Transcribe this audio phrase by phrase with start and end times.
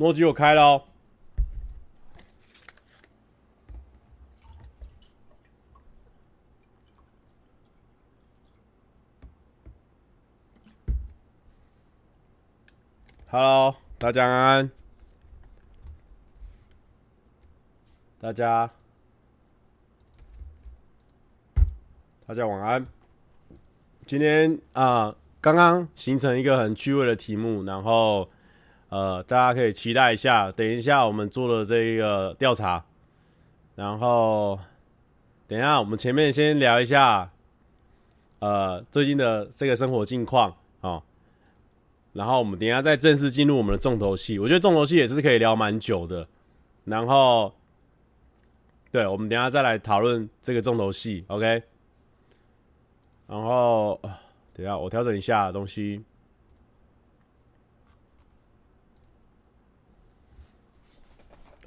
[0.00, 0.84] 诺基我开了哦。
[13.26, 14.70] Hello，大家安安，
[18.20, 18.70] 大家，
[22.24, 22.86] 大家晚安。
[24.06, 28.30] 今天啊，刚刚形成一个很趣味的题目，然后
[28.88, 30.50] 呃，大家可以期待一下。
[30.50, 32.84] 等一下我们做了这个调查，
[33.74, 34.58] 然后
[35.46, 37.30] 等一下我们前面先聊一下，
[38.38, 41.02] 呃，最近的这个生活近况啊。
[42.14, 46.26] 然后我们等一下再正式进入我们的重头戏，我觉得重头戏也是可以聊蛮久的。
[46.84, 47.54] 然后，
[48.90, 51.62] 对，我们等一下再来讨论这个重头戏，OK？
[53.26, 54.00] 然后，
[54.54, 56.02] 等一下我调整一下东西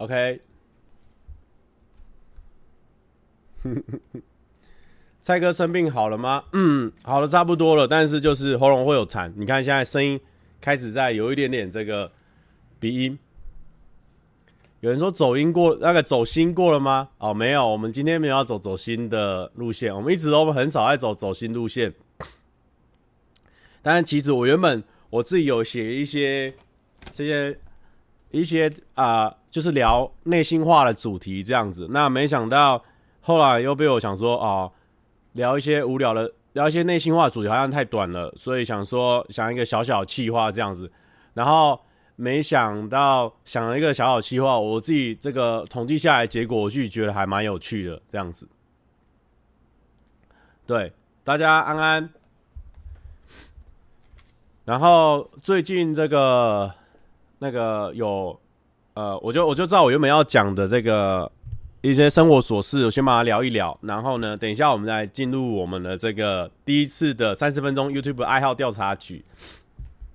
[0.03, 0.41] ，OK？
[5.21, 6.43] 蔡哥生病好了吗？
[6.53, 9.31] 嗯，好的差不多了，但是就是喉咙会有痰。
[9.35, 10.19] 你看现在声音。
[10.63, 12.11] 开始在有一点点这个
[12.79, 13.17] 鼻音，
[14.81, 17.09] 有人说走音过那个走心过了吗？
[17.17, 21.91] 哦，没有，我们今天没有要走走心的路线，我们一直都很少爱走走心路线。
[23.81, 26.53] 但其实我原本我自己有写一些
[27.11, 27.59] 这些
[28.29, 32.83] 一些啊、就是聊内心话的主题这样子，那没想到
[33.19, 34.71] 后来又被我想说哦，
[35.33, 36.33] 聊一些无聊的。
[36.53, 40.91] 聊一些内心话主题好像太短了，所以想说想一个小小企划这样子，
[41.33, 41.79] 然后
[42.17, 48.49] 没想到想了一个小小企划，我自己这个统计下来结果，我自己觉得还蛮有趣的这样子。
[50.67, 50.91] 对，
[51.23, 52.09] 大家安安。
[54.65, 56.69] 然后最近这个
[57.39, 58.37] 那个有
[59.01, 61.31] 呃，我就我就知道我原本要讲的这个。
[61.83, 63.75] 一些生活琐事，我先把它聊一聊。
[63.81, 69.25] 然后呢，等一下我们再进入我们的这个第一次的三十分钟 YouTube 爱好调查局。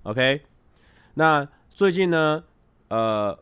[0.05, 0.43] OK，
[1.15, 2.45] 那最近呢，
[2.87, 3.37] 呃，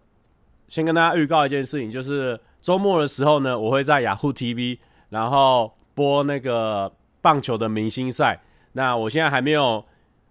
[0.69, 4.79] 先跟大家预告一件事情，就是周末的时候呢，我会在雅虎 TV，
[5.11, 8.41] 然后播那个棒球的明星赛。
[8.73, 9.85] 那我现在还没有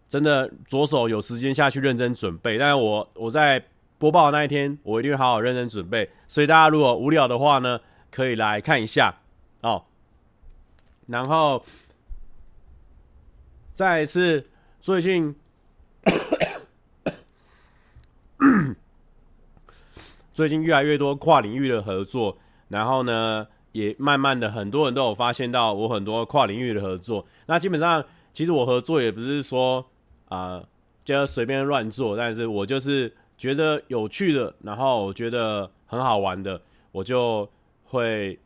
[0.09, 3.63] 真的着手有时间下去认真准备，但是我我在。
[4.03, 6.09] 播报那一天，我一定会好好认真准备。
[6.27, 7.79] 所以大家如果无聊的话呢，
[8.11, 9.15] 可以来看一下
[9.61, 9.85] 哦。
[11.07, 11.63] 然后
[13.73, 14.45] 再一次，
[14.81, 15.33] 最近
[20.33, 22.37] 最近越来越多跨领域的合作，
[22.67, 27.25] 然后呢，也慢慢的很多人都有发现到我很多跨领域的合作。
[27.45, 28.03] 那基本上，
[28.33, 29.79] 其实我合作也不是说
[30.27, 30.67] 啊、呃，
[31.05, 33.15] 就随便乱做，但是我就是。
[33.43, 36.61] 觉得有趣的，然后我觉得很好玩的，
[36.93, 37.45] 我就
[37.83, 38.39] 会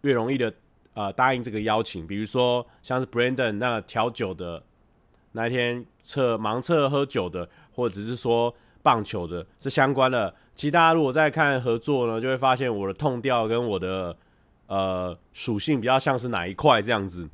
[0.00, 0.50] 越容易的
[0.94, 2.06] 呃答应这个邀请。
[2.06, 4.62] 比如说像是 Brandon 那调酒的
[5.32, 10.34] 那一天测盲测喝酒的，或者是说棒球的，是相关的。
[10.54, 14.16] 其实大家如果在看合作呢，就会发现我的痛调跟我的
[14.66, 17.28] 呃属性比较像是哪一块这样子。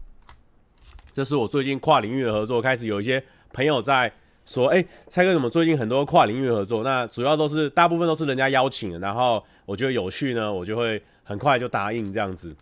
[1.12, 4.12] 这是我最近跨领域的合作，开始有一些朋友在。
[4.44, 6.82] 说，哎、蔡哥，怎么最近很多跨领域合作？
[6.82, 12.54] 那主要都是大部分都是人家邀请的，然后我觉得有趣呢，我就会很快就答应这样子。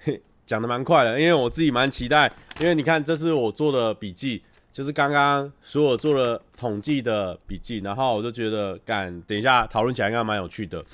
[0.00, 10.84] 嘿， 讲得蛮快的，因为我自己蛮期待，因为你看，这是我做的笔记，就是刚刚所有做了统计的笔记，然后我就觉得，敢，等一下讨论起来应该蛮有趣的。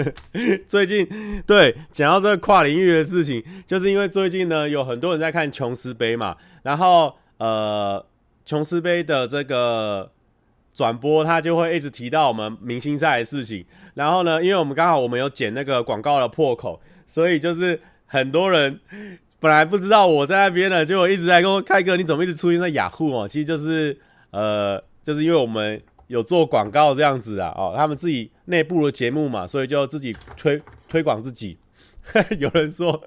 [0.66, 1.06] 最近
[1.46, 8.04] 对讲到这个跨领域的事情，就是因为最近呢有很多人在看琼斯杯嘛，然后呃
[8.44, 10.10] 琼斯杯的这个
[10.72, 13.64] 转播，他就会一直提到我们明星赛的事情。
[13.94, 18.80] 然后呢，因为我们刚好我们有剪那个广告的破口，所以就是很多人
[19.38, 23.28] 本来不知道我在那边呢，就一直在跟我开哥，你怎么一直出现在雅虎哦？
[23.28, 23.98] 其实就是
[24.30, 25.82] 呃，就是因为我们。
[26.12, 31.56] 有做广告这样子啊，哦，他们自己内部的节目嘛，所以就自己推推广自己。
[32.38, 33.02] 有人说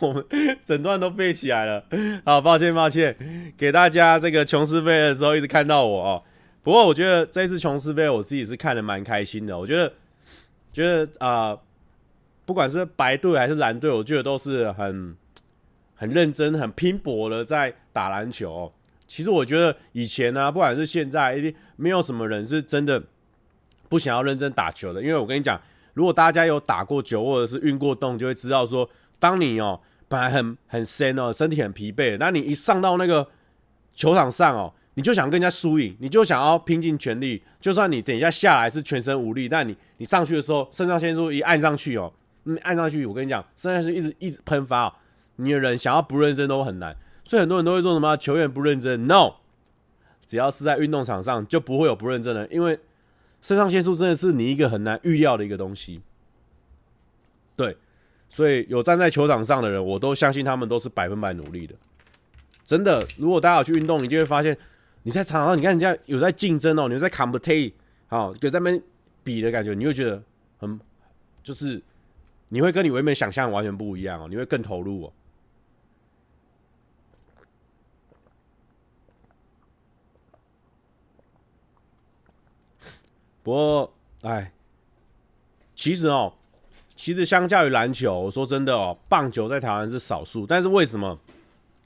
[0.00, 0.24] 我们
[0.64, 1.84] 整段都背起来了，
[2.24, 3.16] 好，抱歉抱歉，
[3.56, 6.22] 给大家这个琼斯杯的时候一直看到我哦。
[6.64, 9.92] 不过我觉得这次琼斯杯我自己是看得蛮开心的，我觉得
[10.72, 11.60] 觉得啊、呃，
[12.44, 15.14] 不管是白队还是蓝队，我觉得都是很
[15.94, 18.72] 很认真、很拼搏的在打篮球。
[19.10, 23.02] 其实我觉得以前呢、不管是现在，一定没有什么人是真的
[23.88, 25.02] 不想要认真打球的。
[25.02, 25.60] 因为我跟你讲，
[25.94, 33.26] 如果大家有打过球或者是运过动，就会知道说，当你哦本来很很深哦，身体很疲惫，那你一上到那个
[33.92, 42.12] 球场上哦，你就想跟人家输赢，你就想要拼尽全力，就算你等一下下来是全身无力，但你你上去的时候，肾上腺素一按上去哦，
[42.44, 44.92] 嗯，按上去，我跟你讲，肾上腺素一直一直喷发哦，
[45.34, 46.96] 你的人想要不认真都很难，
[47.30, 49.34] 所以很多人都会说什么球员不认真，no，
[50.26, 52.76] 只要是在运动场上就不会有不认真的，因为
[53.40, 56.00] 肾上腺素真的是你一个很难预料的一个东西，
[57.54, 57.76] 对。
[58.28, 61.74] 所以有站在球场上的人，我都相信他们都是百分百努力的。
[62.64, 64.56] 真的，如果大家有去运动，你就会发现，
[65.04, 67.72] 你在场上，你看人家有在竞争哦，你在 compete，
[68.08, 68.82] 好，有在那边
[69.22, 70.20] 比的感觉，你会觉得
[70.58, 70.80] 很，
[71.44, 71.80] 就是
[72.48, 75.12] 你会跟你原本想象完全不一样哦，你会更投入哦。
[83.50, 83.92] 不过，
[84.22, 84.52] 哎，
[85.74, 86.32] 其实哦。
[86.94, 90.46] 其实相较于篮球，我说真的哦，棒球在台湾是少数。
[90.46, 91.18] 但是为什么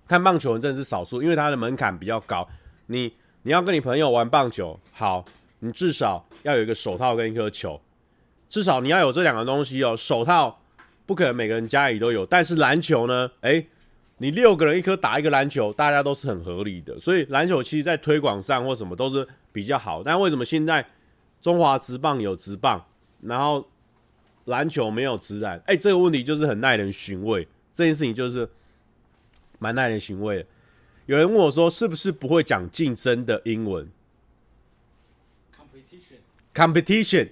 [0.08, 1.22] 看棒球人真的是少数？
[1.22, 2.46] 因为它的门槛比较高。
[2.86, 5.24] 你你要跟你朋友玩棒球，好，
[5.60, 7.80] 你至少要有一个手套跟一颗球，
[8.48, 9.96] 至少你要有这两个东西哦。
[9.96, 10.58] 手套
[11.06, 13.30] 不可能每个人家里都有，但是篮球呢？
[13.42, 13.64] 哎，
[14.18, 16.98] 你六个人一颗打一个篮球，大家都是很合理的。
[16.98, 20.02] 所以篮球其实在推广上或什么都是比较好。
[20.02, 20.84] 但为什么现在
[21.44, 22.86] 中华职棒有职棒，
[23.20, 23.68] 然后？
[24.46, 27.48] 篮球没有职篮，哎、欸，这个问题就是很耐人寻味。
[27.72, 28.46] 这件事情就是
[29.58, 30.46] 蛮耐人寻味的。
[31.06, 33.90] 有人问我说：“是不是不会讲竞争的英文
[35.56, 37.30] ？”Competition，Competition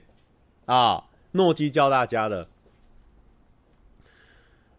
[0.65, 2.49] 啊，诺基教大家的。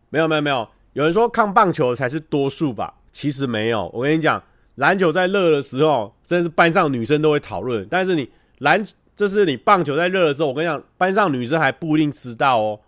[0.10, 2.96] 没有没有没有，有人说看棒球才是多数吧？
[3.12, 3.92] 其实没有。
[3.94, 4.44] 我跟你讲，
[4.78, 7.88] 篮球在热的时候，真的是班上女生都会讨论。
[7.88, 8.28] 但是你
[8.58, 8.84] 篮
[9.16, 12.80] 这是你棒球在热的时候，我跟你讲，班上女生还不一定知道哦。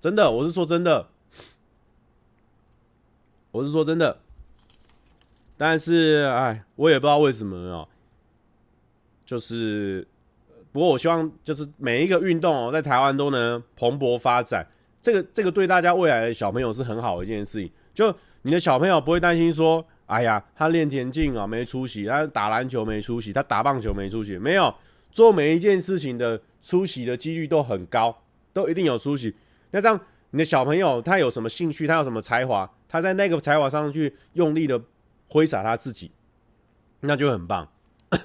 [0.00, 1.08] 真的，我是说真的，
[3.52, 4.18] 我是说真的。
[5.56, 7.88] 但是，哎，我也不知道为什么哦。
[9.24, 10.06] 就是，
[10.72, 14.66] 不过我希望就是每一个运动哦，在台湾都能蓬勃发展。
[15.00, 17.70] 这个这个对大家未来的小朋友是很好的一件事情。
[17.94, 18.12] 就
[18.42, 24.74] 你的小朋友不会担心说，哎呀，他练田径啊没出息，他打篮球没出息，他打棒球没出息，没有。
[25.14, 29.32] 做每一件事情的出席的几率都很高，都一定有出席。
[29.70, 30.00] 那这样，
[30.32, 34.82] 你的小朋友他有什么兴趣，他有什么才华，他在那个才华上去用力的
[35.28, 36.10] 挥洒他自己，
[36.98, 37.68] 那就很棒。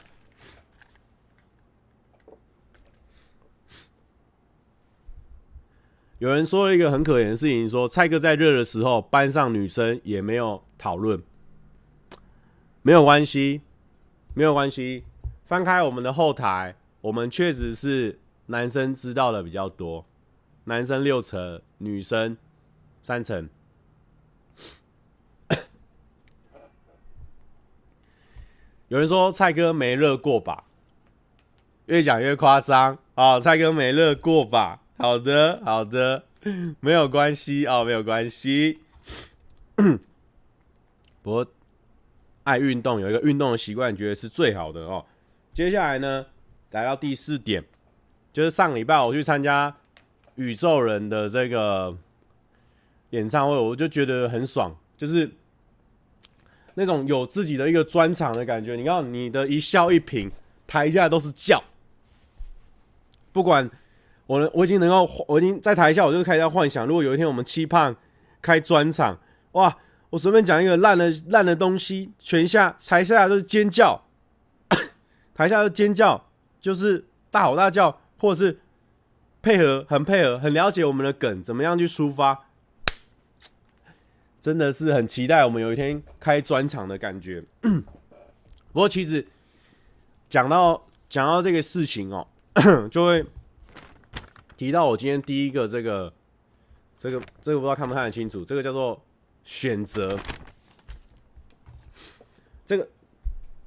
[6.17, 11.21] 有人说了一个很可怜的事情，说蔡哥在热的时候，班上女生也没有讨论，
[12.81, 13.61] 没有关系，
[14.33, 15.03] 没有关系。
[15.49, 16.75] 翻开我们的后台。
[17.01, 20.05] 我们确实是男生知道的比较多，
[20.65, 22.37] 男生六成，女生
[23.01, 23.49] 三成。
[28.89, 30.65] 有人说蔡哥没热过吧？
[31.87, 33.39] 越讲越夸张啊！
[33.39, 34.83] 蔡哥没热过吧？
[34.97, 36.25] 好的，好的，
[36.79, 38.81] 没有关系哦，没有关系。
[41.23, 41.47] 不过
[42.43, 45.03] 爱运动，有一个运动的习惯，觉得是最好的哦。
[45.59, 46.25] 接下来呢？
[46.71, 47.61] 来到第四点，
[48.31, 49.75] 就是上礼拜我去参加
[50.35, 51.93] 宇宙人的这个
[53.09, 55.29] 演唱会，我就觉得很爽，就是
[56.75, 58.77] 那种有自己的一个专场的感觉。
[58.77, 60.31] 你看，你的一笑一颦，
[60.65, 61.61] 台下都是叫。
[63.33, 63.69] 不管
[64.27, 67.93] 我，我已经能够，我已经在台下，我就开始在幻想，如果有一天我们期盼
[68.41, 69.19] 开专场，
[69.51, 69.75] 哇，
[70.11, 74.05] 我随便讲一个烂的烂的东西，全下台下都是尖叫，
[75.39, 76.25] 台下都是尖叫。
[76.59, 78.59] 就是大吼大叫，或者是
[79.41, 82.47] 配合，很配合，很了解我们的梗，怎么样去抒发，
[84.41, 87.41] 真的是很期待我们有一天开专场的感觉。
[87.61, 89.25] 不过其实
[90.27, 92.27] 讲到讲到这个事情哦，
[92.91, 93.25] 就会
[94.57, 96.11] 提到我今天第一个这个
[96.97, 99.01] 这个这个不知道看不看得清楚，这个叫做
[99.45, 100.19] 选择，
[102.65, 102.85] 这个。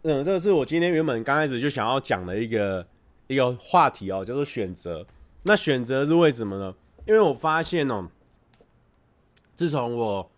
[0.05, 2.85] 嗯，这个是我今天原本刚开始就想要讲的一个
[3.29, 5.07] 一个话题哦，叫做选择。
[5.45, 6.75] 那选择是为什么呢？
[7.07, 8.09] 因为我发现哦，
[9.55, 10.31] 自从我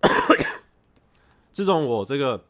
[1.52, 2.46] 自从我这个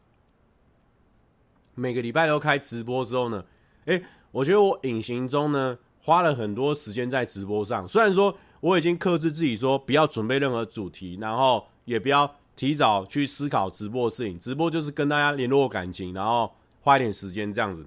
[1.75, 3.43] 每个礼拜都开直播之后呢，
[3.85, 7.85] 诶，我觉得我隐形中呢花了很多时间在直播上。
[7.85, 12.33] 虽然说我已经克制自己说不要准备任何主题，然后也不要。
[12.59, 16.51] 提早去思考直播的事情，直播就是跟大家联络感情，然后
[16.81, 17.85] 花一点时间这样子。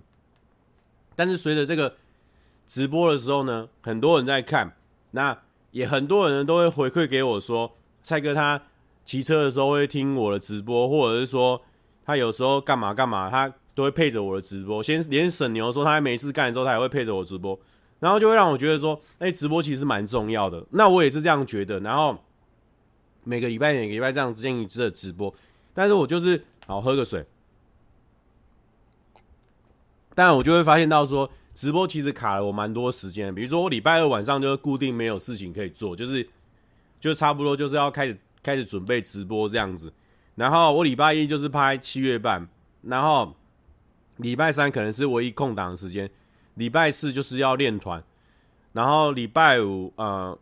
[1.15, 1.95] 但是随着这个
[2.67, 4.75] 直播的时候呢，很多人在看，
[5.11, 5.39] 那
[5.73, 7.71] 也很多人都会回馈给我说，
[8.03, 8.63] 蔡哥他
[9.05, 11.61] 骑车的时候会听我的直播，或者是说
[12.07, 14.83] 他有时候干嘛干嘛，他都会配着我的直播。
[14.83, 17.61] 先连沈牛说他没事干的时候，他也会配着我直播，
[18.01, 20.65] 然后就会让我觉得说，哎、直播其实蛮重要的。
[20.71, 21.79] 那我也是这样觉得。
[21.81, 22.19] 然后
[23.25, 25.35] 每个礼拜每个礼拜这样建议的直播，
[25.73, 27.25] 但是我就是好喝个水。
[30.15, 33.35] 但我就会发现到说，直播其实卡了我蛮多时间。
[33.35, 36.29] 比如说我礼拜二晚上就是固定没有事情可以做，就是
[37.01, 39.93] 就差不多就是要开始开始准备直播这样子。
[40.35, 42.47] 然后我礼拜一就是拍七月半，
[42.83, 43.35] 然后
[44.19, 46.11] 礼拜三可能是唯一空档的时间，
[46.55, 48.03] 礼拜四就是要练团，
[48.73, 50.39] 然后礼拜五呃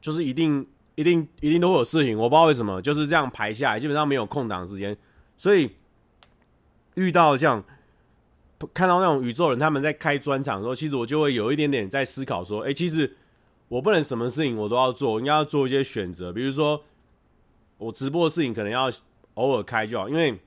[0.00, 0.66] 就是一定
[0.98, 4.96] 一定一定都会有事情，我不知道为什么就是这样排下来，基本上没有空档时间，
[5.36, 5.70] 所以
[6.96, 7.64] 遇到这样。
[8.74, 13.16] 看到那种宇宙人他们在开专场的时候，其实我就会有一点点在思考说，哎，其实
[13.68, 16.32] 我不能什么事情我都要做，应该要做一些选择。
[16.32, 16.82] 比如说，
[17.76, 18.90] 我直播的事情可能要
[19.34, 20.40] 偶尔开就好，因为，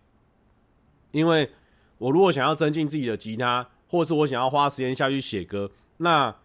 [1.12, 1.50] 因为
[1.98, 6.36] 我如果想要增进自己的吉他，或者是我想要花时间下去写歌，那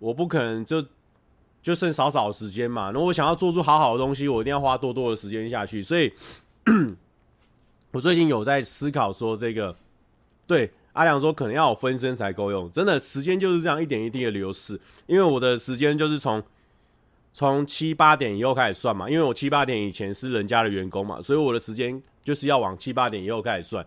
[0.00, 0.84] 我不可能就
[1.62, 2.90] 就剩少少的时间嘛。
[2.90, 5.82] 那我想要做出好好的东西，我一定要花多多的时间下去。
[5.82, 6.12] 所以，
[7.92, 9.76] 我最近有在思考说，这个
[10.46, 10.70] 对。
[10.94, 14.78] 阿良说：“可能要有分身才够用，真的时间就是这样一点一滴的流逝。
[15.06, 16.42] 因为我的时间就是从
[17.32, 23.86] 从七八点以后开始算嘛，因为我七八点以前是人家的员工嘛，所以我的时间就是要往七八点以后开始算。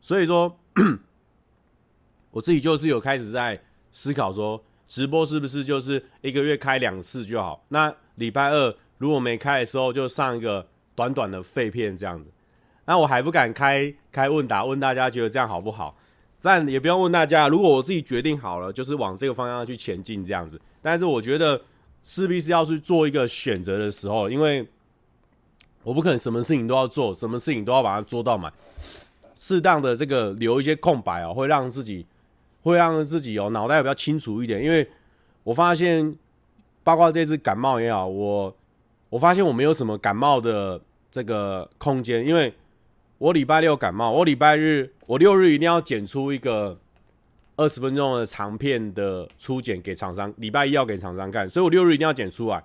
[0.00, 0.56] 所以说，
[2.30, 4.62] 我自己就是有开始在思考说，
[4.94, 7.64] 直播是不是就是一个月开两次就好？
[7.70, 12.30] 那礼拜二如果没开的时候，就上一个短短的废片这样子。
[12.84, 15.98] 那我还不敢开开问答，问大家觉得这样好不好？”
[16.40, 20.60] 但也不用问大家，如果我自己决定好了，就是往这个方向去前进这样子。
[20.80, 21.60] 但是我觉得
[22.04, 24.64] 势必是要去做一个选择的时候，因为
[25.82, 28.52] 我不可能什么事情都要做，什么事情都要把它做到满。
[29.34, 32.06] 适当的这个留一些空白哦，会让自己
[32.64, 34.60] 会让自己哦脑袋比较清楚一点。
[34.60, 34.90] 因为
[35.44, 36.16] 我发现，
[36.82, 38.56] 包括这次感冒也好，我
[39.10, 40.80] 我发现我没有什么感冒的
[41.12, 42.52] 这个空间，因为。
[43.18, 46.78] 我礼拜六感冒，我礼拜日，我六日一定要剪出一个
[47.56, 52.62] 二十分钟的长片的初剪给厂商，礼拜一要给厂商看，所以我六日一定要剪出来。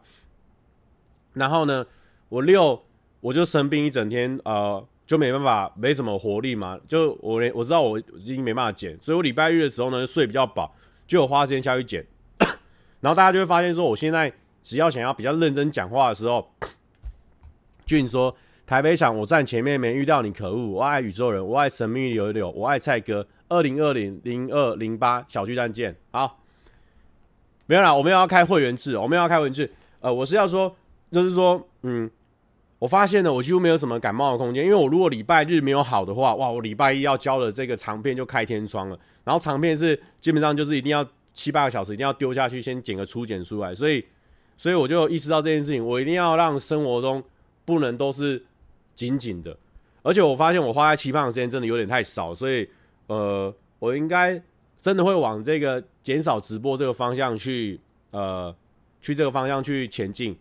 [1.33, 1.85] 然后呢，
[2.27, 2.81] 我六
[3.21, 10.71] 我就生病一整天，呃，就没办法，没什么活力嘛，就我连我知道我已经没办法剪，所以我礼拜日的时候呢，睡比较饱，
[11.07, 12.05] 就有花时间下去剪。
[13.01, 16.47] 然后大家就会发现说，我现在只要想要比较认真讲话的时候，
[17.87, 18.35] 俊说。
[18.67, 20.67] 台北场，我站前面没遇到你，可恶！
[20.73, 23.25] 我爱宇宙人，我爱神秘流流，我爱蔡哥。
[23.47, 25.95] 二零二零零二零八小巨蛋见。
[26.11, 26.39] 好，
[27.65, 29.73] 没有啦，我们要开会员制，我们要开会员制。
[30.01, 30.75] 呃，我是要说，
[31.11, 32.07] 就是说，嗯，
[32.79, 38.99] 我发现了，我几乎没有什么感冒的空间，因为我如果礼拜日没有好的话，哇，我礼拜一要交的这个长片就开天窗了。
[39.23, 43.75] 然后长片是基本上就是一定要七八个小时，一定要丢下去，先剪个初剪出来。
[43.75, 44.03] 所以，
[44.57, 47.23] 所以我就意识到这件事情，我一定要让生活中
[47.65, 48.43] 不能都是。
[48.95, 49.57] 紧紧的，
[50.01, 52.67] 而且我发现我花在期盼的时间真的有点太少，所以
[53.07, 54.37] 呃，我应该
[54.81, 57.79] 真的会往这个减少直播这个方向去
[58.11, 58.53] 呃，
[58.99, 60.35] 去这个方向去前进。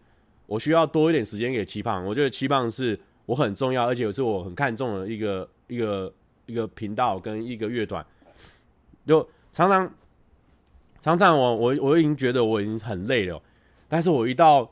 [0.49, 6.13] 我需要多一点时间给七胖，我觉得七胖是我很重要，而且也是我很看重的一个一个
[6.47, 8.05] 一个频道跟一个乐团。
[9.07, 9.21] 就
[9.53, 9.95] 常常
[11.01, 13.41] 常常我我我已经觉得我已经很累了，
[13.89, 14.69] 但是我一到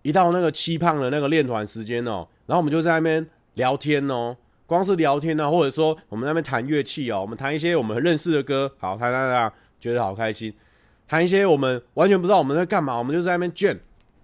[0.00, 2.26] 一到那个期盼的那个练团时间哦。
[2.46, 10.50] 然后我们就在那边聊天哦，光是聊天呢、啊，或者说我们那边弹乐器哦，我们弹一些我们认识的歌，好弹弹弹，觉得好开心；
[11.06, 13.78] 弹一些我们完全不知道我们在干嘛，我们就在那边卷，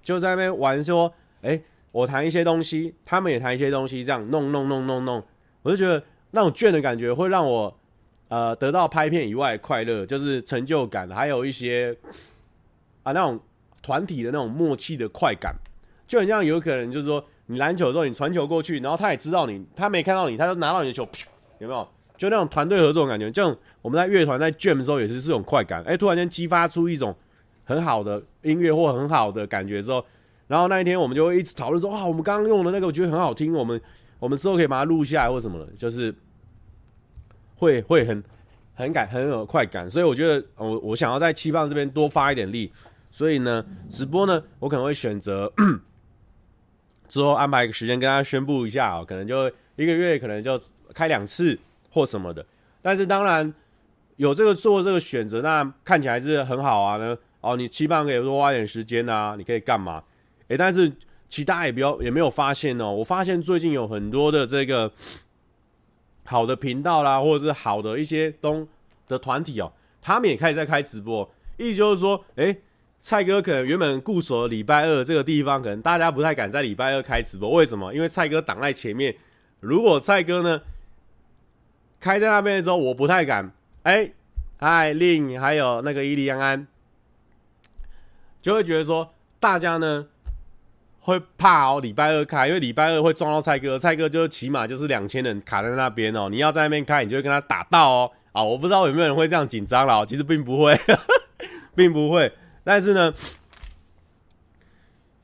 [0.09, 1.13] 就在那边玩，说，
[1.43, 1.61] 哎，
[1.93, 5.23] 我弹一些东西，他们也弹一些东西，这样弄弄弄弄弄，
[5.61, 7.79] 我就觉得那种卷的感觉会让我
[8.31, 11.95] 呃得到拍片以外的快乐，就是成就感，还有一些
[13.03, 13.39] 啊那种
[13.83, 15.55] 团体的那种默契的快感，
[16.07, 17.23] 就很像有可能就是说。
[17.51, 21.09] 你篮球之后，你传球过去，然后他也知道你，他没看到你，他就拿到你的球，
[21.61, 21.89] 有没有？
[22.15, 25.83] 就那种团队合作的感觉，这种我们在乐团在 jam 的时候也是这种快感。
[25.85, 27.17] 哎，突然间激发出一种
[27.69, 30.03] 很好的音乐或很好的感觉之后，
[30.47, 33.79] 然后那一天我们就会一直讨论说，哇，我们刚刚用的那个我觉得很好听，我们
[34.19, 36.15] 我们之后可以把它录下来或什么的，就是
[37.57, 38.25] 会会很
[38.73, 39.91] 很感很有快感。
[39.91, 42.73] 所以我觉得我我想要在期盼这边多发一点力，
[43.11, 45.53] 所以呢，直播呢，我可能会选择。
[47.09, 50.61] 之后安排一个时间跟大家宣布一下哦，可能就一个月可能就
[50.93, 51.59] 开两次
[51.91, 52.45] 或什么的。
[52.83, 53.51] 但是当然
[54.17, 56.99] 有这个做这个选择，那看起来是很好啊。
[56.99, 60.03] 呢哦，你期盼可以多花点时间啊，你可以干嘛？
[60.49, 60.93] 诶，但是
[61.29, 62.91] 其他也不要也没有发现哦。
[62.91, 64.91] 我发现最近有很多的这个
[66.25, 68.67] 好的频道啦，或者是好的一些东
[69.07, 71.31] 的团体哦，他们也开始在开直播。
[71.57, 72.57] 意思就是说，哎，
[73.01, 77.51] 蔡哥可能原本固守礼拜二这个地方，可能大家不太敢在礼拜二开直播。
[77.51, 77.95] 为什么？
[77.95, 79.15] 因为蔡哥挡在前面。
[79.61, 80.61] 如果蔡哥呢
[81.99, 83.53] 开在那边的时候，我不太敢。
[83.83, 84.09] 哎，
[84.59, 86.67] 嗨，令还有那个伊利安安，
[88.43, 90.07] 就会觉得说，大家呢。
[91.01, 96.29] 会怕哦，礼拜二开，因为礼拜二会撞到蔡哥，蔡哥就起码就是两千人卡在那边哦。
[96.29, 98.11] 你要在那边开，你就会跟他打到哦。
[98.33, 100.79] 啊，我不知道有没有人会这样紧张了，其实并不会，
[101.75, 102.31] 并不会。
[102.63, 103.15] 但是呢，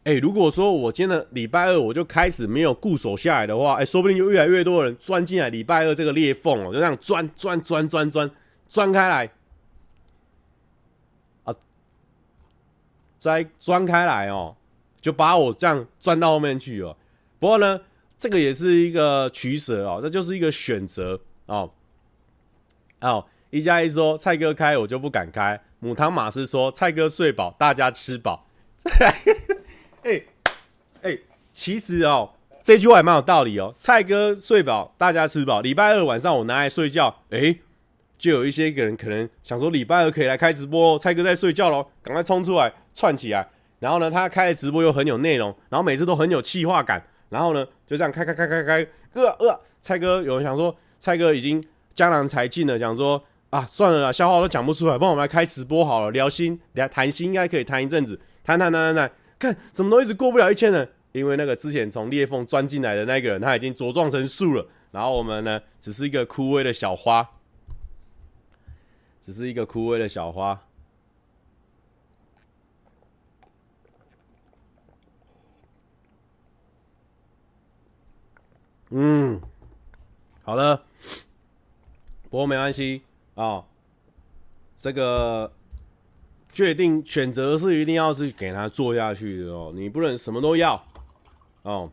[0.05, 8.31] 哎，如果说我今天礼拜二我就开始没有固守下来的话，哎，说不定就越来越多人钻进来礼拜二这个裂缝哦，就这样钻钻钻钻钻
[8.69, 9.31] 钻开来
[13.25, 14.55] 再钻开来哦。
[15.01, 16.97] 就把我这样钻到后面去哦。
[17.39, 17.79] 不过呢，
[18.19, 21.71] 这个也是一个取舍哦，这就是一个选择哦。
[23.03, 25.61] 哦，一加一说蔡哥开我就不敢开。
[25.81, 28.47] 母汤马斯说蔡哥睡饱，大家吃饱。
[30.05, 30.23] 哎
[31.03, 31.19] 哎、
[31.53, 32.31] 其实哦，
[32.63, 33.75] 这句话也蛮有道理哦。
[33.77, 35.61] 蔡哥睡饱，大家吃饱。
[35.61, 37.55] 礼拜二晚上我拿来睡觉，哎、
[38.17, 40.99] 就有一些个人可能想说礼拜二可以来开直播哦。
[40.99, 43.49] 蔡哥在睡觉喽，赶快冲出来串起来。
[43.81, 47.05] 然后呢，他开的直播又很有内容，然后每次都很有企划感。
[47.29, 67.29] 然后呢，就这样开开开开开，呃呃，蔡哥有人想说，蔡哥已经江郎才尽了，讲说啊，算了啦，笑话都讲不出来，帮我们来开直播好了，聊心，聊谈心应该可以谈一阵子，谈谈谈谈谈，看怎么都一直过不了一千人，因为那个之前从裂缝钻进来的那个人，他已经茁壮成树了，然后我们呢，只是一个枯萎的小花，
[69.21, 70.63] 只是一个枯萎的小花。
[78.91, 79.41] 嗯，
[80.43, 80.85] 好的，
[82.31, 83.03] 不过没关系
[83.35, 83.65] 啊、哦。
[84.79, 85.51] 这个
[86.53, 90.81] 决定选择是一定要是给他做下去的哦，你不能什么都要
[91.63, 91.91] 哦。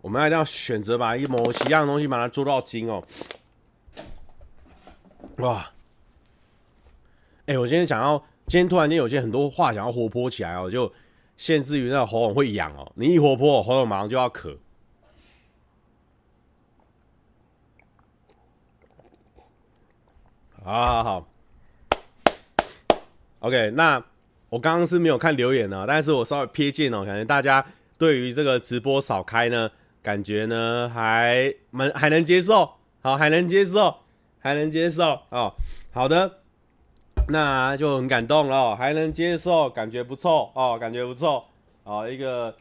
[0.00, 3.04] 我们一定要选择把一某几样东西把它做到精哦。
[5.36, 5.70] 哇，
[7.44, 10.92] 哎、我今天想要，今天突然间有些很多话想要活泼起来哦，就。
[11.36, 14.56] 限制于那喉咙会痒哦，你一活泼，喉咙马上就要咳。
[20.64, 21.28] 好好好
[23.38, 24.02] ，OK，那
[24.48, 27.64] 我刚刚是没有看留言呢，但是我稍微瞥见哦，感觉大家
[27.96, 29.70] 对于这个直播少开呢，
[30.02, 32.68] 感觉呢还蛮还能接受，
[33.00, 33.94] 好，还能接受，
[34.40, 35.54] 还能接受哦，
[35.92, 36.40] 好的。
[37.28, 41.44] 那就很感动了，还能接受，感觉不错哦，感觉不错
[41.82, 42.56] 哦，一个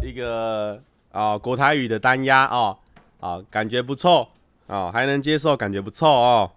[0.00, 2.78] 一个啊、国台语的单押哦，
[3.18, 4.28] 啊、哦，感觉不错
[4.68, 6.52] 哦，还能接受，感觉不错哦。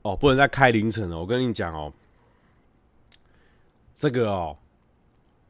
[0.00, 1.92] 哦，不能再开凌晨了，我跟你讲哦，
[3.94, 4.56] 这个哦，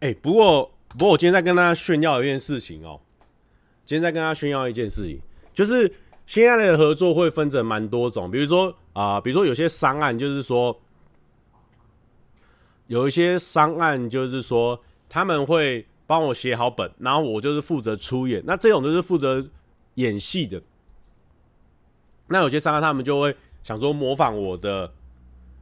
[0.00, 3.00] 哎、不过不过我今天在跟大家炫耀一件事情哦。
[3.86, 5.20] 今天再跟大家炫耀一件事情，
[5.54, 5.90] 就是
[6.26, 10.76] 现在的合作会分成蛮多种，比如说啊、比如说有些商案就是说，
[12.88, 19.48] 有一些商案就是说他们会帮我写好本，然后我就是负责出演，那这种就是负责
[19.94, 20.60] 演戏的。
[22.26, 24.92] 那有些商案他们就会想说模仿我的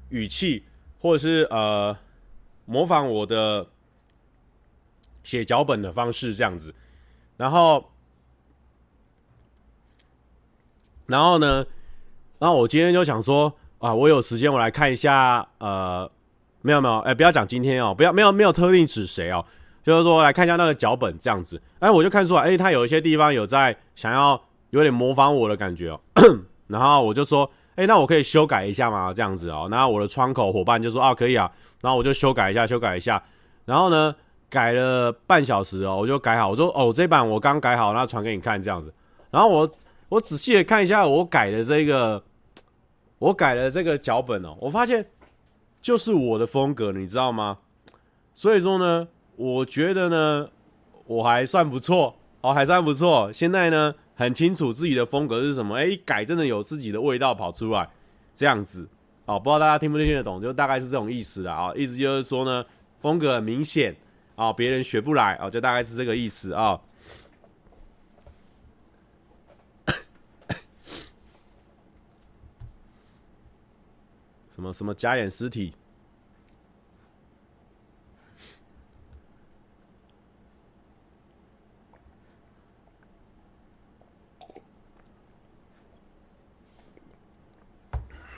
[0.08, 0.64] 语气，
[0.98, 1.94] 或者是呃
[2.64, 3.66] 模仿我的
[5.22, 6.74] 写脚本的方式这样子，
[7.36, 7.90] 然后。
[11.06, 11.64] 然后呢，
[12.38, 16.10] 然后我今天就想说啊，我有时间我来看一下，呃，
[16.62, 19.44] 没有没有，哎，不要讲今天哦，不要没有没有特定指谁哦，
[19.82, 24.40] 就是说来看一下那个脚本这样子，哎，我就看出来，哎，他有一些地方有在想要
[24.70, 26.00] 有点模仿我的感觉哦，
[26.68, 29.12] 然后我就说，哎，那我可以修改一下吗？
[29.12, 31.50] 这样子哦，然后我的窗口伙伴就说啊，可以啊，
[31.82, 33.22] 然后我就修改一下，修改一下，
[33.66, 34.14] 然后呢，
[34.48, 38.90] 改了半小时哦，我就改好，我说哦，这版我刚改好，那传给你看这样子，
[39.30, 39.70] 然后我。
[40.14, 42.22] 我仔细的看一下我改的这个，
[43.18, 45.04] 我改的这个脚本哦，我发现
[45.80, 47.58] 就是我的风格，你知道吗？
[48.32, 50.48] 所以说呢，我觉得呢，
[51.06, 53.32] 我还算不错哦，还算不错。
[53.32, 57.88] 现在呢，很清楚自己的风格是什么，哎，改真的有自己的味道跑出来，
[58.36, 58.88] 这样子
[59.26, 62.64] 哦，不知道大家听不听得懂，就大概是这种意思的啊，意思就是说呢，
[63.00, 63.96] 风格很明显
[64.36, 66.80] 啊，别人学不来啊，就大概是这个意思啊。
[74.54, 75.74] 什么什么假眼尸体。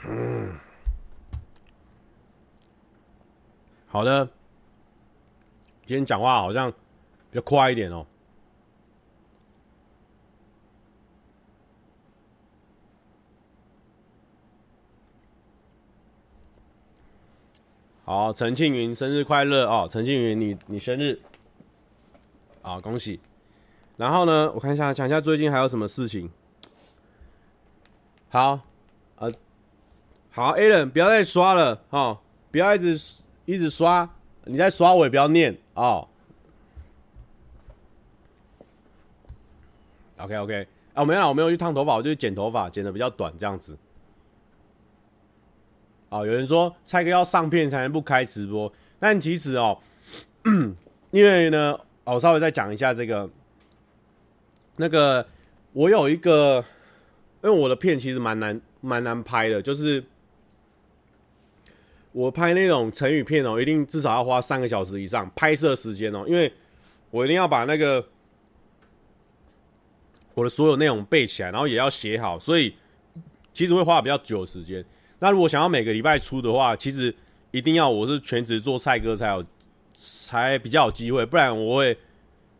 [0.07, 0.57] 嗯，
[3.85, 4.25] 好的，
[5.85, 6.71] 今天讲话好像
[7.29, 8.03] 比较快一点哦。
[18.07, 19.85] 好，陈庆云生日快乐哦！
[19.91, 21.19] 陈庆云，你你生日，
[22.61, 23.19] 好，恭喜。
[23.97, 26.29] 然后呢，我看一下，讲一下最近还有什么事情。
[28.29, 28.61] 好，
[29.17, 29.29] 呃，
[30.29, 32.17] 好，Alan，不要再刷了哦，
[32.49, 32.97] 不要一直
[33.43, 34.09] 一直刷，
[34.45, 36.07] 你在刷我也不要念哦。
[40.19, 43.77] OK OK，啊，没有，我没有去烫头发，我就剪头发，剪的比较短，这样子。
[46.09, 49.77] 哦，有人说蔡哥要上片才能不开直播，但其实哦，
[51.11, 53.29] 因为呢，我稍微再讲一下这个，
[54.77, 55.27] 那个
[55.73, 56.63] 我有一个，
[57.43, 60.01] 因为我的片其实蛮难蛮难拍的，就是
[62.13, 66.51] 我拍那种成语片哦，一定至少要花三个小时以上拍摄时间哦，因为
[67.11, 68.05] 我一定要把那个
[70.33, 72.73] 我的所有内容背起来，然后也要写好，所以
[73.53, 74.85] 其实会花比较久的时间。
[75.19, 77.13] 那如果想要每个礼拜出的话，其实
[77.51, 79.43] 一定要我是全职做蔡哥才有，
[79.93, 81.97] 才比较有机会，不然我会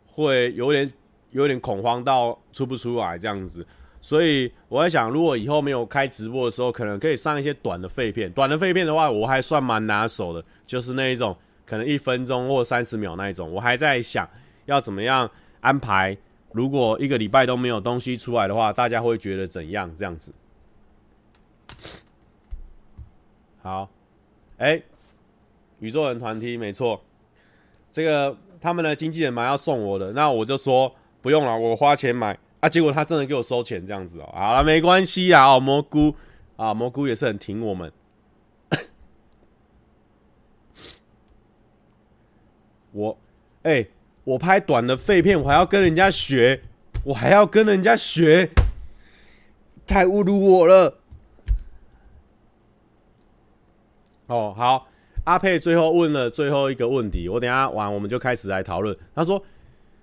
[0.05, 0.91] 会有点
[1.31, 3.65] 有点恐慌到出不出来这样子。
[4.01, 8.31] 所以我在想，如果以后没有开直播的时候，可能可以上一些短的废片。
[8.31, 13.51] 短的废片的话，我还算蛮拿手的，就是那一种可能一分钟或三十秒那一种。
[13.51, 14.27] 我还在想
[14.65, 16.17] 要怎么样安排。
[16.53, 19.93] 如果一个礼拜都没有东西出来的话，大家会觉得怎样？
[19.97, 20.31] 这样子。
[23.67, 23.89] 好，
[24.59, 24.81] 哎、
[25.79, 27.01] 宇宙人团体没错，
[27.91, 32.39] 这个他们的经纪人嘛要送我的，那我就说不用了，我花钱买。
[32.61, 36.15] 啊，结果他真的给我收钱这样子哦、好了，没关系啊，哦，蘑菇。
[36.55, 37.91] 啊，蘑菇也是很挺我们，
[42.93, 43.17] 我
[43.63, 43.85] 哎、
[44.23, 46.61] 我拍短的废片，我还要跟人家学，
[47.03, 48.49] 我还要跟人家学，
[49.85, 50.96] 太侮辱我了。
[54.27, 54.87] 哦，好，
[55.23, 58.95] 阿佩最后问了最后一个问题，我等下完我们就开始来讨论。
[59.15, 59.41] 他说：“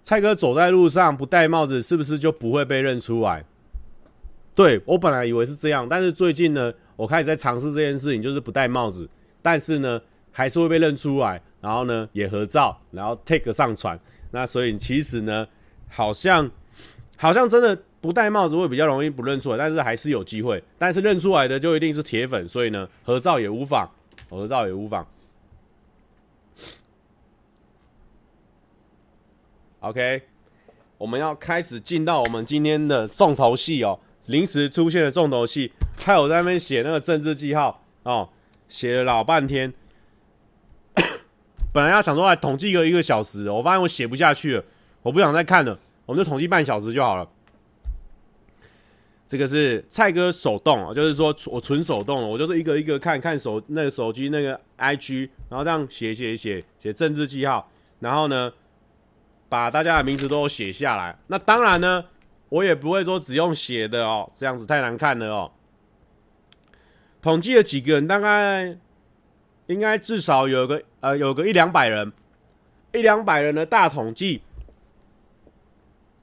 [0.03, 3.45] 蔡哥走在路上不戴帽子，是不是就不会被认出来？”
[4.55, 9.09] 对，我本来以为是这样，但是最近呢，我开始在尝试这件事情，就是不戴帽子，
[9.43, 13.99] 但是呢，还是会被认出来，然后呢，也合照，然后 take 上传。
[14.31, 15.47] 那所以其实呢，
[15.89, 16.51] 好像
[17.17, 20.63] 好像真的不戴帽子会比较容易不认出来，但是还是有机会。
[20.79, 23.91] 但是认出来的就一定是铁粉，所以呢，合照也无妨。
[24.35, 25.07] 合照也无妨。
[29.81, 30.23] OK，
[30.97, 34.01] 我们要开始进到我们今天的重头戏哦。
[34.27, 38.31] 临时出现的重头戏，还有在那边写那个政治记号哦，
[38.69, 39.71] 写了老半天。
[41.71, 44.65] 本来要想说来统计个一个小时，我发现我写不下去了，
[45.03, 47.29] 我不想再看了，我们就统计半小时就好了。
[49.35, 57.69] 这个是蔡哥手动啊，就是说我纯手动，我就是一个一个看看手那个手机那个 IG，然后这样写写写写政治记号，
[57.99, 58.53] 然后呢
[59.49, 61.19] 把大家的名字都写下来。
[61.27, 62.05] 那当然呢，
[62.49, 65.51] 我也不会说只用写的哦，这样子太难看了哦。
[67.21, 68.79] 统计了几个人，大概
[69.67, 72.13] 应该至少有个呃有个一两百人，
[72.93, 74.43] 一两百人的大统计，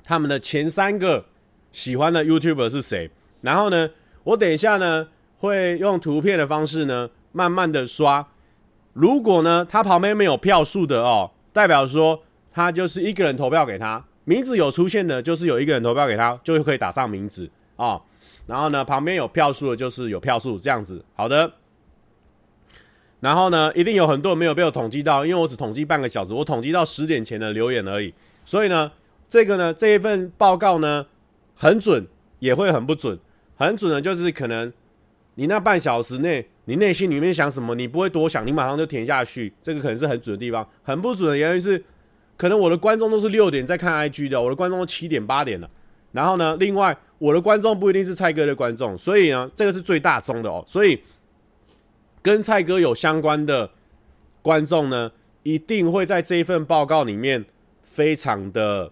[0.01, 1.25] 他们的前三个。
[1.71, 3.09] 喜欢的 YouTuber 是谁？
[3.41, 3.89] 然后呢，
[4.23, 5.07] 我等一下呢
[5.37, 8.27] 会用图片的方式呢，慢慢的刷。
[8.93, 18.01] 如果呢他旁边没有票数的哦，代表说他就是一个人投票给他，名字有出现的，就是有一个人投票给他，就可以打上名字哦。
[18.45, 21.03] 然后呢，旁边有票数的，就是有票数这样子。
[21.15, 21.51] 好的。
[23.21, 28.13] 然后呢，一定有很多人没有被我统计到，因为我只统计半个小时，我统计到十点前的留言而已。
[28.45, 28.91] 所以呢，
[29.29, 31.07] 这个呢这一份报告呢。
[31.55, 32.05] 很准，
[32.39, 33.19] 也会很不准。
[33.55, 34.71] 很准的，就是可能
[35.35, 39.53] 你那半小时内，你内心里面想什么，你不会多想，你马上就填下去。
[39.61, 40.67] 这个可能是很准的地方。
[40.81, 41.83] 很不准的原因是，
[42.35, 45.69] 可能我的观众都是六点在看 IG 的，我的观众都七点八点了。
[46.11, 50.65] 然后呢，另外我的观众不一定是蔡哥的观众，所以呢，这个是最大宗的哦。
[50.67, 50.99] 所以
[52.23, 53.69] 跟蔡哥有相关的
[54.41, 55.11] 观众呢，
[55.43, 57.45] 一定会在这一份报告里面
[57.79, 58.91] 非常的、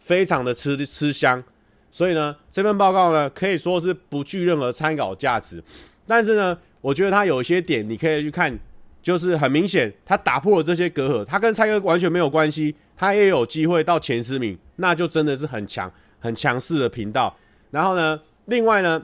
[0.00, 1.44] 非常的吃吃香。
[1.90, 5.62] 所以呢，这份报告呢可以说是不具任何参考价值，
[6.06, 8.56] 但是呢，我觉得他有一些点你可以去看，
[9.02, 17.34] 就是很明显他打破了这些隔阂，他跟蔡哥完全没有关系，他也有机会到前十名，那就真的是很强、很强势的频道。
[17.70, 19.02] 然后呢，另外呢，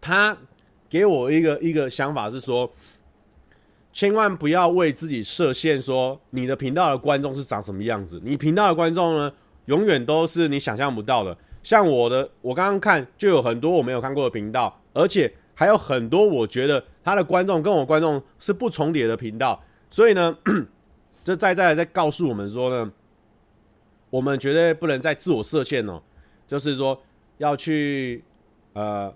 [0.00, 0.36] 他
[0.88, 2.72] 给我一个一个想法是说，
[3.92, 9.32] 千万不要为自己设限，说你的频道的观众是长什么样子，你频道的观众呢，
[9.66, 11.36] 永远都是你想象不到的。
[11.66, 20.38] 像我的，我刚刚看就有很多我没有看过的频道，而且还有很多我觉得他的观众跟我观众是不重叠的频道，所以呢，
[21.24, 22.92] 这再再在告诉我们说呢，
[24.10, 26.00] 我们绝对不能再自我设限哦，
[26.46, 27.02] 就是说
[27.38, 28.22] 要去
[28.74, 29.12] 呃，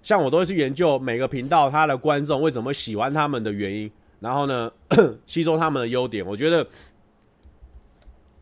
[0.00, 3.90] 像我都会去研究每个频道他的观众为什么会喜欢他们的原因，
[4.20, 4.70] 然后呢，
[5.26, 6.24] 吸收他们的优点。
[6.24, 6.64] 我觉得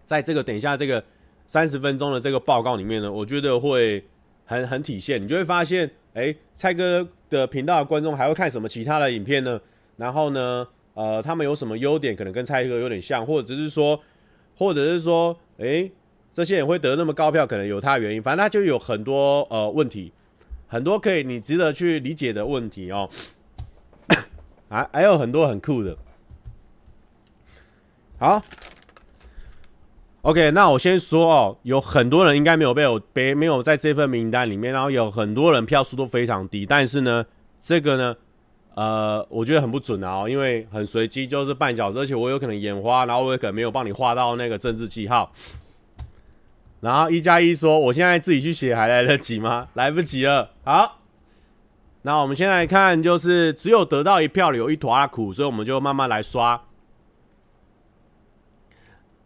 [0.04, 1.02] 在这个等一下这个。
[1.46, 4.04] 三十分钟的这个报告里面呢，我觉得会
[4.44, 9.60] 很很体现，你就会发现，哎，蔡哥的频道的观众还会看什么其他的影片呢？
[9.96, 14.00] 然后呢，呃，他们有什么优点，可能跟蔡哥有点像，或者是说，
[14.56, 15.90] 或者是说，哎，
[16.32, 20.12] 这些人会得那么高票，可能有他的原因，反正他就有很多呃问题，
[20.66, 23.08] 很多可以你值得去理解的问题哦，
[24.68, 25.96] 还还有很多很酷的，
[28.18, 28.42] 好。
[30.26, 37.24] OK，那我先说哦，有很多人应该没有被我被没有在这份名单里面，然后有很多人票数都非常低，但是呢，
[37.60, 38.16] 这个呢，
[38.74, 45.30] 呃，我觉得很不准啊、哦，因为很随机，就是半小时，而且我有可能眼花，然后我也可能没有帮你画到那个政治记号。
[46.82, 49.68] 然后一加一说，我现在自己去写还来得及吗？
[49.74, 50.50] 来不及了。
[50.64, 51.02] 好，
[52.02, 56.60] 那我们先来看，就是只有得到一票的有一坨阿苦，所以我们就慢慢来刷。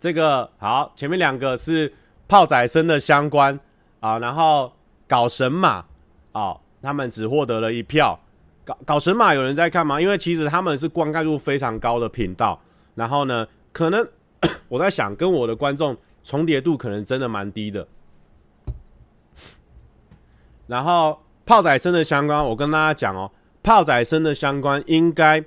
[0.01, 1.93] 这个好，前面两个是
[2.27, 3.61] 炮仔生的相关
[4.01, 4.73] 啊，然后
[5.07, 5.85] 搞神马
[6.33, 8.19] 啊，他们只获得了一票。
[8.65, 10.01] 搞搞神马有人在看吗？
[10.01, 12.59] 因为其实他们是观看度非常高的频道，
[12.95, 14.09] 然后呢，可能
[14.69, 17.87] 我在想，跟我的观众重叠度可能真的蛮低的。
[20.67, 23.31] 然后炮仔生的相关，我跟大家讲哦，
[23.63, 25.45] 炮仔生的相关应该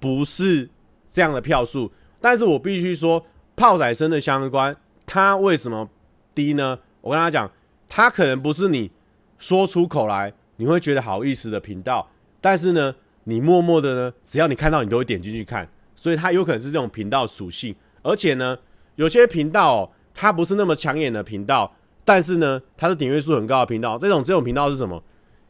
[0.00, 0.70] 不是
[1.06, 3.22] 这样的票数，但是我必须说。
[3.58, 5.90] 炮仔生的相关，他为什么
[6.32, 6.78] 低呢？
[7.00, 7.50] 我跟他讲，
[7.88, 8.88] 他可能不是你
[9.36, 12.08] 说出口来你会觉得好意思的频道，
[12.40, 12.94] 但是呢，
[13.24, 17.74] 你默默的呢，只要你看到，你都会点进去看，所以他有可能是这种频道属性。
[18.02, 18.56] 而且呢，
[18.94, 23.98] 有些频道哦，它不是那么抢眼的频道，但是呢，它是点阅数很高的频道。
[23.98, 25.02] 这种这种频道是什么？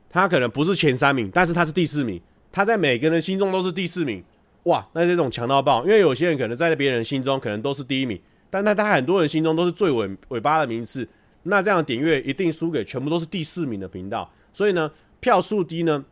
[0.09, 2.19] 它可能不是前三名，但是它是第四名，
[2.51, 4.25] 它在每个人心中都是第四名。
[4.69, 5.83] 哇，那这种强到爆！
[5.85, 11.09] 因为有些人可能在别人心中可能都是第一名，但在他很多人心中都是最尾尾巴的名次。
[11.45, 14.31] 那这样点阅一定输给全部都是第四名的频道。
[14.53, 16.05] 所以呢，票数低呢，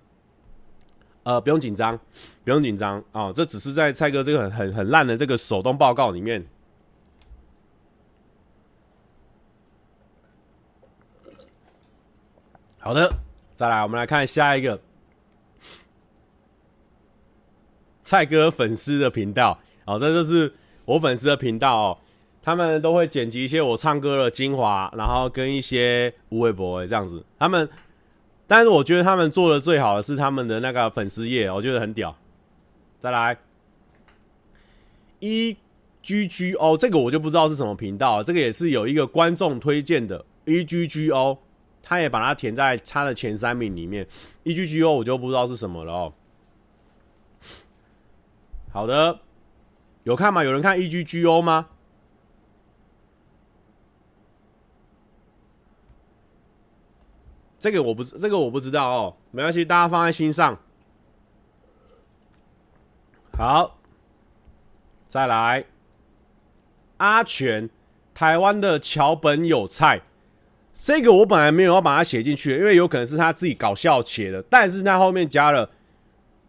[1.25, 2.01] 呃，不用紧张，
[2.45, 6.47] 不用紧张啊，这只是在蔡哥这个很很很烂的这个手动报告里面。
[12.79, 13.12] 好的，
[13.53, 14.81] 再来，我们来看下一个。
[18.07, 21.99] 蔡哥粉丝的频道，哦，这就是我粉丝的频道哦。
[22.40, 27.25] 他们都会剪辑一些我唱歌的精华，然后跟一些无微博这样子。
[27.37, 27.69] 他们，
[28.47, 32.16] 但是我觉得他们做的最好的是他们的那个粉丝页，我觉得很屌。
[33.01, 33.37] 再来
[35.19, 35.57] ，E
[36.01, 41.37] G G O 这个我就不知道是什么频道，这个也是有一个观众推荐的 E G G O，
[41.83, 44.07] 他也把它填在他的前三名里面。
[44.45, 46.12] E G G O 我就不知道是什么了哦。
[48.77, 49.21] 好的，
[50.03, 50.45] 有看吗？
[50.45, 51.69] 有人看 EGGO 吗？
[57.59, 59.17] 这个我不，这个我不知道哦。
[59.31, 60.61] 没关系，大家放在心上。
[63.39, 63.79] 好，
[65.09, 65.65] 再来，
[66.99, 67.71] 阿全，
[68.12, 70.03] 台湾的桥本有菜。
[70.75, 75.71] 这个我本来没有要把它写进去，因为有可能是他自己搞笑写的，但是他后面加了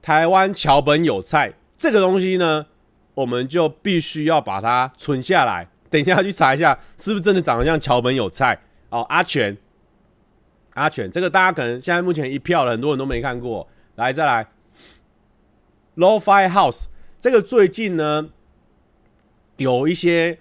[0.01, 1.53] 台湾桥本有菜。
[1.77, 2.65] 这个东西呢，
[3.13, 5.67] 我们就必须要把它存下来。
[5.89, 8.59] 等一下去查一下，是不是真的长得像桥本有菜
[8.89, 9.03] 哦？
[9.03, 9.55] 阿全，
[10.73, 13.65] 阿全，这个大家可能现在目前一票了，很多人都没看过。
[13.95, 14.45] 来，再来
[15.95, 16.85] ，Lo-Fi House，
[17.21, 18.29] 这个最近呢，
[19.55, 20.39] 有一些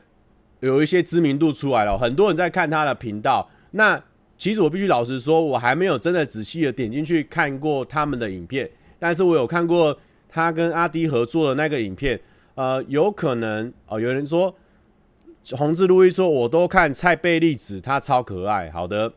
[0.61, 3.49] 有一些知名度出来了，很多人在看他的频道。
[3.70, 4.03] 那
[4.37, 8.68] 其实我必须老实说，我还没有真的仔细的点进去看过他们的影片，
[8.99, 9.96] 但是我有看过。
[10.37, 12.20] 他跟阿迪合作的那个影片，
[12.57, 13.99] 呃，有可能哦。
[13.99, 14.55] 有人说，
[15.53, 18.70] 红字路易说，我都看蔡贝利子，他超可爱。
[18.70, 19.14] 好的，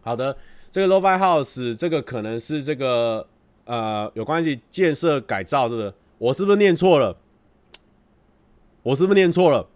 [0.00, 0.36] 好的。
[0.72, 3.24] 这个 Lo-Fi House 这个可能是这个
[3.66, 7.16] 呃有关系建设改造这个，我是不是念错了？
[8.82, 9.68] 我是不是念错了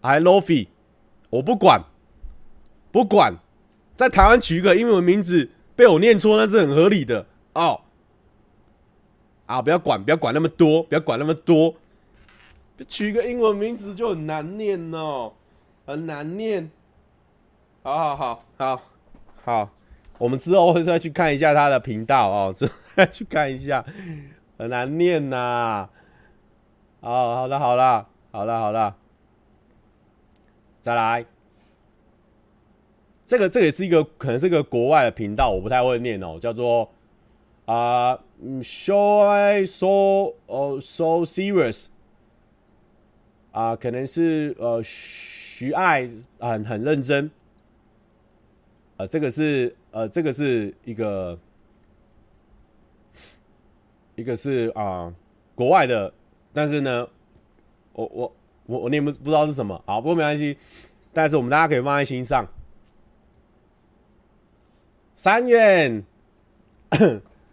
[0.00, 0.66] ？I LOFI，
[1.30, 1.84] 我不管，
[2.90, 3.34] 不管，
[3.94, 7.82] 在台湾取一个英文名字被我念错那是很合理的哦。
[9.48, 11.74] 啊，不要管，不要管那么多，不要管那么多，
[12.86, 15.32] 取个英文名字就很难念哦，
[15.86, 16.70] 很难念。
[17.82, 18.82] 好好好好
[19.42, 19.70] 好，
[20.18, 23.82] 我们之后会再去看一下他的频道哦， 之后再去看一下，
[24.58, 25.90] 很难念呐、啊。
[27.00, 28.96] 哦，好的，好了，好了，好了。
[30.80, 31.24] 再来，
[33.24, 36.90] 这个这个也是一个可能是一个国外的频道，我不太会念哦，叫做
[37.68, 39.86] 啊、uh,，Show I so
[40.46, 41.88] 哦、uh, so serious
[43.52, 47.30] 啊、可能是呃徐爱很很认真，
[48.96, 51.38] 呃，这个是呃这个是一个
[54.16, 55.14] 一个是啊、
[55.54, 56.12] 国外的，
[56.54, 57.06] 但是呢，
[57.92, 58.34] 我我。
[58.68, 60.58] 我我念不不知道是什么，好，不过没关系，
[61.14, 62.46] 但是我们大家可以放在心上。
[65.16, 66.04] 三元，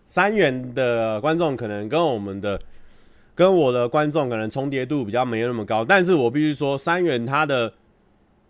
[0.08, 2.60] 三元的观众可能跟我们的
[3.34, 7.74] 跟我的观众可能重叠度比较没有那么高，但是我必须说，三元他的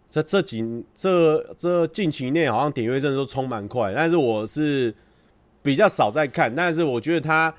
[0.10, 4.94] 这这几这这近期内好像点阅真的都冲蛮快，但是我是
[5.62, 7.54] 比较少在看，但是我觉得他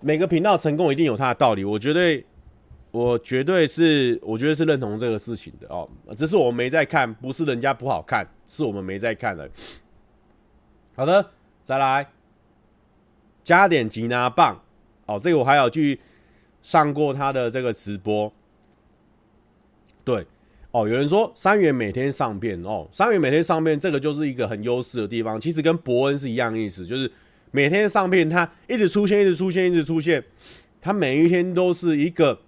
[0.00, 2.24] 每个频道成功一定有他的道理，我绝对。
[2.92, 5.88] 我绝对是，我觉得是认同这个事情的哦。
[6.16, 9.48] 只是我没在看，不是人家不好看，是我们没在看了。
[10.96, 11.24] 好的，
[11.62, 12.04] 再来
[13.50, 14.56] 加点吉拿棒
[15.06, 15.18] 哦。
[15.20, 15.98] 这个我还有去
[16.62, 18.32] 上过他的这个直播。
[20.04, 20.24] 对
[20.70, 25.40] 哦，有人说三元每天上片哦，三元每天上片，这个就是一个很优势的地方。
[25.40, 27.10] 其实跟伯恩是一样意思，就是
[27.50, 30.22] 每天上片，他一直出现，一直出现，一直出现，
[30.80, 32.40] 他每一天都是一个。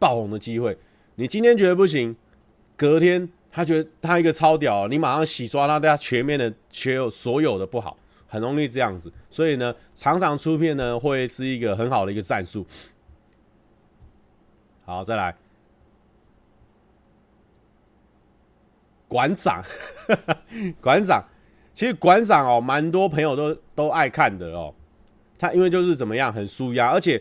[0.00, 0.78] 爆红的机会，
[1.16, 2.14] 你今天觉得不行，
[2.76, 9.12] 隔天他觉得他一个超屌，你马上洗刷他家全面的全有所有的不好，很容易这样子。
[9.28, 12.64] 所以呢，常常出片呢会是一个很好的一个战术。
[14.84, 15.34] 好，再来，
[19.08, 19.60] 馆长，
[20.80, 21.24] 馆长，
[21.74, 24.72] 其实馆长哦，蛮多朋友都都爱看的哦。
[25.36, 27.20] 他因为就是怎么样，很舒压，而且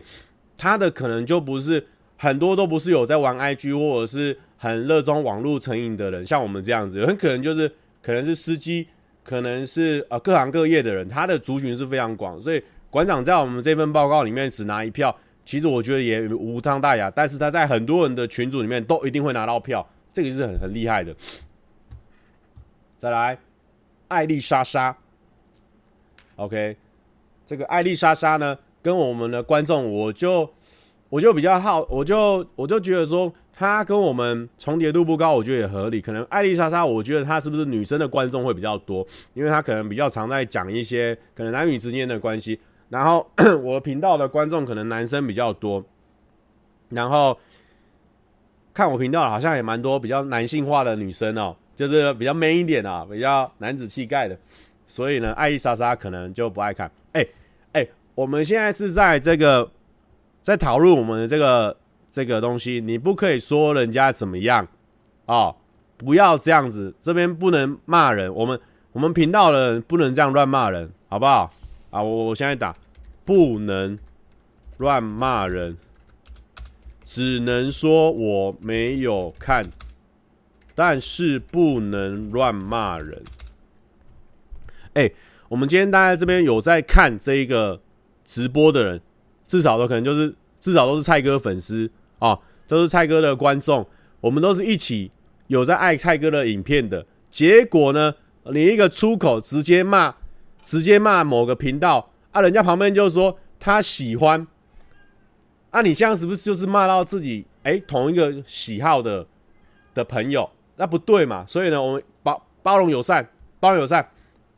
[0.55, 1.87] 他的可能就不是。
[2.19, 8.87] 很多都不是有在玩 IG 或者是很热衷网络成瘾的人，像我们这样子，很可能就是可能是司机，
[9.27, 12.41] 可能是呃各行各业的人，他的族群是非常广。
[12.41, 15.13] 所以馆长在我们这份报告里面只拿一票，
[15.43, 17.11] 其实我觉得也无伤大雅。
[17.11, 21.13] 但是他在很多人的群组里面都一定会拿到票，这个是很很厉害的。
[22.97, 23.37] 再来，
[24.07, 24.95] 艾丽莎莎
[26.37, 26.77] ，OK，
[27.45, 30.49] 这个艾丽莎莎呢，跟我们的观众我就。
[31.09, 35.99] 我就比较好，我就我就觉得说，他跟我们重叠度不高，我觉得也合理。
[35.99, 42.59] 可能艾丽莎莎，我觉得她是不是女生的观众会比较多，因为她可能比较常在讲一些可能男女之间的关系。
[42.89, 43.27] 然后
[43.63, 45.83] 我频道的观众可能男生比较多，
[46.89, 47.35] 然后
[48.75, 54.37] 看我频道好像也蛮多比较男性化的女生哦，就是比较 man 一点啊，比较男子气概的。
[54.85, 56.91] 所以呢，艾丽莎莎可能就不爱看。
[57.13, 57.25] 哎
[57.73, 59.71] 哎，我们现在是在这个。
[60.43, 61.75] 在讨论我们的这个
[62.17, 64.67] 这个东西，你不可以说人家怎么样
[65.27, 65.55] 哦，
[65.97, 68.59] 不要这样子，这边不能骂人，我们
[68.91, 71.53] 我们频道的人不能这样乱骂人，好不好？
[71.91, 72.75] 啊，我我现在打，
[73.23, 73.95] 不能
[74.77, 75.77] 乱骂人，
[77.03, 79.63] 只能说我没有看，
[80.73, 83.21] 但是不能乱骂人。
[84.95, 85.11] 哎，
[85.49, 87.79] 我们今天大家这边有在看这一个
[88.25, 88.99] 直播的人。
[89.45, 93.85] 至少都可能就是至少都是蔡哥粉丝啊，都是蔡哥的观众，
[94.21, 95.11] 我们都是一起
[95.47, 97.05] 有在爱蔡哥的影片的。
[97.29, 98.13] 结果呢，
[98.45, 100.15] 你一个出口直接骂，
[100.63, 104.47] 直接骂某个频道啊，人家旁边就说他喜欢，
[105.69, 109.25] 啊，你这样是不是就是骂到自己哎、同一个喜好的
[109.93, 110.49] 的朋友？
[110.77, 111.45] 那不对嘛。
[111.47, 113.27] 所以呢，我们包包容友善，
[113.59, 114.07] 包容友善，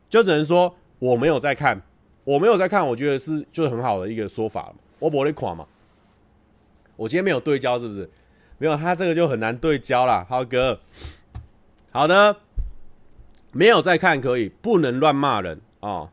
[0.10, 1.82] 就只能说我没有在看。
[2.26, 4.72] 我没有在看，我觉得是就是很好的一个说法。
[5.00, 5.66] 我不会垮嘛，
[7.00, 8.10] 我今天没有对焦，是不是？
[8.58, 10.26] 没有，他这个就很难对焦啦。
[10.28, 10.82] 浩哥，
[11.92, 12.36] 好的，
[13.54, 16.10] 没有在看可以，不能乱骂人哦。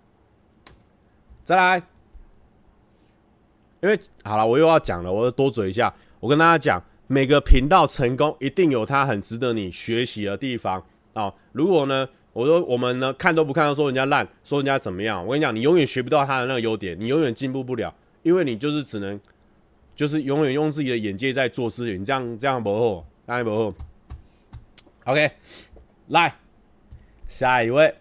[1.43, 1.82] 再来，
[3.82, 5.93] 因为好了，我又要讲了，我要多嘴一下。
[6.20, 10.78] 我跟大家讲，每个频道成功一定有它很值得你学习的地方
[11.14, 11.34] 啊、哦。
[11.51, 15.20] 如果呢，我说我们呢看都不看，说人家烂，说人家怎么样。
[15.26, 19.20] 我跟你讲，你永远学不到他的那个优点，你永远进步不了，因为你就是只能，
[19.97, 22.05] 就是永远用自己的眼界在做事情。
[22.05, 23.74] 这样这样不好，当然不好。
[25.07, 25.32] OK，
[26.09, 26.36] 来
[27.26, 27.97] 下一位，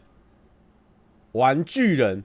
[1.31, 2.23] 玩具人。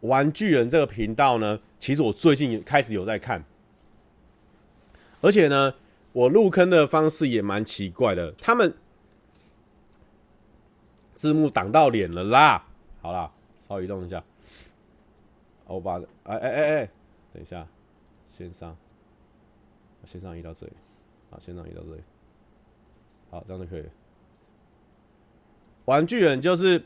[0.00, 3.42] 玩具人这个频道呢，其实我最近开始有在看，
[5.20, 5.74] 而且呢，
[6.12, 8.30] 我入坑的方式也蛮奇怪的。
[8.32, 8.72] 他们
[11.16, 12.66] 字幕挡到脸了啦，
[13.00, 13.32] 好啦，
[13.66, 14.22] 稍微移动一下，
[15.66, 16.90] 我把哎哎哎哎，
[17.32, 17.66] 等一下，
[18.36, 18.76] 线上，
[20.04, 20.72] 线上移到这里，
[21.30, 22.02] 好，线上移到这里，
[23.30, 23.88] 好，这样就可以了。
[25.86, 26.82] 玩具人就是。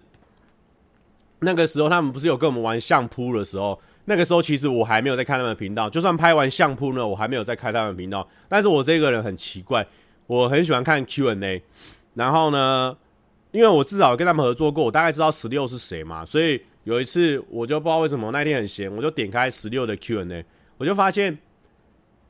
[1.43, 8.29] 那个时候他们不是有跟我们玩相扑的时候，那个时候其实我还没有在看他们的频道，就算拍完相扑呢，我还没有在看他们的频道。
[8.47, 9.87] 但是我这个人很奇怪，
[10.27, 11.63] 我很喜欢看 Q&A，
[12.13, 12.95] 然后呢，
[13.53, 20.45] 因为我至少跟他们合作过，我大概知道十六是谁嘛，所以有一次我就不知道为什么那天很闲，我就点开十六的 Q&A，
[20.81, 21.39] 我就发现，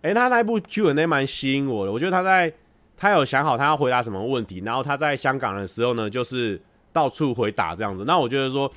[0.03, 2.53] 哎，他那部 Q&A 蛮吸引我的，我觉得他在
[2.99, 6.61] 他有想好他要回答什么问题，然后他在香港的时候呢，就是
[6.93, 8.71] 到处回答这样子，那我觉得说。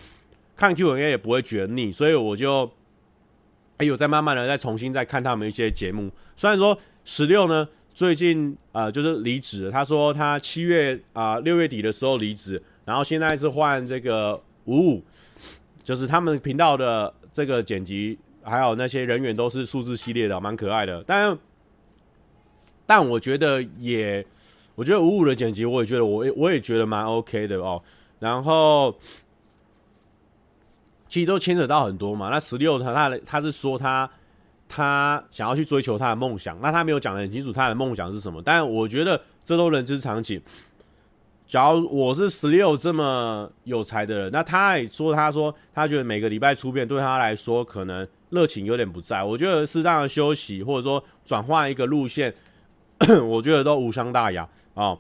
[0.55, 2.71] 看 Q&A 也不会觉得腻，所以我就
[3.78, 6.11] 哎有在慢慢的再重新再看他们一些节目。
[6.36, 15.03] 虽然说十六呢最近呃就是离职，他说他七月啊六月底的时候离职，然后现在是换这个五五，
[15.84, 21.03] 就是他们频道的这个剪辑还有那些人员都是数字系列的，蛮可爱的。
[21.07, 21.37] 但
[22.85, 24.25] 但我觉得也，
[24.75, 27.81] 我觉得五五的剪辑我也觉得我也我也觉得蛮 OK 的哦。
[28.19, 28.95] 然后。
[31.09, 32.29] 其实都牵扯到很多嘛。
[32.31, 34.09] 那十六他他他是说他
[34.67, 38.41] 他想要去追求他的梦想，那他没有讲的很清楚他的梦想是什么。
[38.43, 40.41] 但我觉得这都人之常情。
[41.45, 49.23] 假如我是十六这么有才的人，那他也说他说他觉得每个礼拜出片对他来说可能热情有点不在。
[49.23, 52.34] 我觉得适当的休息或者说转换一个路线，
[53.25, 54.97] 我觉得都无伤大雅啊。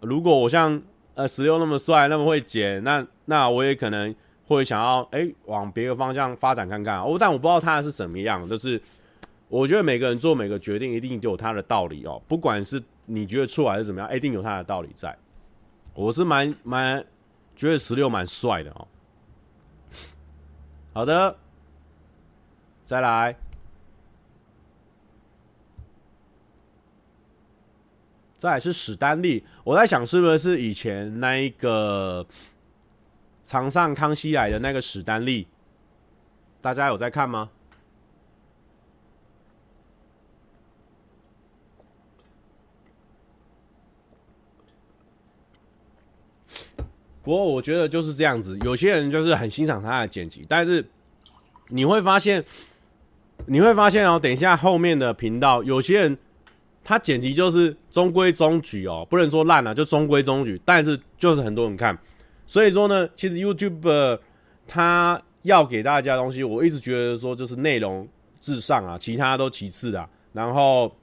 [0.00, 0.82] 如果我像
[1.14, 4.14] 呃十六那么帅那么会剪，那那我也可能。
[4.48, 8.48] 会想要哎、往别的方向发展看看哦，但我不知道他是什么样。
[8.48, 8.80] 就是
[9.46, 15.14] 我觉得每个人做每个决定一定都有他的道理哦，不管是你觉得错还是怎么样，一定有他的道理在。
[15.92, 17.04] 我是蛮蛮
[17.54, 18.88] 觉得十六蛮帅的哦。
[20.94, 21.36] 好的，
[22.88, 23.36] 再来，
[28.34, 29.44] 再来是史丹利。
[29.62, 32.26] 我在想是不是以前那一个。
[33.44, 35.48] 常上康熙来的那个史丹利，
[36.60, 37.50] 大家有在看吗？
[47.22, 50.86] 不过我觉得就是这样子，有些人就是很欣赏他的剪辑，但是
[51.68, 52.44] 你会发现，
[53.46, 56.18] 你会发现哦，等一下后面的频道，有些人
[56.84, 61.96] 他剪辑就是中规中矩哦，不能说烂了，就中规中矩，但是就是很多人看。
[62.46, 64.18] 所以说呢，其实 YouTube
[64.66, 68.06] 他要给大家东西，我一直觉得说就是内容
[68.40, 70.08] 至上啊，其他都其次啊。
[70.32, 70.94] 然后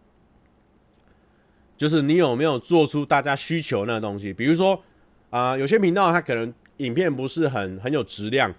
[1.78, 4.34] 就是你有没有做出大家需求那东西？
[4.34, 4.82] 比如说
[5.32, 8.54] 啊、有些频道它可能影片不是很很有质量，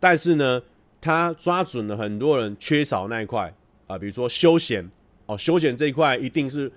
[0.00, 0.62] 但是呢，
[1.02, 3.52] 他抓准了很多人缺少那一块
[3.88, 4.90] 啊、比如说休闲
[5.26, 6.72] 哦，休闲这一块一定是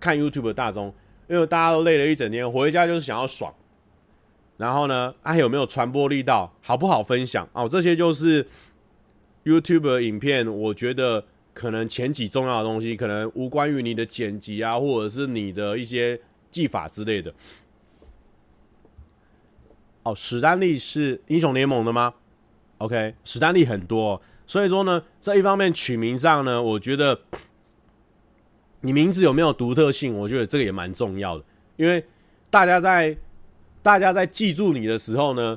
[0.00, 0.92] 看 YouTube 的大众，
[1.28, 3.54] 因为大家都累了一整天，回家就是想要爽。
[4.56, 7.68] 然后呢，啊，有没有传播力道，好不好分享哦？
[7.68, 8.44] 这些就是
[9.44, 16.18] YouTube 的影片，我觉得可能前几重要的东西，可能无关于你的剪辑啊，或者是你的一些
[16.50, 17.32] 技法之类的。
[20.02, 22.14] 哦，史丹利是英雄联盟的吗
[22.78, 27.20] ？OK，史丹利很多，所以说呢，这一方面取名上呢，我觉得
[28.80, 31.44] 你名字有没有独特性，我觉得这个也蛮重要的，
[31.76, 32.04] 因为
[32.50, 33.16] 大家在。
[33.82, 35.56] 大家在记住你的时候呢，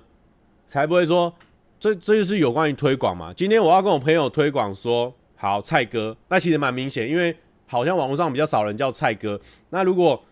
[0.67, 1.33] 才不会说
[1.79, 3.33] 这这就是有关于推广嘛。
[3.33, 9.41] 今天我要跟我朋友推广说，好蔡哥，那其实蛮明显，因为好像网络上比较少人叫蔡哥。
[9.71, 10.23] 那如果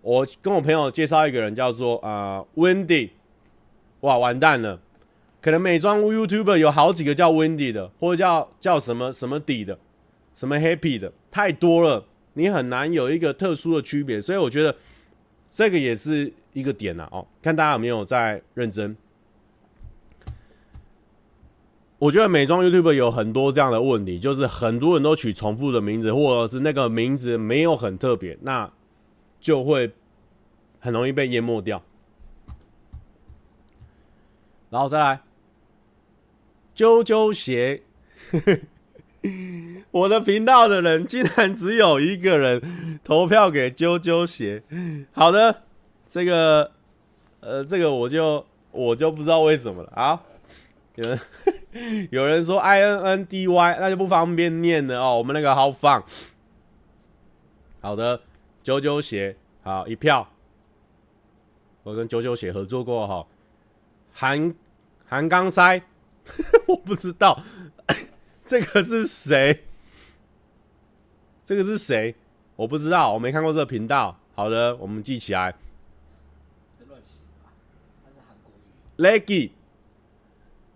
[0.00, 3.10] 我跟我朋友介绍一个人叫做啊、呃、Wendy，
[4.00, 4.80] 哇，完蛋了，
[5.44, 9.78] 可能美妆 YouTuber 有好几个叫 Wendy 的，或者叫叫什么什么底的，
[10.34, 14.18] 什么 Happy 的，太多了，你很难有一个特殊的区别。
[14.18, 14.74] 所以我觉得
[15.52, 16.32] 这个也是。
[16.54, 18.96] 一个点呐、哦，看大家有没有在认真。
[21.98, 28.70] 我觉得美妆 YouTube 有很多这样的问题，就是很多人都取重复的名字，或者是那个名字没有很特别，那
[29.40, 29.92] 就会
[30.78, 31.82] 很容易被淹没掉。
[34.70, 35.20] 然后再来，
[36.74, 37.82] 啾啾鞋，
[39.90, 44.62] 我的频道的人竟然只有一个人投票给啾啾鞋。
[45.12, 45.62] 好的，
[46.06, 46.72] 这个，
[47.40, 49.92] 呃，这个我就我就不知道为什么了。
[49.94, 50.24] 好，
[50.96, 51.20] 有人
[52.10, 55.18] 有人说 I N N D Y，那就不方便念了哦。
[55.18, 56.04] 我们那个好放。
[57.80, 58.20] 好的，
[58.64, 60.28] 啾啾鞋，好一票。
[61.82, 63.26] 我跟啾啾鞋合作过哈。
[64.12, 64.54] 韩
[65.06, 65.82] 韩钢塞，
[66.66, 67.42] 我不知道
[68.44, 69.64] 这个是谁？
[71.44, 72.14] 这个是谁？
[72.56, 74.18] 我不知道，我没看过这个频道。
[74.34, 75.54] 好的，我们记起来。
[78.96, 79.50] Leggy，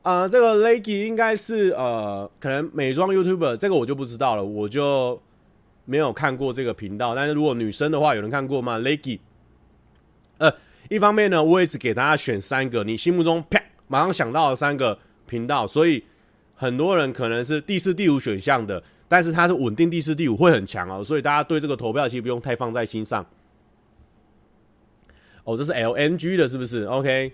[0.03, 5.21] 呃，这个 Leggy 应该是呃，可能美妆 YouTuber，这个我就不知道了，我就
[5.85, 7.15] 没有看过这个频道。
[7.15, 9.21] 但是如果女生的话，有人看过吗？Leggy，
[10.39, 10.53] 呃。
[10.91, 14.99] 一方面呢，我也是给大家选三个你心目中啪马上想到的三个
[15.29, 16.03] 频道，所以
[16.57, 23.25] 很多人可能是第四、第五选项的，但是它是稳定第四、第五会很强哦，所以大家对这个投票其实不用太放在心上。
[25.45, 27.33] 哦，这是 LNG 的，是不是？OK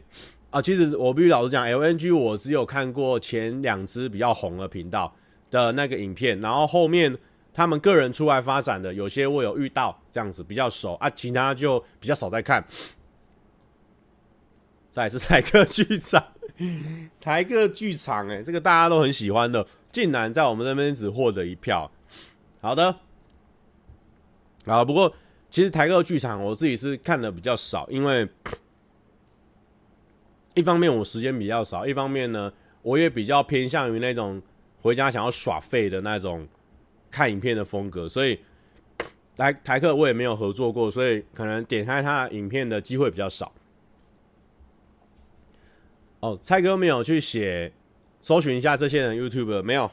[0.51, 5.13] 啊，其实我必须老实讲，LNG 我只有看过前两支比较红的频道
[5.51, 7.17] 的那个影片，然后后面
[7.53, 12.65] 他们个人出来发展的，有些我有遇到这样子比较熟啊，其他就比较少在看。
[14.95, 16.25] 再是台客剧场，
[17.21, 21.91] 台客剧场，哎，这个大家都很喜欢的，竟然在我们这边只获得一票。
[22.61, 22.95] 好的，
[24.65, 25.13] 啊，不过
[25.51, 28.29] 其实台客剧场我自己是看的比较少，因为
[30.55, 34.41] 一方面我时间比较少，一方面呢，我也比较偏向于那种
[34.81, 36.47] 回家想要耍废的那种
[37.11, 38.39] 看影片的风格，所以
[39.37, 43.51] 台台客我也没有合作过，所以可能点开他的影片的机会比较少。
[46.25, 47.71] 哦，蔡哥没有去写，
[48.19, 49.91] 搜寻一下这些人 YouTube 没有，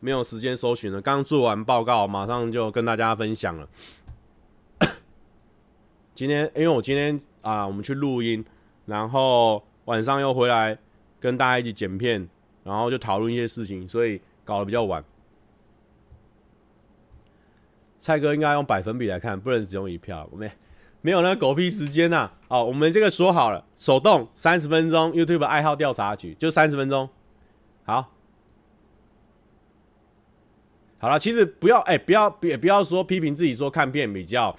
[0.00, 1.02] 没有时间搜寻了。
[1.02, 3.68] 刚做完报告，马上就跟大家分享了。
[6.14, 8.42] 今天，因为我今天啊，我们去录音，
[8.86, 10.78] 然后晚上又回来
[11.18, 12.26] 跟大家一起剪片，
[12.64, 15.04] 然后就讨论一些事情，所以搞得比较晚。
[17.98, 20.50] 蔡哥应该用百分比来看，不能只用一票，我们。
[21.02, 22.32] 没有那狗屁时间呐、啊！
[22.48, 27.08] 好，我们这个说好了，手动三十分钟，YouTube 爱好调查局就三十分钟。
[27.84, 28.12] 好，
[30.98, 34.54] 好了，其实不要哎、不要别不要说批评自己说看片比较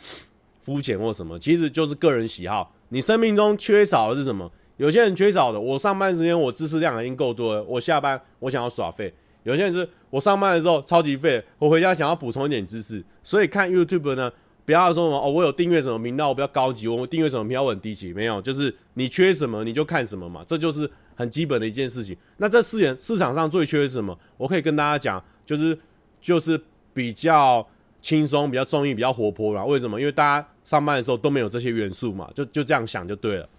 [0.60, 2.74] 肤浅或什么，其实就是个人喜好。
[2.90, 4.52] 你生命中缺少的是什么？
[4.78, 9.14] 有些人缺少的，我上班时间我知识量已经够多了，我下班我想要耍废。
[9.44, 14.32] 有些人是我上班的时候超级废，我回家想要补充一点知识，所以看 YouTube 呢。
[14.64, 18.14] 不要说什么哦，我有订阅什么频道，我比较高级；我订阅什么频道，我很低级。
[18.14, 22.16] 没有，就是你缺什么你就看什么嘛，这就是很基本的一件事情。
[22.38, 24.18] 那这市场市场上最缺什么？
[24.38, 25.78] 我可以跟大家讲，就是
[26.22, 26.62] 就是
[26.94, 27.68] 比较
[28.02, 29.66] 轻松、比较综艺、比较活泼啦。
[29.66, 30.00] 为什么？
[30.00, 33.50] 因为大家上班的时候都没有这些元素嘛，就就这样想就对了。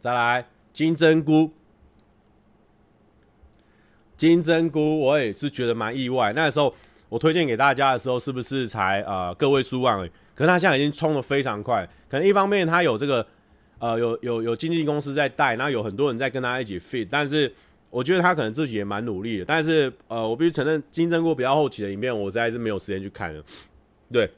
[0.00, 1.52] 再来金针菇，
[4.16, 6.32] 金针菇，我也是觉得蛮意外。
[6.32, 6.74] 那时候。
[7.08, 10.10] 我推荐给大家的时候，是不是才呃个位数万而已？
[10.34, 11.88] 可是他现在已经冲得非常快。
[12.08, 13.26] 可能一方面他有这个
[13.78, 17.08] 呃有有有经纪公司在带，然后有很多人在跟他一起 fit。
[17.10, 17.52] 但是
[17.90, 19.44] 我觉得他可能自己也蛮努力的。
[19.44, 23.42] 但是呃，我必须承认，金针菇比较后期的影片，我实在是没有时间去看了。
[24.12, 24.30] 对，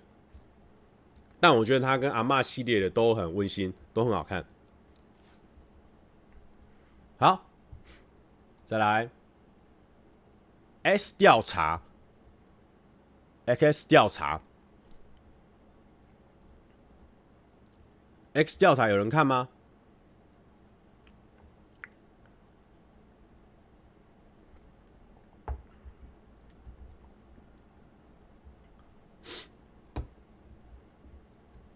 [1.40, 4.44] 但我觉得他跟阿嬷系列的都很温馨，都很好看。
[7.18, 7.44] 好，
[8.64, 9.10] 再来
[10.82, 11.82] S 调查。
[13.56, 14.40] X 调查
[18.32, 19.48] ，X 调查有人看吗？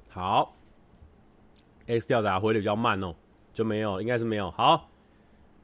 [0.08, 0.54] 好
[1.88, 3.16] ，X 调查回的比较慢哦，
[3.52, 4.48] 就没有，应该是没有。
[4.52, 4.88] 好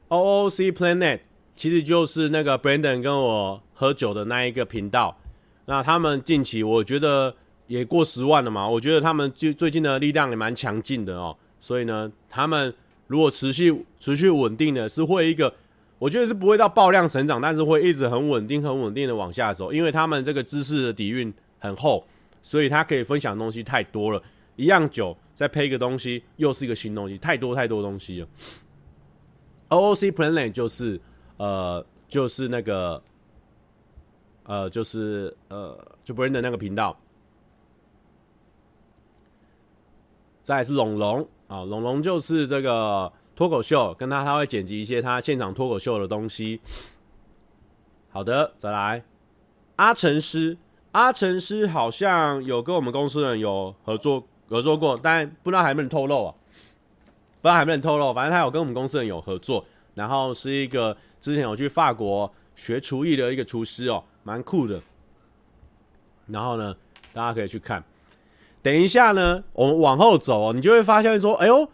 [0.09, 1.21] ，OOC Planet
[1.53, 5.20] 其实就是那个 Brandon 跟我喝酒的那一个频道。
[5.65, 7.33] 那他们近期我觉得
[7.67, 12.73] 也过十万了嘛，我觉得他们最最近的力量也蛮强劲的哦，所以呢，他们
[13.07, 15.53] 如果持续持续稳定的是会一个，
[15.99, 22.05] 我觉得是不会到爆量成长，但是会一直很稳定很稳定的往下走，因为他们这个知识的底蕴很厚，
[22.41, 24.21] 所以他可以分享的东西太多了，
[24.55, 28.27] 一样酒再配一个东西又是一个新东西，太多太多东西了。
[29.69, 30.99] OOC Planet 就是
[31.37, 33.01] 呃就是那个。
[34.43, 36.97] 呃，就是呃，就 Brandon 那个频道，
[40.43, 46.59] 再来是龙龙啊，龙龙就是这个脱口秀，跟他他会剪辑一些他现场脱口秀的东西。
[48.09, 49.03] 好的，再来
[49.77, 50.57] 阿成师，
[50.91, 56.35] 阿成师好像有跟我们公司的人有合作合作过，但不知道还能不能透露啊？
[57.41, 59.63] 不知道还能不能透露，反正他有跟我们公司的人有合作，
[59.95, 64.81] 然后是一个之前有去法国学厨艺的一个厨师哦，蛮酷的。
[66.27, 66.75] 然后呢，
[67.13, 67.83] 大家可以去看。
[68.61, 71.69] 等一下呢，我们往后走哦，你就会发现说，哎呦。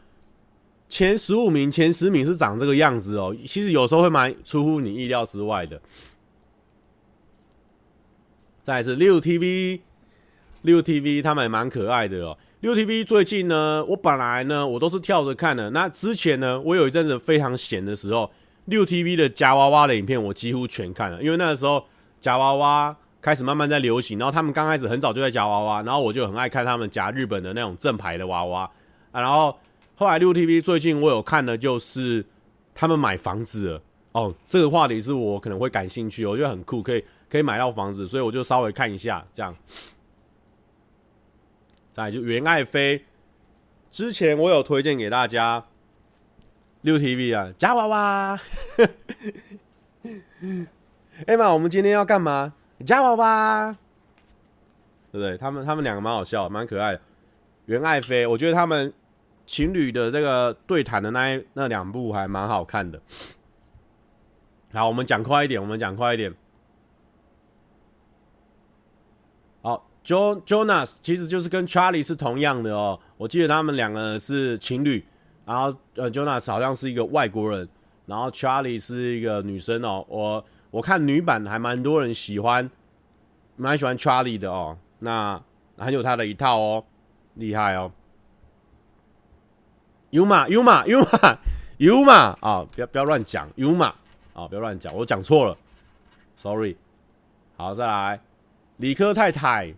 [0.89, 5.81] 前十五名、前十名是长这个样子哦，其实有时候会蛮出乎你意料之外的。
[8.63, 9.81] 再来是六 TV，
[10.61, 12.37] 六 TV 他们也蛮可爱的哦。
[12.61, 15.69] 六 TV 最近呢，我本来呢我都是跳着看的。
[15.71, 18.31] 那之前呢，我有一阵子非常闲的时候，
[18.63, 21.85] 六 TV 的夹娃娃的影片我几乎全看了，因为那个时候
[22.27, 28.69] 夹娃娃开始慢慢在流行，然后他们刚开始很早就在夹娃娃，然后我就很爱看他们夹日本的那种正牌的娃娃
[29.13, 29.57] 啊，然后。
[29.99, 32.23] 后来六 TV 最近我有看的，就是
[32.75, 34.31] 他们买房子哦。
[34.45, 39.55] 这个话题是我可能会感兴趣，我觉得很酷，可以可以买到房子，所以我就稍微看一下这样。
[41.91, 43.03] 再就袁爱妃，
[43.89, 45.65] 之前我有推荐给大家
[46.81, 48.39] 六 TV 啊，夹娃娃。
[51.25, 52.53] Emma，，我们今天要干嘛？
[52.85, 53.75] 加娃娃，
[55.11, 55.37] 对不对？
[55.37, 57.01] 他们他们两个蛮好笑，蛮可爱的。
[57.65, 58.93] 袁爱妃，我觉得他们。
[59.49, 63.01] 情侣的这个对谈的那一那两部还蛮好看的。
[64.73, 66.35] 好，我们讲快一点，我们讲快一点。
[69.61, 72.99] 好，Jon Jonas 其实就是跟 Charlie 是同样的哦。
[73.15, 75.05] 我记得他们两个是情侣，
[75.45, 77.69] 然后呃 Jonas 好像是一个外国人，
[78.05, 80.05] 然后 Charlie 是一个女生哦。
[80.09, 80.43] 我
[80.77, 82.69] 我看女版还蛮多人喜欢，
[83.55, 84.77] 蛮喜欢 Charlie 的哦。
[84.99, 85.41] 那
[85.75, 86.85] 很有他的一套哦，
[87.33, 87.91] 厉害哦。
[90.11, 91.37] 有嘛有嘛有嘛
[91.77, 92.63] 有嘛啊！
[92.71, 93.95] 不要不要乱讲，有嘛
[94.33, 94.47] 啊！
[94.47, 95.57] 不要乱讲，我讲错了
[96.35, 96.77] ，sorry。
[97.55, 98.21] 好，再来，
[98.75, 99.73] 理科太太。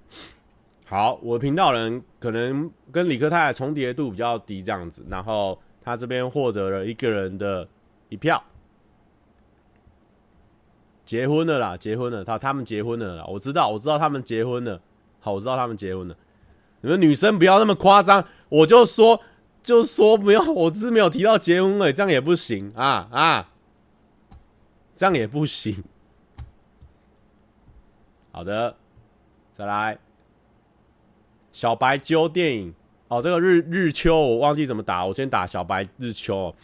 [0.86, 5.06] 好，我频道人可能跟理科太太重叠度比较低，这样子。
[5.10, 7.66] 然后他这边获得了一个人的
[8.10, 8.43] 一票，
[11.10, 13.26] 结婚了啦，结婚了，他他们结婚了啦。
[13.28, 14.80] 我知道，我知道他们结婚了。
[15.20, 16.16] 好，我知道他们结婚了。
[16.82, 19.20] 你们女生不要那么夸张，我就说。
[19.62, 23.49] 就说没有，我只是没有提到结婚而已，这样也不行啊啊！
[24.93, 25.84] 这样也不行。
[28.32, 28.74] 好的，
[29.51, 29.97] 再来
[31.51, 32.74] 小白揪电影
[33.10, 36.55] 哦，这个日日秋我忘记怎么打，我先打小白日秋。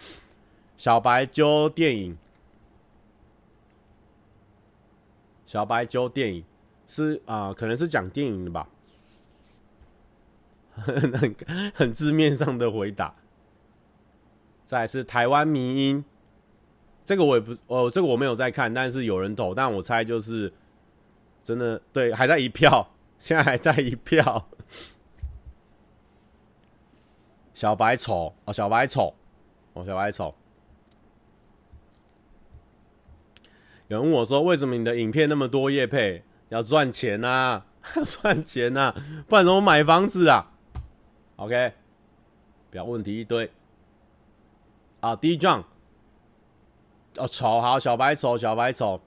[0.77, 2.17] 小白揪电影，
[5.45, 6.43] 小白揪电影
[6.87, 8.67] 是啊、可能是讲电影的吧。
[10.71, 11.35] 很
[11.73, 13.15] 很字面上的回答。
[14.65, 16.03] 再是台湾迷音，
[17.05, 20.51] 这个我也不哦，这个我没有在看，但是有人投，但我猜就是
[21.43, 24.47] 真的对，还在一票， 现在还在一票。
[27.53, 29.13] 小白丑哦，小白丑
[29.73, 30.35] 哦，小白丑。
[33.87, 36.23] 有人问我说：“为什么你的影片那么多业配？
[36.49, 37.63] 要赚钱呐，
[38.05, 38.93] 赚钱呐，
[39.27, 40.51] 不然怎么买房子啊？”
[41.37, 41.73] OK，
[42.71, 43.51] 不要问题一堆。
[45.01, 45.63] 啊，D 壮，
[47.17, 48.99] 哦，丑好，小白丑，小白丑。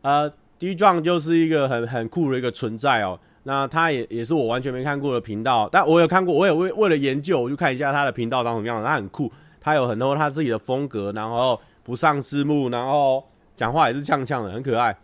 [0.00, 3.18] 呃，D 壮就是一个很很酷的一个存在哦。
[3.42, 8.82] 那他也也是我完全没看过的频道，但我有看过，我也为为了研究，我就看一下他的频道长什么样。
[8.82, 13.26] 他很酷，他有很多他自己的风格，然后不上字幕，然后
[13.58, 14.96] 讲话也是呛呛的，很可爱。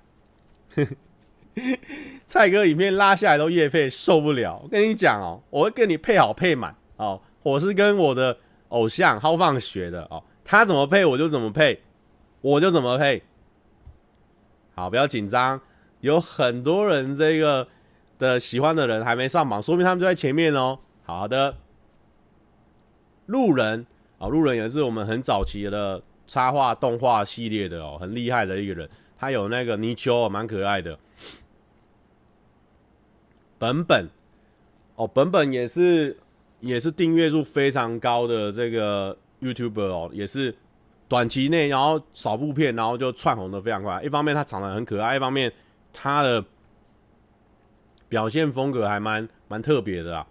[2.24, 7.20] 蔡哥影片拉下来都夜配受不了，我跟你讲哦，我会跟你配好配满哦。
[7.42, 8.38] 我是跟我的
[8.68, 11.82] 偶像浩放学的哦，他怎么配我就怎么配，
[12.42, 13.24] 我就怎么配。
[14.76, 15.61] 好，不要紧张，
[16.00, 17.66] 有很多人这个
[18.20, 20.78] 的喜欢的人还没上榜，说明他们就在前面哦。
[21.02, 21.57] 好的，
[23.26, 23.84] 路人
[24.18, 30.98] 啊，路人也是我们很早期的插画动画系列的哦，很厉害的一个人，他有那个泥鳅，蛮可爱的。
[33.58, 34.08] 本本
[34.96, 36.16] 哦，本本也是
[36.60, 40.54] 也是订阅数非常高的这个 YouTuber 哦，也是
[41.08, 44.02] 短期内然后少部片，然后就窜红的非常快。
[44.02, 45.52] 一方面他长得很可爱，一方面
[45.92, 46.44] 他的
[48.08, 50.26] 表现风格还蛮蛮特别的啊。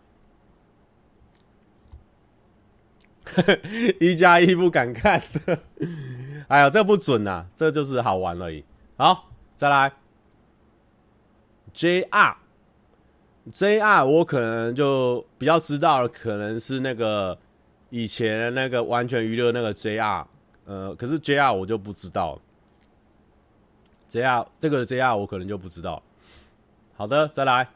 [3.99, 5.21] 一加一不敢看，
[6.47, 8.63] 哎呀，这不准啊，这就是好玩而已。
[8.97, 9.91] 好，再来
[11.73, 12.35] JR。
[13.51, 17.37] JR 我可能就比较知道，可能是那个
[17.89, 20.25] 以前那个完全娱乐那个 JR，
[20.65, 22.39] 呃，可是 JR 我就不知道
[24.09, 26.01] ，JR 这个 JR 我可能就不知道。
[26.95, 27.67] 好的，再来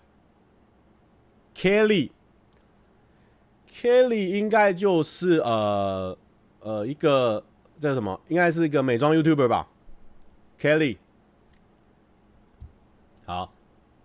[1.54, 2.12] Kelly
[3.80, 6.18] Kelly 应该就是呃
[6.62, 7.44] 呃一个
[7.80, 8.20] 叫什么？
[8.28, 9.68] 应该是一个美妆 YouTuber 吧
[10.60, 10.98] ，Kelly。
[13.28, 13.54] 好，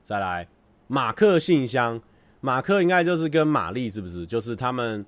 [0.03, 0.47] 再来，
[0.89, 2.03] 马克信箱，
[2.43, 4.27] 马克应该就是跟玛丽是不是？
[4.27, 5.07] 就是他们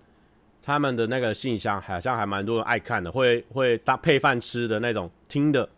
[0.63, 5.69] 他们的那个信箱，好像还蛮多人爱看的，会会搭配饭吃的那种听的。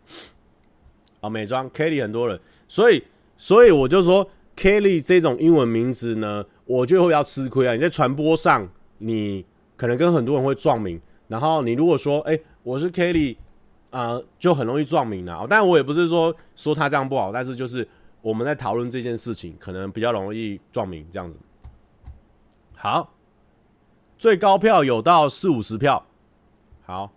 [1.19, 3.03] 哦，美妆 Kelly 很多人，所以
[3.35, 7.73] 所以我就说 Kelly 这种英文名字呢，我就会要吃亏啊。
[7.73, 9.45] 你在传播上，你
[9.75, 13.37] 可能跟很多人会撞名，然后你如果说，哎、我是 Kelly
[13.89, 15.45] 啊、就很容易撞名了。
[15.49, 17.87] 但我也不是说说他这样不好，但是就是。
[18.19, 21.39] 我们在讨论这件事情，可能比较容易撞名这样子。
[22.75, 23.13] 好，
[24.17, 26.05] 最高票有到四五十票。
[26.83, 27.13] 好，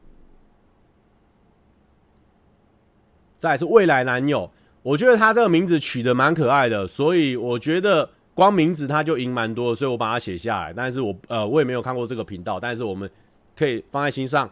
[3.39, 4.53] 再是未来男友，
[4.83, 10.73] 我觉得他这个名字取得蛮可爱的，所以我觉得光名字他就赢蛮多，所以我把它写下来。
[10.73, 13.11] 但是我呃我也没有看过这个频道，但是我们
[13.57, 14.51] 可以放在心上。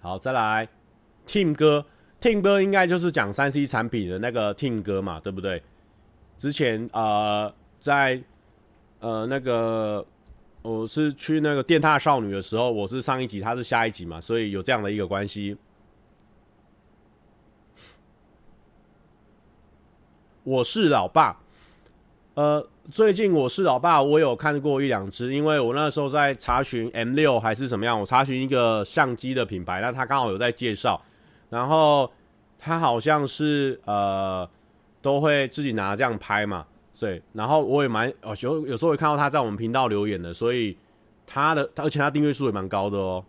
[0.00, 0.68] 好，再来
[1.26, 1.84] ，Tim 哥。
[2.20, 5.62] Tim 哥应该就是讲三 C 产品的那个 Tim 哥嘛，对不对？
[6.36, 8.20] 之前呃，在
[8.98, 10.04] 呃那个
[10.62, 15.56] 我是去那个电獭少女的时候，我是上一集，他是下一集嘛，所以有这样的一个关系。
[20.48, 21.38] 我是老爸，
[22.32, 30.98] 呃，最近我是老爸，我有看过一两支，因为我那时候在查询 M 六还是什么样，我查询一个相机的品牌，那他刚好有在介绍。
[31.50, 32.10] 然后
[32.58, 34.48] 他好像是呃
[35.02, 36.64] 都会自己拿这样拍嘛，
[36.98, 37.20] 对。
[37.34, 40.74] 然后我也蛮哦有有时候会看到他在我们频道留言的，所以
[41.26, 43.22] 他的而且他订阅数也蛮高的哦。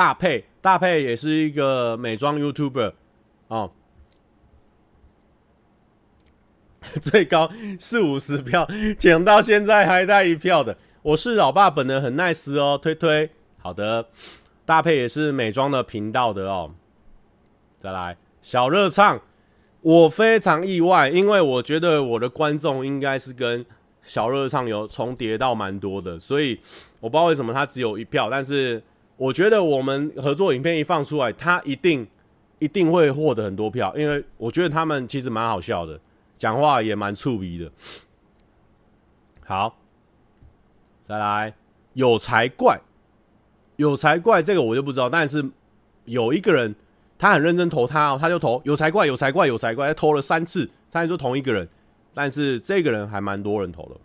[0.00, 2.94] 大佩大佩也是一个美妆 YouTuber
[3.48, 3.70] 哦。
[7.02, 8.66] 最高四五十票，
[8.98, 10.78] 抢到现在还带一票的。
[11.02, 13.28] 我是老爸，本人很 nice 哦，推推。
[13.58, 14.06] 好的，
[14.64, 16.72] 搭配也是美妆的频道的哦。
[17.78, 19.20] 再来，小热唱，
[19.82, 23.66] 我非常意外，因为我觉得我的观众应该是跟
[24.02, 26.58] 小热唱有重叠到蛮多的，所以
[27.00, 28.82] 我不知道为什么他只有一票，但是
[29.20, 32.08] 我觉得我们合作影片一放出来，他一定
[32.58, 36.00] 一定会获得很多票，因为我觉得他们其实蛮好笑的。
[36.38, 37.70] 讲话也蛮触鼻的。
[39.44, 39.76] 好，
[41.02, 41.54] 再来
[41.92, 42.80] 有才怪，
[43.76, 45.44] 有才怪这个我就不知道，但是
[46.06, 46.74] 有一个人
[47.18, 51.68] 他很认真投他哦，他就投有才怪，有才怪，有才怪，他投了三次，他就同一个人，
[52.14, 53.96] 但是这个人还蛮多人投的。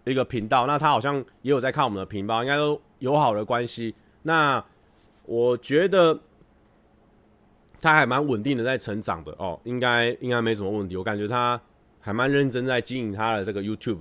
[0.02, 3.94] 一个频道，那他好像也有在看我们的频道，应该都友好的关系。
[4.22, 4.62] 那
[5.24, 6.18] 我觉得
[7.80, 10.96] 他还蛮稳定的在成长的哦，应该应该没什么问题。
[10.96, 11.60] 我感觉他
[12.00, 14.00] 还蛮认真在经营他的这个 YouTube。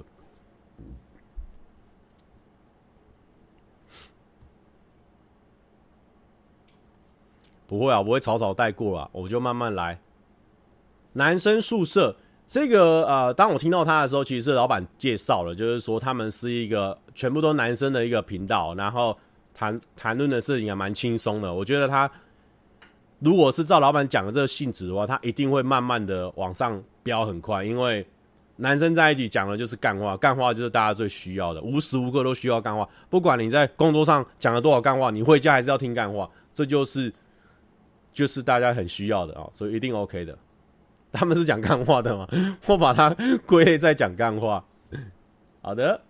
[7.71, 9.97] 不会啊，不会草草带过啊，我就慢慢来。
[11.13, 12.13] 男生宿舍
[12.45, 19.17] 这个呃，当我听到他的时候，其实是老板介绍了，就是说他们是一个全部都男生的一个频道，然后
[19.53, 21.53] 谈谈论的事情还蛮轻松的。
[21.53, 22.11] 我觉得他
[23.19, 28.05] 如果是照老板讲的这个性质的话，他一定会慢慢的往上飙很快，因为
[28.57, 32.85] 男生在一起讲的就是干话，干话就是大家最需要的，无时无刻都需要干话。
[33.09, 37.13] 不管你在工作上讲了多少干话，你回家还是要听干话，这就是
[38.13, 40.37] 就是大家很需要的啊，所以一定 OK 的。
[41.13, 42.25] 他们是讲干话的嘛，
[42.67, 43.13] 我把它
[43.45, 44.63] 归类在讲干话。
[45.61, 46.01] 好的，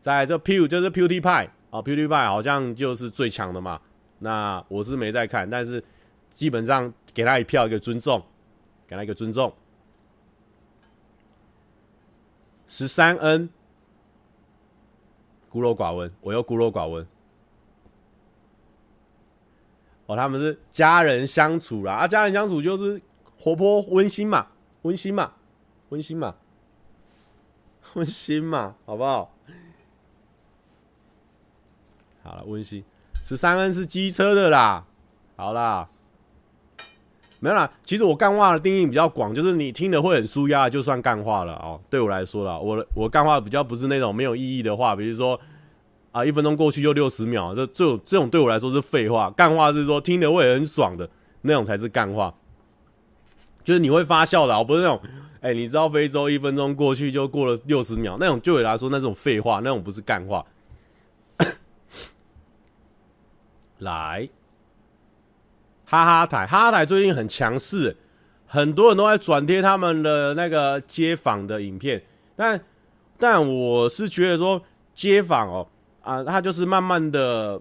[0.00, 3.80] 在这 Pew 就是 PewDiePie 啊，PewDiePie 好像就是最强的嘛。
[4.18, 5.82] 那我是没在看，但是
[6.30, 8.20] 基本上给他一票一个尊重，
[8.88, 9.52] 给他一个尊重。
[12.66, 13.48] 十三 N
[15.48, 17.06] 孤陋寡闻，我又孤陋寡闻。
[20.10, 23.00] 哦，他们是家人相处啦，啊，家人相处就是
[23.38, 24.48] 活泼温馨嘛，
[24.82, 25.34] 温馨嘛，
[25.90, 26.34] 温馨嘛。
[27.94, 29.32] 温馨嘛， 好不好？
[32.24, 32.82] 好了，温馨。
[33.24, 34.84] 十三 N 是机车的啦，
[35.36, 35.88] 好啦，
[37.38, 37.72] 没有啦。
[37.84, 41.80] 其实我干话的定义比较广，就是你听的会很舒压，就算干话了哦。
[41.88, 45.40] 对我来说啦，我我干话比较不是那种没有意义的话，比如说
[46.12, 49.30] 啊，一分钟过去就六十秒，这这种这种对我来说是废话。
[49.30, 51.08] 干话是说听的会很爽的
[51.42, 52.34] 那种才是干话，
[53.62, 55.00] 就是你会发笑的，我不是那种。
[55.42, 60.44] 哎、你知道非洲一分钟过去就过了六十秒，那种对我来说那种废话，那种不是干话。
[63.78, 64.28] 来，
[65.86, 67.96] 哈哈台，哈哈台最近很强势，
[68.46, 72.02] 很多人都在转贴他们的那个街访的影片，
[72.36, 72.60] 但
[73.16, 74.62] 但我是觉得说
[74.94, 75.66] 街访哦
[76.02, 77.60] 啊，他就是慢慢的，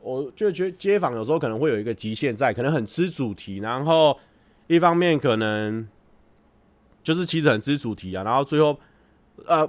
[0.00, 4.18] 我就觉得街访有时候可能会有一个极限在，可能很吃主题，然后
[4.66, 5.86] 一方面可能。
[7.02, 8.74] 就是其实很吃主题啊，然后最后，
[9.44, 9.68] 呃，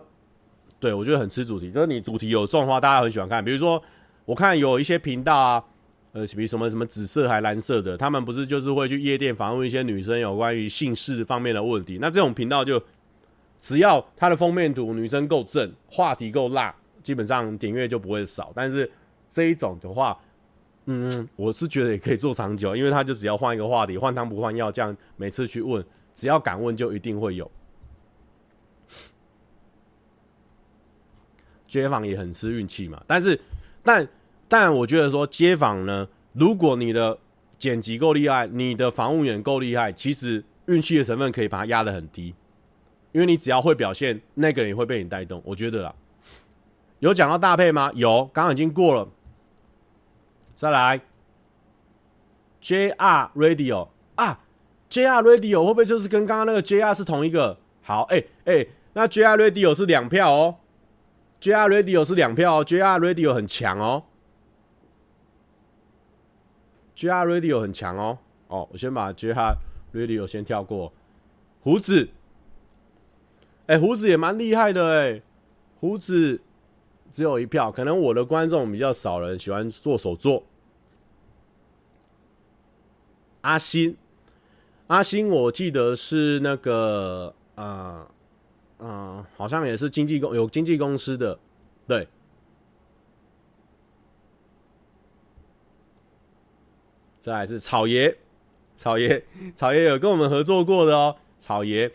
[0.79, 3.43] 对我觉得很吃主题，就是你主题有重的话，大家很喜欢看。
[3.43, 3.83] 比如说，
[4.23, 5.61] 我看有一些频道啊，
[6.13, 11.97] 呃，比什么什么紫色还蓝色的，他们不是就是会去夜店访问一些女生有关于性事方面的问题。
[11.99, 12.81] 那这种频道就
[13.59, 16.73] 只要它的封面图女生够正，话题够辣，
[17.05, 18.51] 基本上点阅就不会少。
[18.55, 18.91] 但是
[19.29, 20.19] 这一种的话，
[20.85, 25.85] 嗯，我是觉得也可以做长久，因为他就只要换一个话题，换汤不换药，这样每次去问。
[26.15, 27.51] 只要敢问，就一定会有。
[31.67, 33.39] 街访也很吃运气嘛，但是，
[33.83, 34.07] 但
[34.47, 37.19] 但我觉得说街访呢，如果你的
[37.59, 42.33] 剪辑够厉害，你的防务员够厉害，其实运气的成分可以把它压得很低，
[43.11, 45.41] 因为你只要会表现，那个人也会被你带动。
[45.43, 45.93] 我觉得啦，
[47.05, 47.91] 有讲到大配吗？
[47.93, 49.07] 有，刚刚已经过了。
[50.55, 51.01] 再来
[52.59, 54.39] ，JR Radio 啊。
[54.89, 57.59] JR Radio 会不会就是跟刚刚那个 JR 是同一个？
[57.83, 60.55] 好，哎、欸、哎、那 JR Radio 是两票哦
[61.39, 64.03] ，JR Radio 是两票哦，JR Radio 很强哦
[66.95, 68.17] ，JR Radio 很强哦。
[68.47, 69.55] 哦，我先把 JR
[69.93, 70.91] Radio 先跳过。
[71.61, 72.09] 胡子，
[73.67, 75.21] 哎、欸，胡子也蛮厉害的哎，
[75.79, 76.41] 胡子
[77.15, 80.43] 只有一票，可能我的观众比较少人喜欢做手作。
[83.39, 83.95] 阿新。
[84.87, 88.05] 阿星，我记得是那个，呃，
[88.79, 91.39] 呃，好像也是经纪公有经纪公司的，
[91.87, 92.05] 对。
[97.21, 98.17] 再来是草爷，
[98.75, 99.23] 草爷，
[99.55, 101.89] 草爷有跟我们合作过的哦，草爷。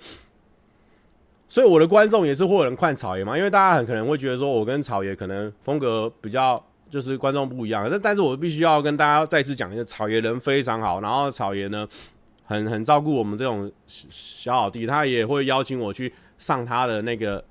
[1.51, 11.87] 所以我的观众也是会有人看草爷嘛，因为大家很可能会觉得说我跟草爷可能风格比较就是观众不一样，但但是我必须要跟大家再次讲一下，草爷人非常好，然后草爷呢。
[12.43, 17.45] 很很照顾我们这种小老弟，他也会邀请我去上他的那个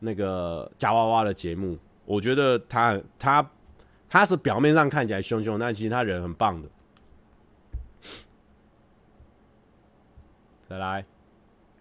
[0.00, 1.78] 那个夹娃娃的节目。
[2.04, 3.50] 我觉得他他
[4.06, 6.68] 他是表面上看起来凶凶，但其实他人很棒的。
[10.68, 11.02] 再来，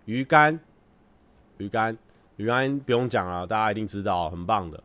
[0.06, 0.58] 鱼竿，
[1.58, 1.98] 鱼竿，
[2.38, 4.84] 鱼竿不用讲了，大家一定知道，很棒的。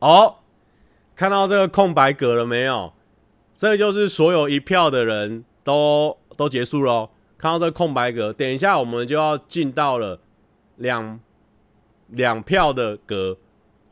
[0.00, 0.36] 哦，
[1.14, 2.92] 看到这个空白格了没有？
[3.54, 7.10] 这就是所有一票的人都都结束了。
[7.36, 10.20] 看到这个空白格，等一下我们就要进到了
[10.76, 11.20] 两
[12.08, 13.36] 两票的格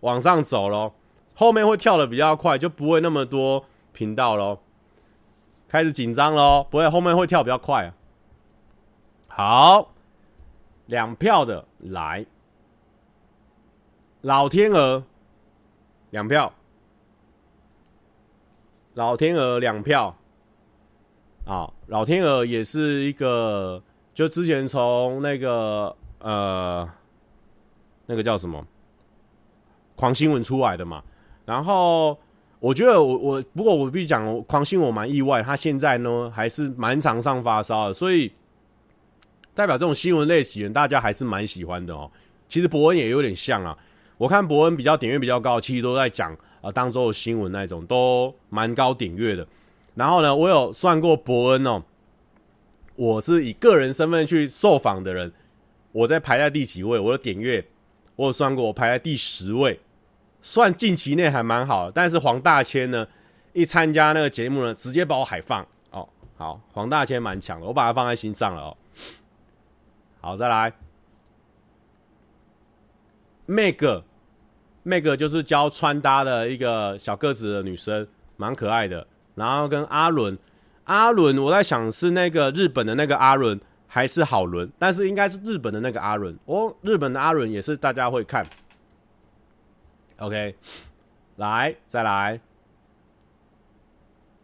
[0.00, 0.92] 往上走喽。
[1.34, 4.58] 后面会跳的比较快，就不会那么多频道喽。
[5.68, 7.94] 开始紧张喽，不会，后面会跳比较快啊。
[9.28, 9.94] 好，
[10.88, 12.26] 两票的来，
[14.20, 15.04] 老天鹅
[16.10, 16.52] 两票。
[18.94, 20.16] 老天鹅两票，
[21.44, 23.80] 啊，老天鹅也是一个，
[24.12, 26.88] 就之前从那个呃，
[28.06, 28.66] 那个叫什么，
[29.94, 31.04] 狂新闻出来的嘛。
[31.44, 32.18] 然后
[32.58, 38.32] 我觉得我我不过我必须讲，狂新我蛮意外，他现在呢还是蛮常上发烧的，所以
[39.58, 42.08] 代表这种新闻类型大家还是蛮喜欢的哦。
[42.48, 43.76] 其实伯恩也有点像啊，
[44.16, 49.44] 我看伯恩比较点阅比较高，其实都在讲啊当周的新闻那种，都蛮高点阅的。
[49.96, 51.82] 然后呢，我有算过伯恩哦，
[52.94, 55.32] 我是以个人身份去受访的人，
[55.90, 56.96] 我在排在第几位？
[56.96, 57.66] 我的点阅
[58.14, 59.80] 我有算过，我排在第十位。
[60.40, 63.04] 算近期内还蛮好的，但是黄大千呢，
[63.52, 66.08] 一参加那个节目呢，直接把我海放哦。
[66.36, 68.76] 好，黄大千蛮强的，我把他放在心上了哦。
[70.20, 70.72] 好，再来
[73.46, 78.06] ，Meg，Meg 就是教穿搭的一个小个子的女生，
[78.36, 79.06] 蛮可爱的。
[79.36, 80.36] 然后跟阿伦，
[80.84, 84.68] 阿伦，我在想是那个日本的那个阿伦，还是好伦？
[84.78, 88.44] 但是应该是日本的那个阿伦哦，日本的阿伦也是大家会看。
[90.18, 90.56] OK，
[91.36, 92.40] 来，再来，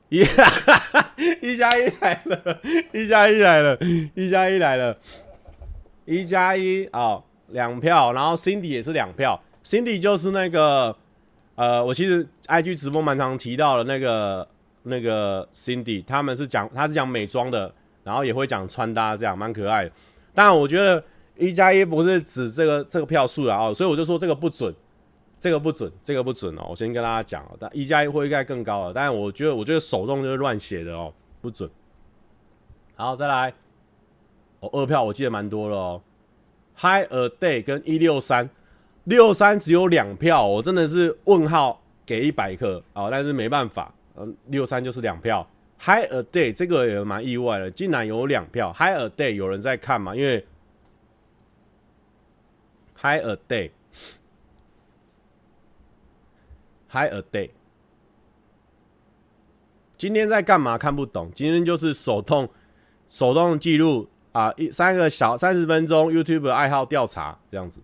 [0.09, 0.21] 一
[1.41, 2.61] 一加一来了，
[2.93, 3.77] 一加一来了，
[4.15, 4.97] 一加一来了，
[6.05, 10.97] 一加一哦，两票，然后 Cindy 也是两票，Cindy 就是那个
[11.55, 14.49] 呃，我其实 IG 直播蛮常提到的那个
[14.83, 19.93] 那个 Cindy，他们是讲他是讲美妆的，然后也会讲穿搭，这样蛮可爱的。
[20.35, 21.03] 当然，我觉得
[21.37, 24.75] 一加一不是指这个这个票数了哦，所以我就说这个不准。
[25.37, 26.69] 这个不准，这个不准哦！
[26.71, 28.95] 我先跟大家讲哦，但一加一会应该更高了。
[28.95, 31.69] 但是我觉得，我觉得手动就是乱写的哦，不准。
[32.95, 33.53] 好，再来，
[34.73, 36.03] 二票我记得蛮多了哦。
[36.77, 38.49] ，High a day 跟一六三，
[39.05, 45.47] 六三只有两票，我真的是问号给一百颗哦，但是没办法，嗯，六三就是两票。
[45.81, 48.73] ，High a day 这个也蛮意外的，竟然有两票。
[48.73, 50.15] ，High a day 有人在看吗？
[50.15, 50.47] 因为
[52.97, 53.71] High a day。
[56.95, 57.51] Hi a day，
[59.99, 60.79] 今天在干嘛？
[60.79, 61.29] 看不懂。
[61.35, 62.49] 今天就是手动
[63.09, 67.81] 手动记录啊，一三个小三十分钟 YouTube 爱好调查这样子。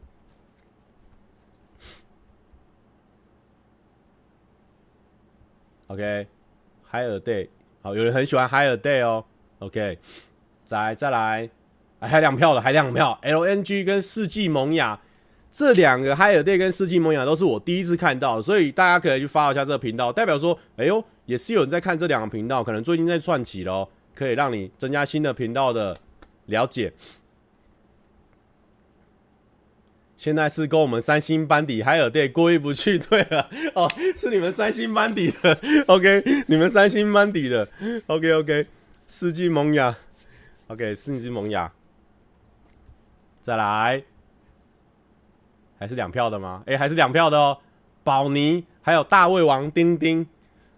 [5.86, 7.48] OK，Hi a day，
[7.82, 9.24] 好，有人很喜欢 Hi a day 哦。
[9.60, 9.96] OK，
[10.64, 11.48] 再再来，
[12.00, 13.16] 还两票的，还两票。
[13.22, 15.00] LNG 跟世纪萌芽。
[15.52, 25.96] 这两个 Hi a day 跟世纪萌芽都是我第一次看到，所以大家可以去发一下这个频道，代表说，哎呦，也是有人在看这两个频道，可能最近在串起咯，可以让你增加新的频道的
[26.50, 26.92] 了解。
[30.16, 37.66] 现在是跟我们三星班底 Hi a day 过意不去，对了， 哦，是你们三星班底的， OK，你们三星班底的
[38.06, 38.66] ，OK OK，
[39.06, 39.96] 四季萌芽
[40.66, 41.72] ，OK，四季萌芽，
[43.40, 44.02] 再来。
[45.78, 46.62] 还是两票的吗？
[46.66, 47.56] 哎、还是两票的哦。
[48.04, 50.26] 宝妮还有大胃王丁丁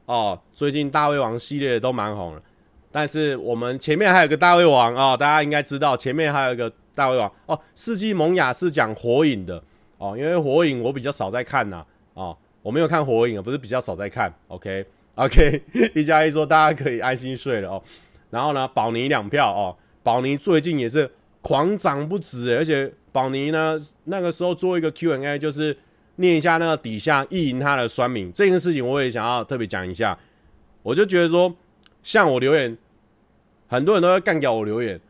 [0.06, 2.42] 哦，最近大胃王系列都蛮红的。
[2.92, 7.58] 但是我们前面还有个大胃王哦，大家应该知道前面还有一个大胃王哦。
[7.74, 9.60] 世纪萌芽是讲火影的
[9.98, 11.84] 哦，因为火影我比较少在看呐
[12.14, 14.32] 哦，我没有看火影啊，不是比较少在看。
[14.48, 14.86] OK
[15.16, 15.62] OK，
[15.94, 17.82] 一加一说大家可以安心睡了哦。
[18.30, 22.92] 然后呢，宝妮两票哦，宝妮最近也是狂涨不止，而且。
[23.12, 23.78] 宝妮呢？
[24.04, 25.76] 那个时候做一个 Q&A，就是
[26.16, 30.18] 念一下那个底下意淫他的酸民这件事情，我也想要特别讲一下。
[30.82, 31.54] 我就觉得说，
[32.02, 32.76] 像我留言，
[33.68, 35.00] 很多人都会干掉我留言。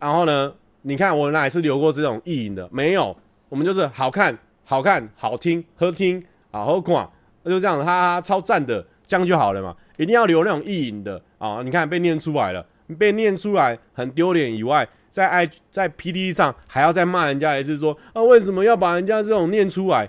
[0.00, 2.68] 然后呢，你看我哪一次留过这种意淫的？
[2.72, 3.16] 没有，
[3.48, 7.08] 我们就是好看、好看、好听、好听啊，好看，
[7.44, 9.76] 就这样，哈哈，超赞的，这样就好了嘛。
[9.96, 11.60] 一定要留那种意淫的啊！
[11.64, 12.64] 你看被念出来了，
[12.98, 14.88] 被念出来很丢脸以外。
[15.10, 20.08] 在 i 在 PTT 上还要再骂人家一次，说啊，为什么要把人家这种念出来？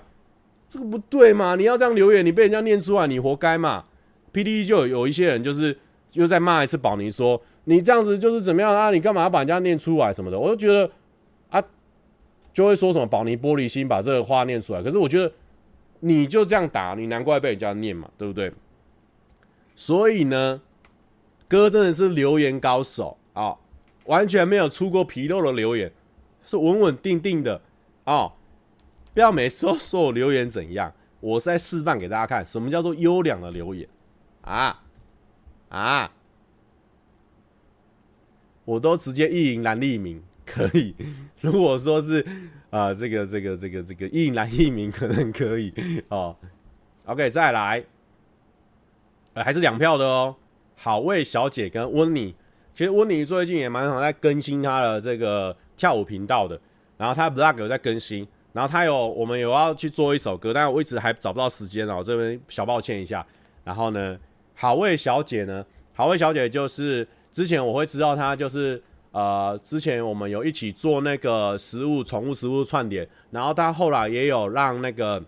[0.68, 1.56] 这个不对嘛？
[1.56, 3.86] 你要这样留言，你被人家念出来，你活该嘛
[4.32, 5.76] ？PTT 就有一些人就是
[6.12, 8.90] 又再骂一次宝尼，说你这样子就是怎么样啊？
[8.90, 10.38] 你干嘛要把人家念出来什么的？
[10.38, 10.90] 我就觉得
[11.50, 11.62] 啊，
[12.52, 14.82] 就会说什么宝尼玻璃心，把这个话念出来。
[14.82, 15.32] 可是我觉得
[16.00, 18.52] 你就这样打，你难怪被人家念嘛，对不对？
[19.76, 20.60] 所以呢，
[21.48, 23.56] 哥真的是留言高手啊。
[24.06, 25.92] 完全没有出过纰漏的留言，
[26.44, 27.60] 是稳稳定定的
[28.04, 28.32] 哦。
[29.14, 33.86] 不要每次都说我留言怎样，我是在示范给大家看什么叫做优良的留言
[34.40, 34.82] 啊
[35.70, 36.12] 啊！
[38.66, 40.94] 我都直接意淫蓝立明可以，
[41.40, 42.20] 如果说是
[42.70, 45.72] 啊、呃、这个这个这个这个意淫蓝立明可能可以
[46.08, 46.36] 哦。
[47.06, 47.84] OK，再来，
[49.34, 50.36] 还是两票的哦。
[50.76, 52.34] 好味小姐跟温妮。
[52.72, 56.60] 其实温妮最近也蛮常在更新她的这个跳舞频道的，
[56.96, 63.26] 然后她 vlog 有在更新，然后她有我们有要去做一首歌，但我一直还找不到时间哦，这边小抱歉一下。
[63.64, 64.18] 然后呢，
[64.60, 75.24] 好味小姐呢，好味小姐就是之前我会知道她就是呃，之前我们有一起做那个食物宠物食物串联，然后她后来也有让那个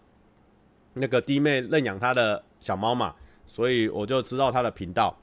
[0.93, 3.15] 那个弟妹认养她的小猫嘛，
[3.47, 5.17] 所以我就知道她的频道。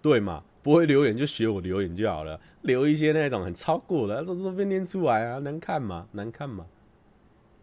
[0.00, 6.06] 对嘛，不会留言就学我留言就好了，留一些那种很超过的，这这被念出来啊，能看吗？
[6.12, 6.64] 难看吗？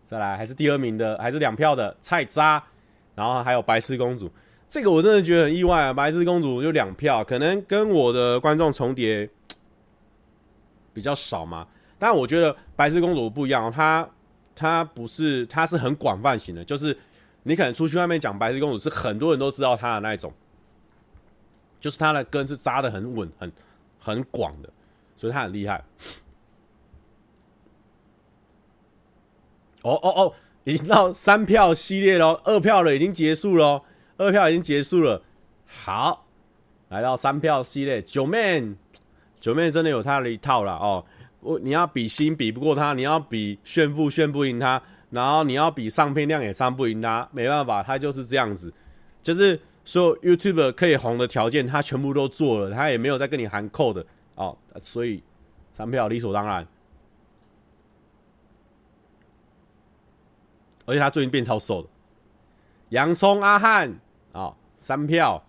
[0.10, 2.64] 再来，还是第二名的，还是两票的菜渣，
[3.14, 4.28] 然后还有白痴公主，
[4.68, 9.30] 这个我真的觉得很意外啊，白痴公主就两票，可能跟我的观众重叠
[10.96, 11.68] 比较少嘛，
[12.00, 14.10] 但我觉得白痴公主不一样，她
[14.56, 16.98] 她不是，她是很广泛型的，就是
[17.44, 20.34] 你可能出去外面讲白痴公主，是很多人都知道她的那一种。
[21.80, 23.52] 就是她的根是扎得很稳、很
[24.00, 24.70] 很广的，
[25.16, 25.84] 所以她很厉害。
[29.84, 33.82] 哦哦哦，已经到三票系列喽，二票了已经结束喽，
[34.18, 35.22] 二票已经结束了。
[35.66, 36.28] 好，
[36.90, 38.64] 来到三票系列，九妹，
[39.40, 41.06] 九妹真的有他的一套了哦。
[41.42, 48.74] 我你要比心比不过他，你要比炫富炫不赢他，然后你要比上片量也上不赢他，没办法，他就是这样子，
[49.22, 49.60] 就是。
[49.86, 54.06] 所有 YouTube 可以红的条件，他全部都做了，他也没有再跟你含扣的
[54.36, 55.24] 哦，所以
[55.74, 56.68] 三票理所当然。
[60.90, 61.88] 而且他最近变超瘦的，
[62.90, 63.90] 洋葱阿汉
[64.34, 65.44] 啊、哦，三票。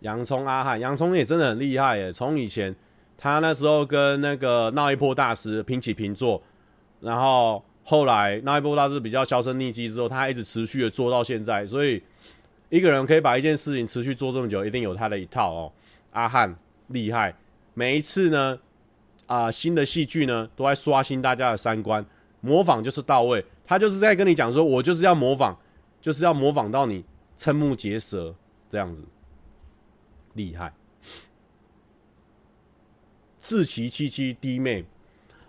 [0.00, 2.12] 洋葱阿汉，洋葱也真的很厉害耶！
[2.12, 2.74] 从以前
[3.16, 6.42] 他那时候跟那个闹一波大师平起平坐，
[7.00, 7.62] 然后。
[7.86, 12.02] 后来那一波大师比较销声匿迹之后，他一直持续的做到现在，所以
[12.70, 15.72] 一个人可以把一件事情持续做这么久，一定有他的一套哦。
[16.12, 17.34] 阿汉厉害，
[17.74, 18.58] 每一次呢，
[19.26, 22.04] 啊、新的戏剧呢都在刷新大家的三观，
[22.40, 25.56] 模仿就是到位，他就是在跟你讲说，我就是要模仿，
[26.00, 27.04] 就是要模仿到你
[27.36, 28.34] 瞠目结舌
[28.68, 29.04] 这样子，
[30.34, 30.72] 厉害。
[33.40, 34.84] 志祺七七弟妹。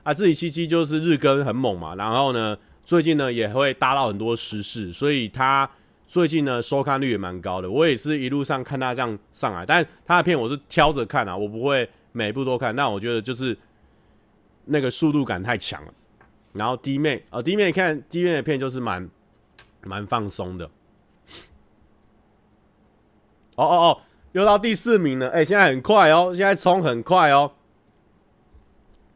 [0.03, 5.67] 啊，志祺七七就是日更很猛嘛，然后呢，最近呢也会搭到很多时事，所以他
[6.05, 7.67] 最近呢收看率也蛮高的。
[7.67, 12.73] 我也是一路上看他这样上来，但他的片我是挑着看啊，我不会每部都看。
[12.73, 13.57] 那我觉得就是
[14.63, 15.93] 那个速度感太强了。
[16.53, 19.09] 然后弟妹啊，弟妹看弟妹的片就是蛮
[19.83, 20.65] 蛮放松的。
[23.57, 24.01] 哦哦哦，
[24.31, 27.51] 又到第四名了，哎、现在很快哦，现在冲很快哦。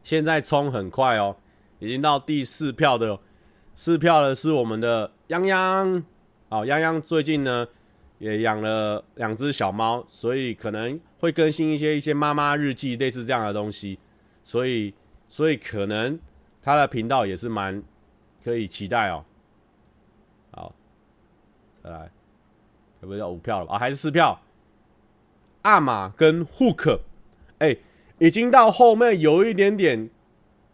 [0.02, 1.36] 现在冲很快哦，
[1.78, 3.18] 已经到第四票的，
[3.74, 6.02] 四票的是我们的泱泱。
[6.50, 7.66] 好，泱泱最近呢
[8.20, 13.98] 也养了两只小猫，所以可能会更新一些一些妈妈日记类似这样的东西，
[14.44, 14.94] 所以
[15.26, 16.20] 所以可能
[16.62, 17.82] 他的频道也是蛮
[18.44, 19.24] 可以期待哦。
[20.50, 20.74] 好，
[21.82, 22.10] 再来，
[23.00, 23.78] 有没有五票了啊？
[23.78, 24.40] 还是四票？
[25.62, 27.00] 阿玛跟 Hook，
[27.58, 27.76] 哎、
[28.18, 30.10] 已经到后面有一点点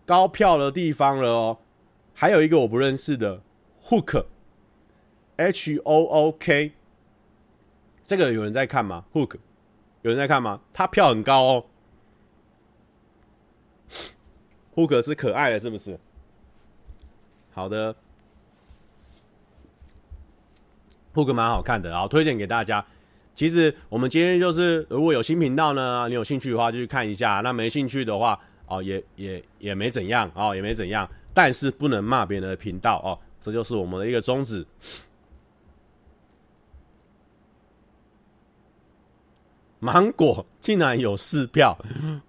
[0.04, 1.58] 高票的地方了哦，
[2.12, 3.42] 还有一个我不认识的
[3.84, 6.72] Hook，H O O K，
[8.06, 9.36] 这个有人在看吗？Hook，
[10.02, 10.60] 有人在看吗？
[10.72, 11.64] 他票很高哦
[14.76, 15.98] ，Hook 是可爱的，是不是？
[17.52, 17.94] 好的
[21.14, 22.84] ，Hook 蛮好看的，然后推荐给大家。
[23.34, 27.40] 其实我们今天就是，如果有新频道呢，你有兴趣的话就去看一下。
[27.42, 31.06] 那没兴趣的话，哦，也也也没怎样，哦，也没怎样。
[31.34, 34.64] 但是不能骂别人的频道哦，这就是我们的一个宗旨。
[39.78, 41.78] 芒果竟然有四票，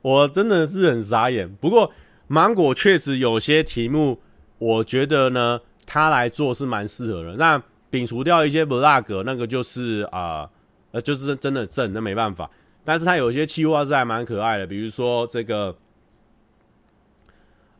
[0.02, 1.52] 我真的是很傻眼。
[1.56, 1.92] 不过
[2.28, 4.20] 芒果确实有些题目，
[4.58, 7.34] 我觉得呢，他来做是蛮适合的。
[7.34, 7.62] 那
[7.92, 10.50] 摒除掉一些 vlog，那个就是啊。
[10.92, 12.50] 呃，就是真的正，那没办法。
[12.86, 15.76] 但是他有些气话是还蛮可爱的，比如说这个，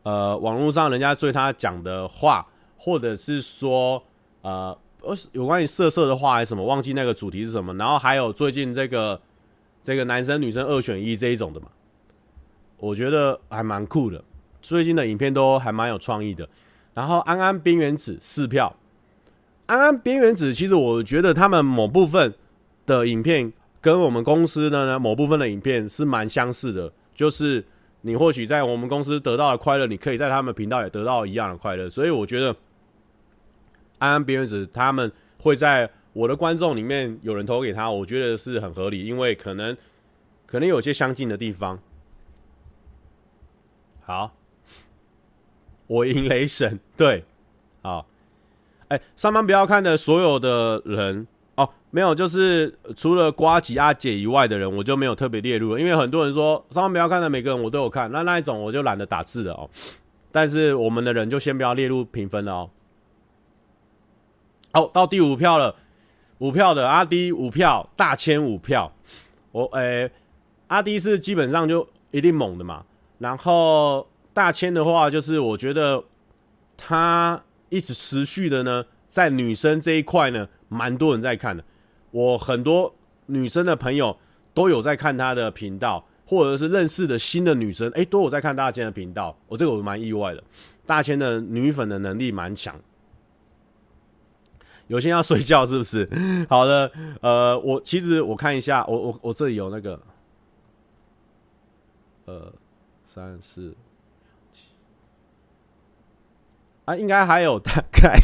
[0.02, 2.46] 呃，网络上人家对他讲的话，
[2.76, 4.04] 或者是说，
[4.42, 4.76] 呃，
[5.32, 7.72] 有关于色色的话还是什么，忘记那个主题是什么。
[7.76, 9.18] 然后还有最近这个
[9.88, 11.68] 这个男生女生二选一这一种的嘛，
[12.76, 14.22] 我觉得还蛮酷的。
[14.60, 16.46] 最近的影片都还蛮有创意的。
[16.92, 18.76] 然后安安边缘子四票，
[19.64, 22.34] 安安边缘子其实我觉得他们某部分。
[22.84, 23.52] 的影片
[23.82, 27.62] 跟我们公司的呢某部分的影片是蛮相似的，就是
[28.00, 32.56] 你或许在我们公司得到的快乐，你可以在他们频道也得到一样的快乐，所以我觉得
[33.98, 39.76] 安安边缘子他们会在我的观众里面有人投给他，我觉得是很合理，因为可能
[40.46, 41.78] 可能有些相近的地方。
[44.00, 44.32] 好，
[45.86, 47.22] 我赢雷神，对，
[47.82, 48.04] 好，
[48.88, 51.24] 哎、欸，上班不要看的所有的人
[51.54, 59.70] 哦，没有，就是除了瓜吉阿姐以外的人，我就没有特别列入了，因为很多人说上班不要看的每个人我都有看，那那一种我就懒得打字了哦。
[60.32, 62.70] 但是我们的人就先不要列入评分了哦。
[64.72, 65.76] 好，到第五票了。
[66.38, 68.92] 五票的阿滴五票，大千五票。
[69.50, 70.10] 我诶、
[70.68, 72.84] 阿滴是基本上就一定猛的嘛。
[73.18, 76.04] 然后大千的话，就是我觉得
[76.76, 81.64] 他一直持续的呢，在女生这一块呢，蛮多人在看的。
[82.12, 82.94] 我很多
[83.26, 84.16] 女生的朋友
[84.54, 89.36] 都有在看他的频道，或者是认识的新的女生，诶、都有在看大千的频道。
[89.48, 90.44] 我这个我蛮意外的，
[90.86, 92.80] 大千的女粉的能力蛮强。
[94.88, 96.08] 有些要睡觉是不是？
[96.50, 96.90] 好的，
[97.20, 100.00] 呃，我其实我看一下，我我我这里有那个，
[102.24, 102.52] 呃，
[103.06, 103.74] 三四
[104.52, 104.70] 七，
[106.86, 108.18] 啊，应该还有 大概，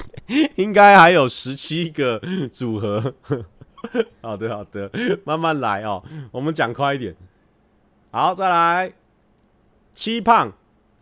[0.57, 2.21] 应该还有十七个
[2.51, 3.15] 组合。
[4.23, 4.91] 好的好的，
[5.25, 7.15] 慢慢来哦，我们讲快一点。
[8.11, 8.91] 好，再来，
[9.93, 10.51] 七胖，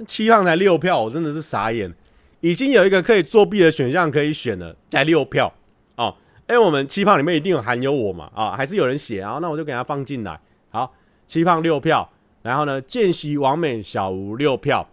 [0.04, 1.94] 七胖才六票，我真的是傻眼。
[2.42, 5.50] 已经有一个可以作弊的选项可以选了，加六票
[5.96, 6.14] 哦。
[6.48, 8.30] 哎，我们七胖里面一定有含有我嘛？
[8.34, 9.38] 啊，还是有人写啊？
[9.40, 10.38] 那我就给他放进来。
[10.70, 10.92] 好，
[11.24, 12.10] 七胖六票，
[12.42, 14.86] 然后呢，见习完美小吴六票，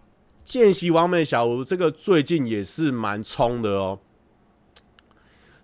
[0.44, 3.98] 见习完美小吴这个最近也是蛮冲的哦。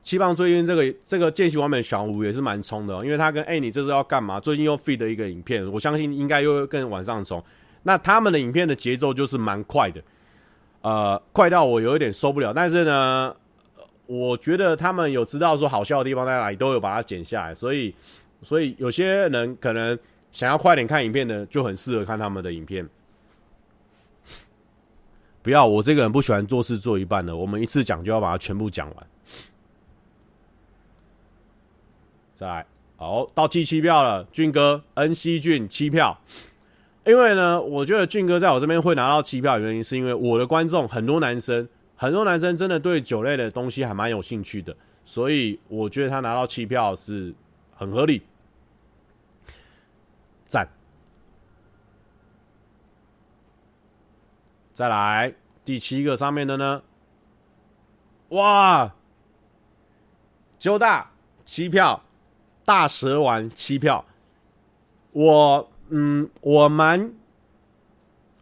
[0.02, 4.40] 七胖最近这个这个见习完美小吴也是蛮冲的哦，因为他跟哎你这是要干嘛？
[4.40, 7.40] 最近又 feed 一个影片，我相信应该又更往上冲。
[7.84, 10.02] 那他们的影片的节奏就是蛮快的。
[10.86, 13.34] 呃，快到我有一点受不了，但是呢，
[14.06, 17.92] 我觉得他们有知道说好笑的地方在哪里，都有把它剪下来，所以，
[18.40, 19.98] 所以有些人可能
[20.30, 22.88] 想要快点看影片的，就很适合看他们的影片。
[25.42, 29.06] 不要，我这个人不喜欢做事做一半的，我们一次讲就要把它全部讲完。
[32.36, 32.64] 再来，
[32.96, 36.16] 好，到第七票了，俊哥，恩熙俊七票。
[37.06, 47.32] 因为呢，我觉得俊哥在我这边会拿到七票的原因，是因为我的观众很多男生，很多男生真的对酒类的东西还蛮有兴趣的，所以我觉得他拿到七票是
[47.76, 48.20] 很合理。
[50.48, 50.68] 赞。
[54.72, 55.32] 再来
[55.64, 56.82] 第七个上面的呢，
[58.30, 58.92] 哇，
[60.58, 61.12] 九大
[61.44, 62.02] 七票，
[62.64, 64.04] 大蛇丸七票，
[65.12, 65.70] 我。
[65.88, 67.12] 嗯，我蛮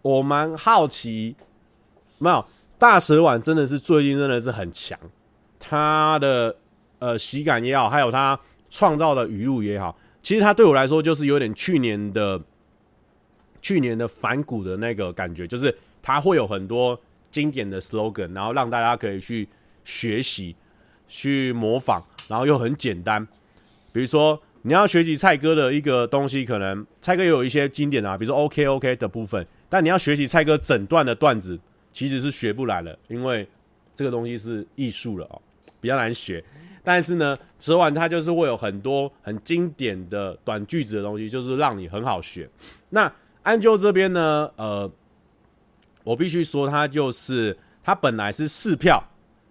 [0.00, 1.36] 我蛮好奇，
[2.18, 2.44] 没有
[2.78, 4.98] 大蛇丸真的是最近真的是很强，
[5.58, 6.56] 他的
[7.00, 8.38] 呃喜感也好，还有他
[8.70, 12.40] 创造的语录也好，其实他对我来说就是有点去年的
[13.60, 16.98] 去年的反骨的那个感觉，就是他会有很多
[17.30, 19.46] 经典的 slogan，然后让大家可以去
[19.84, 20.56] 学习、
[21.06, 23.26] 去模仿，然后又很简单，
[23.92, 24.40] 比如说。
[24.66, 31.58] 你要学习蔡哥的一个东西，可能蔡哥有一些经典啊，比如说 OK OK 的部分，但你要学习蔡哥整段的段子，
[31.92, 33.46] 其实是学不来了，因为
[33.94, 35.42] 这个东西是艺术了哦，
[35.82, 36.42] 比较难学。
[36.82, 42.48] 但是呢，蛇丸它就是会有很多很经典的短句子的东西，就是让你很好学。
[42.88, 43.12] 那
[43.42, 44.90] 安啾这边呢，呃，
[46.04, 49.04] 我必须说，他就是他本来是四票，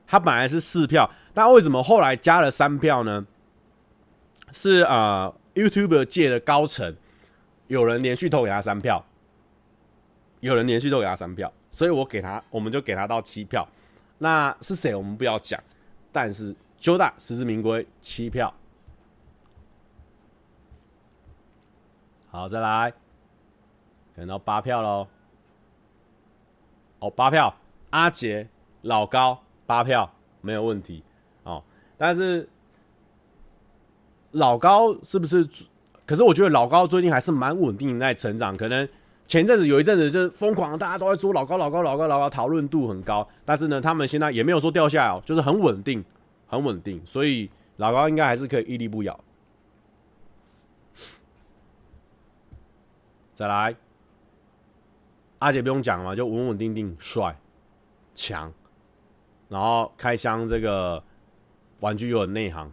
[0.08, 3.24] 他本来是四票，但为什么后来加了三票呢？
[4.56, 6.96] 是啊、，YouTuber 界的高层，
[7.66, 9.04] 有人连续投给他三票，
[10.42, 13.68] 有人连续投给他三票，所以我给他，我们就给他到七票。
[14.20, 14.94] 那是谁？
[14.94, 15.60] 我们不要讲，
[16.12, 18.54] 但是九大实至名归七票。
[22.30, 22.94] 好，再来，
[24.16, 25.08] 等到八票喽。
[27.00, 27.58] 哦，八票，
[27.90, 28.48] 阿杰
[28.84, 31.04] 老高八票没有问题
[31.42, 31.64] 哦，
[31.98, 32.48] 但是。
[34.34, 35.48] 老高是不是？
[36.06, 38.58] 可是我觉得老高最近还是蛮稳定在成长。
[38.58, 38.88] 可能
[39.26, 43.26] 前阵子有一阵子就是疯狂，大家都在说老高、老高、老高、老高，讨论度很高。
[43.46, 46.04] 但是呢，他们现在也没有说掉下来哦，就是很稳定，
[46.46, 47.02] 很稳定。
[47.06, 49.18] 所以老高应该还是可以屹立不摇。
[53.34, 53.74] 再来，
[55.40, 57.40] 阿杰不用讲嘛，就稳稳定定、帅、
[58.14, 58.52] 强，
[59.48, 61.02] 然后开箱这个
[61.80, 62.70] 玩具又有内行，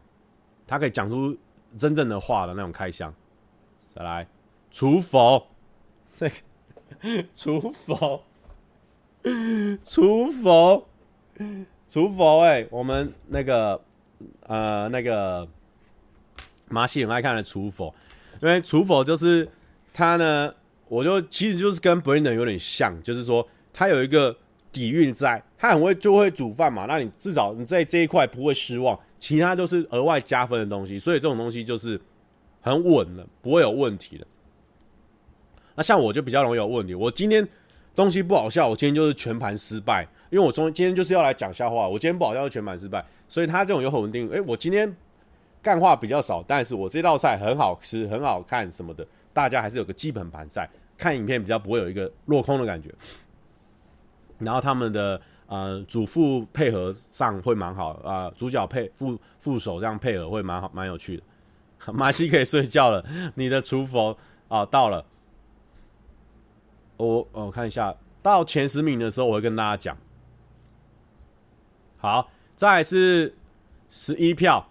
[0.67, 1.37] 他可以讲出。
[1.79, 3.15] 真正的画的那种开箱，
[3.95, 4.27] 再来，
[4.71, 5.43] 厨房，
[6.13, 6.35] 这 个
[7.35, 8.21] 厨房，
[9.85, 10.83] 厨房，
[11.89, 13.81] 厨房，哎，我们那个
[14.43, 15.47] 呃那个
[16.69, 17.93] 马西很爱看的厨房，
[18.43, 19.49] 因为厨房就是
[19.93, 20.55] 他呢，
[20.89, 24.37] 我就其实就是跟 Brandon 有点像，就是说他有一个
[24.73, 32.01] 底蕴在，他很会就会煮饭嘛，那你至少你在这一块不会失望，其他都是额外加分的东西，所以这种东西就是
[32.61, 34.27] 很稳的，不会有问题的。
[35.77, 37.47] 那像我就比较容易有问题，我今天
[37.95, 44.93] 东西不好笑，我今天就是全盘失败，因为我中今天就是要来讲笑话，我今天不好笑就全盘失败，所以他这种有很稳定，诶、我今天。
[45.63, 50.67] 干话比较少，但是我这道菜很好吃，很好看什么的，大家还是有个基本盘在，
[50.97, 52.89] 看影片比较不会有一个落空的感觉。
[54.39, 55.21] 然后他们的
[55.51, 61.23] 呃主副配合上会蛮好啊、主角配副副手这样配合会蛮好蛮有趣的。
[61.93, 63.05] 马西可以睡觉了，
[63.35, 64.17] 你的厨佛
[64.49, 65.05] 啊到了，
[66.97, 69.99] 我我看一下到前十名的时候我会跟大家讲。
[71.99, 73.35] 好，再来是
[73.91, 74.69] 十一票。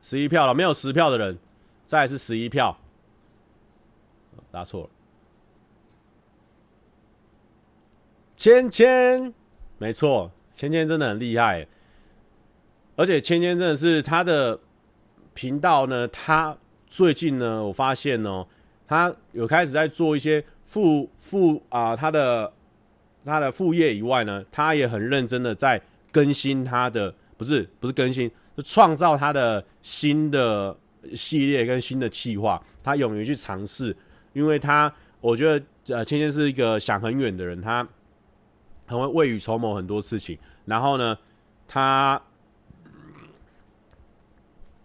[0.00, 1.38] 十一票了，没有十票的人，
[1.86, 2.76] 再来是十一票，
[4.50, 4.90] 答错了。
[8.36, 9.32] 芊芊，
[9.84, 11.66] 没错，芊芊真的很厉害，
[12.96, 14.58] 而且芊芊真的是他的
[15.34, 16.56] 频道呢，他
[16.86, 18.46] 最近呢，我发现哦，
[18.88, 22.50] 他有开始在做一些副副啊，他的
[23.26, 25.78] 他的副业以外呢，他也很认真的在
[26.10, 28.30] 更新他的，不是不是更新。
[28.56, 30.74] 就创造他的新的
[31.14, 33.94] 系列跟新的企划，他勇于去尝试，
[34.32, 34.90] 因为他
[35.20, 37.86] 我觉得呃，芊芊是一个想很远的人，他
[38.86, 40.38] 很会未雨绸缪很多事情。
[40.64, 41.16] 然后呢，
[41.66, 42.20] 他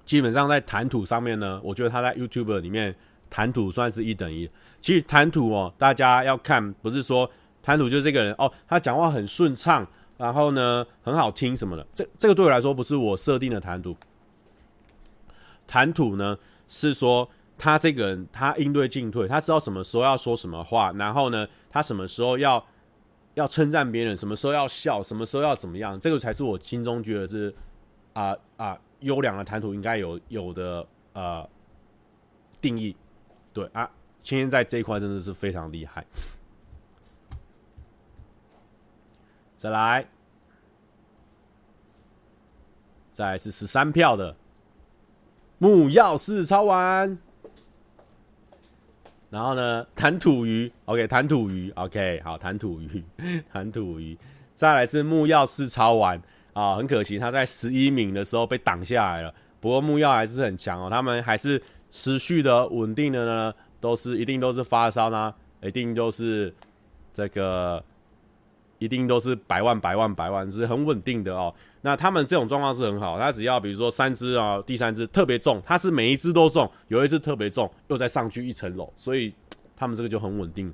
[0.05, 2.95] 基本上在谈吐上面呢，我觉得他在 YouTube 里面
[3.30, 4.49] 谈吐算是一等一。
[4.81, 7.30] 其实谈吐哦，大家要看，不是说
[7.61, 9.88] 谈吐就是这个人哦，他讲话很顺畅。
[10.17, 13.95] 然后呢，很好听什么的，这这个对我来说不是我设定的谈吐。
[15.65, 22.61] 谈吐呢是说他这个人他应对进退，他知道什么时候要说什么话，然后呢，他什么时候要
[23.40, 27.56] 要称赞别人，什么时候要笑，什么时候要怎么样，这个才是我心中觉得是
[28.11, 31.49] 啊啊优良的谈吐应该有有的呃
[32.60, 32.94] 定义。
[33.53, 33.90] 对啊，
[34.22, 36.06] 芊芊在这一块真的是非常厉害。
[39.56, 40.06] 再来，
[43.14, 44.36] 再来是十三票的
[45.57, 47.18] 木曜四超完，
[49.30, 53.03] 然后呢，弹土鱼，OK，弹土鱼，OK，好，弹土鱼，
[53.53, 54.18] 弹土鱼，
[54.56, 56.22] 再来是木曜四超玩
[56.53, 59.34] 啊，很可惜他在十一名的时候被挡下来了。
[59.60, 66.53] 不过木曜还是很强哦，他们还是持续的稳定的呢，都是一定都是发烧呢，一定都是
[67.11, 67.84] 这个。
[68.81, 71.53] 一定都是百万、百万、百万，是很稳定的哦。
[71.81, 79.34] 那他们这种状况是很好，他只要比如说三只啊，第三只特别重，他是每一只都重，有一只特别重，又再上去一层楼，所以
[79.77, 80.73] 他们这个就很稳定。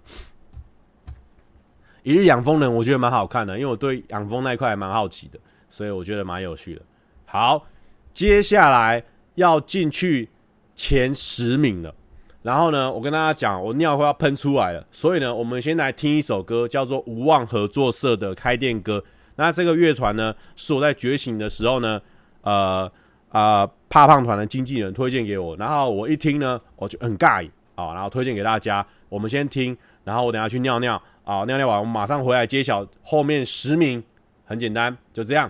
[2.02, 6.82] 一日养蜂人，我觉得蛮好看的，因为我对养蜂那一块还蛮好奇的，所以我觉得蛮有趣的。
[7.26, 7.66] 好，
[8.14, 9.04] 接下来
[9.36, 10.30] 要进去
[10.74, 11.94] 前十名了。
[12.42, 19.04] 然后呢，我跟大家讲，我尿快要喷出来了，所以呢，我们先来听一首歌，叫做无望合作社的开店歌。
[19.36, 22.02] 那这个乐团呢，是我在觉醒的时候呢，
[22.42, 22.92] 呃
[23.30, 28.86] 啊、呃，怕胖团的经纪人推荐给我，然后我一听呢，我就很尬啊，然后推荐给大家。
[29.10, 34.04] 我们先听，然后我等下去尿尿啊，尿尿完我马上回来揭晓后面十名，
[34.46, 35.50] 很简单，就这样。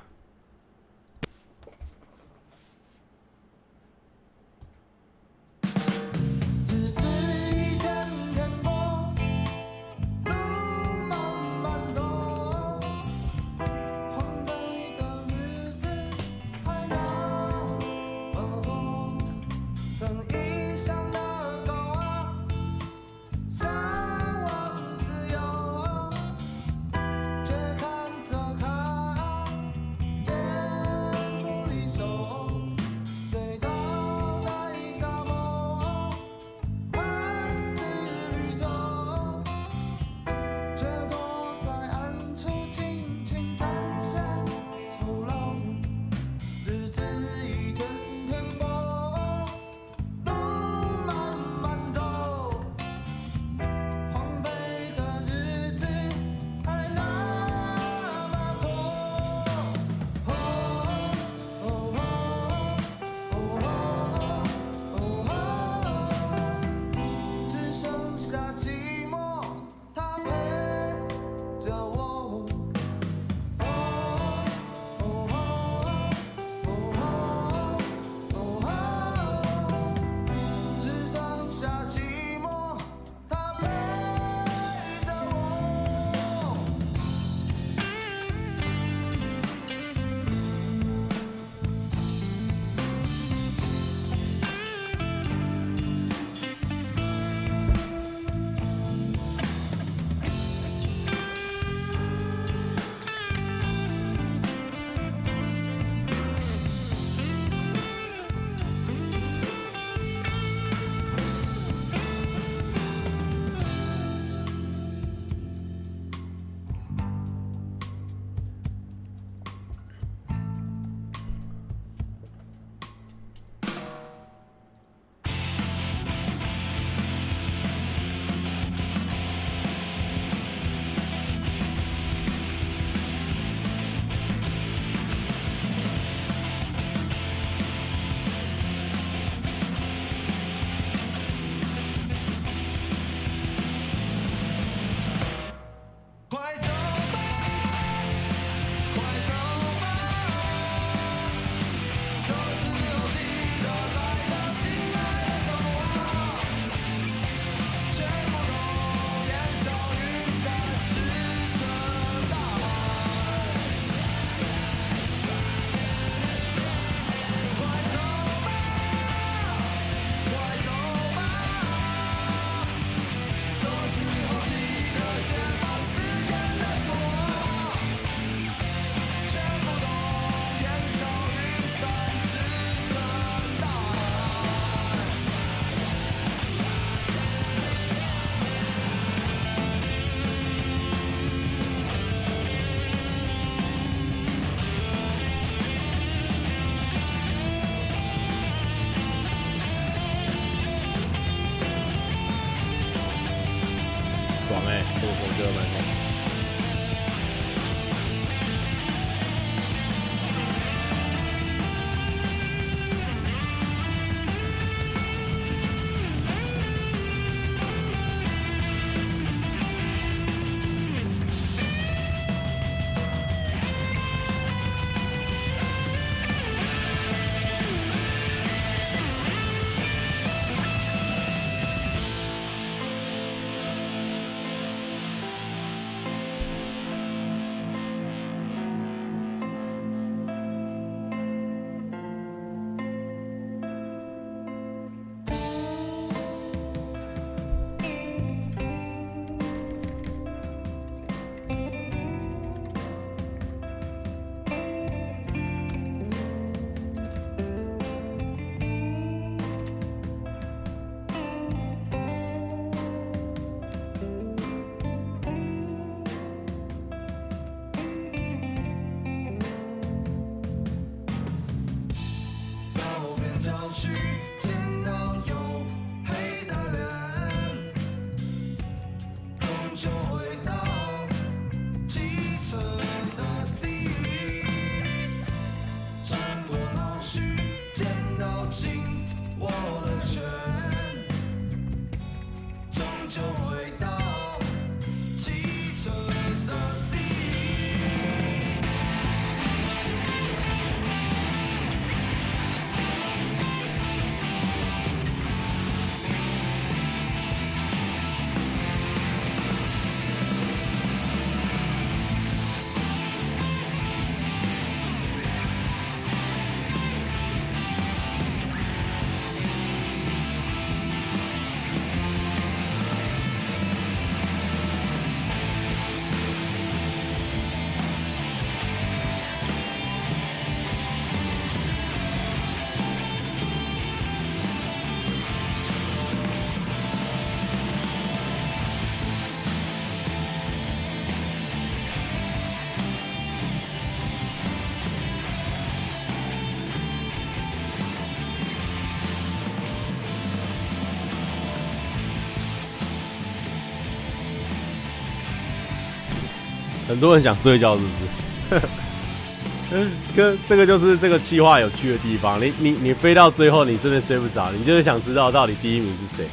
[356.95, 359.81] 很多人想睡觉，是不是？
[360.15, 362.39] 跟这个就是这个企划有趣的地方。
[362.39, 366.26] 你你你飞到最后，你真的睡不着，你就是想知道到底第一名是谁。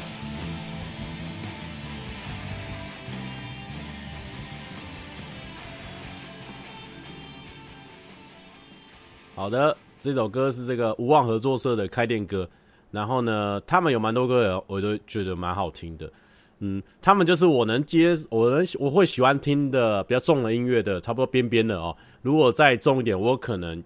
[9.35, 12.49] 好的，这首歌是这个无望合作社的开店歌。
[12.93, 16.09] 然后呢，他们有蛮多歌，我都觉得蛮好听的。
[16.65, 21.97] 嗯，他们就是我能接，我能我会喜欢听的比较重的音乐的，差不多边边的哦。
[22.23, 23.83] 如果再重一点，我可能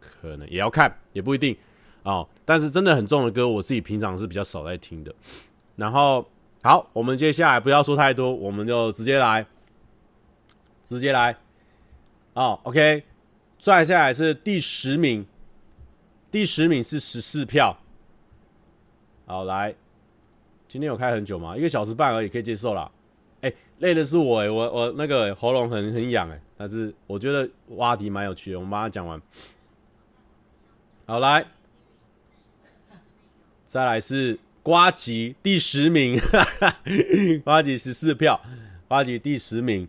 [0.00, 1.56] 可能也要看，也不一定
[2.02, 2.28] 哦。
[2.44, 5.14] 但是真的很重的歌，我自己平常是比较少在听的。
[5.76, 6.28] 然后
[6.64, 9.46] 好，我们接下来不要说太多，我们就直接来，
[10.82, 11.36] 直接来。
[12.34, 13.04] 哦，OK，
[13.60, 15.24] 再下来是第十名，
[16.32, 17.78] 第十名是十四票。
[19.24, 19.76] 好，来。
[20.72, 21.54] 今天有开很久吗？
[21.54, 22.90] 一个小时半而已，可以接受啦。
[23.42, 27.46] 哎、累的是我哎、我我那个、喉咙很很痒哎，但是我觉得
[27.76, 29.20] 挖迪蛮有趣的，我们把它讲完。
[31.04, 31.44] 好，来，
[33.66, 36.18] 再来是瓜吉第十名，
[37.44, 38.40] 瓜吉十四票，
[38.88, 39.86] 瓜吉第十名。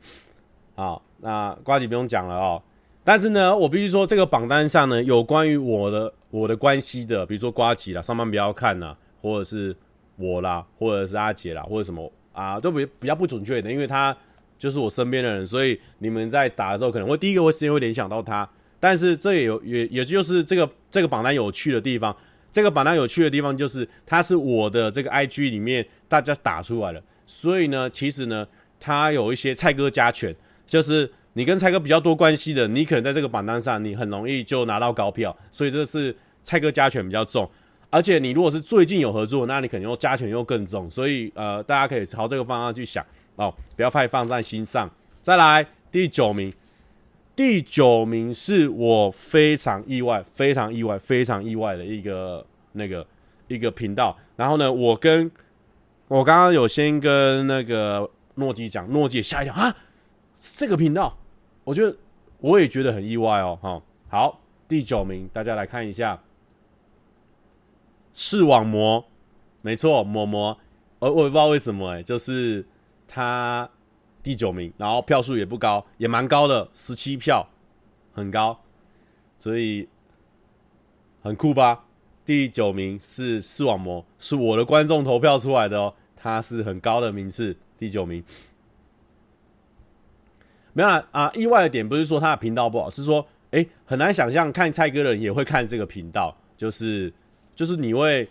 [0.75, 2.61] 好，那瓜吉不用讲了哦。
[3.05, 9.73] 但是呢，我必须说，这个榜单上呢，有关于我的我的关系的，比如说瓜吉啦，上班不要看呐，或者是。
[10.15, 14.15] 我啦，或者是阿杰啦，或者什么啊，都比比较不准确的，因为他
[14.57, 18.47] 就是我身边的人，所以你们在打的时候可能会第一个会时间会联想到他。
[18.79, 22.15] 但是这也有也也就是这个这个榜单有趣的地方，
[22.51, 28.45] 这个榜单有趣的地方就是它是我的这个 IG 里面大家打出来的，所以呢，其实呢，
[28.79, 30.35] 它有一些蔡哥加权，
[30.67, 37.49] 就是你跟蔡哥比较多关系的，你可能在这个榜单上你很容易就拿到高票，所以这是蔡哥加权比较重。
[37.93, 43.05] 而且你如果是最近有合作，那你肯定又加权又更重，所以呃，大家可以朝这个方向去想
[43.35, 44.89] 哦，不要太放在心上。
[45.21, 46.51] 再来第九名，
[47.35, 53.05] 第九名是我非常意外、非常意外、非常意外的一个那个
[53.47, 54.17] 一个频道。
[54.35, 55.31] 然后呢，我跟
[56.07, 59.75] 我刚刚有先跟那个诺基讲，诺基也吓一跳啊，
[60.33, 61.15] 这个频道，
[61.63, 61.95] 我觉得
[62.39, 63.55] 我也觉得很意外哦。
[63.61, 63.79] 哈，
[64.09, 66.19] 好，第九名，大家来看一下。
[68.13, 69.05] 视网膜，
[69.61, 70.57] 没错，膜膜，
[70.99, 72.65] 我我也不知道为什么哎、就是
[73.07, 73.69] 他
[74.21, 77.47] 第九名，然后票数也不高，也蛮高的，十七票，
[78.13, 78.59] 很高，
[79.37, 79.87] 所以
[81.21, 81.85] 很酷吧？
[82.25, 88.23] 第九名是视网膜，是我的观众投票出来的哦，他是很高的名次，第九名。
[90.71, 97.13] 没有啊，意外的点不是说他的频道不好，是说，哎、很难想象看蔡哥的人也会看这个频道，就是，
[97.55, 98.27] 就是你会，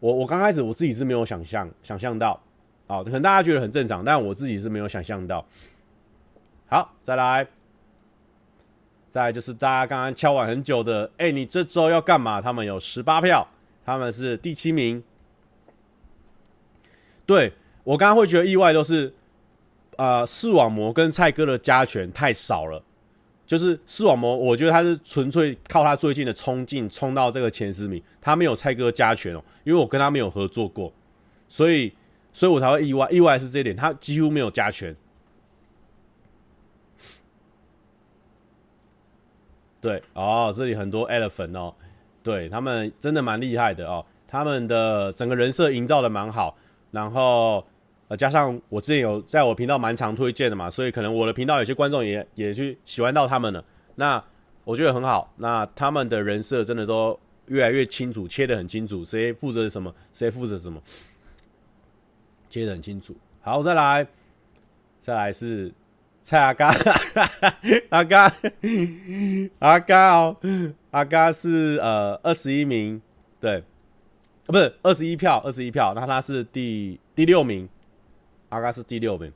[0.00, 2.40] 我我刚开始我自己是没有想象想象到。
[2.86, 5.44] 啊，可能大家觉得很正常，但我自己是没有想象到。
[6.68, 7.44] 好，再来，
[9.10, 12.40] 再就是大家刚刚敲完很久的，哎、你这周要干嘛？
[12.40, 13.48] 他们有十八票，
[13.84, 15.02] 他们是第七名。
[17.26, 19.12] 对，我刚刚会觉得意外，都是
[19.96, 22.80] 呃，视网膜跟蔡哥的加权太少了。
[23.46, 30.92] 就是视网膜，我觉得他是纯粹靠他最近的冲劲冲到这个前十名，他没有蔡哥加权哦，因为我跟他没有合作过，
[31.48, 31.92] 所以。
[32.32, 34.94] 所以我才会意外，意外是这一点，他几乎没有加权。
[39.80, 41.74] 对哦，这里很多 elephant 哦，
[42.22, 46.58] 对他们真的蛮厉害的哦，他们的整个人设营造的蛮好，
[46.90, 47.66] 然后
[48.08, 53.64] 呃加上我之前有在我频道蛮常推荐的嘛，所以可能我的频道有些观众也也去喜欢到他们了，
[53.96, 54.22] 那
[54.64, 60.82] 我觉得很好，那他们的人设真的都越来越清楚，切得很清楚，谁负责什么，谁负责什么。
[62.48, 63.14] 切得很清楚。
[63.40, 64.06] 好，再来，
[65.00, 65.72] 再来是
[66.22, 66.72] 蔡阿嘎，
[67.90, 68.32] 阿嘎，
[69.58, 70.36] 阿嘎哦，
[70.92, 73.02] 阿嘎是呃二十一名，
[73.40, 77.68] 对，啊不是二十一票，二十一票，那他是第第六名，
[78.48, 79.32] 阿嘎是第六名。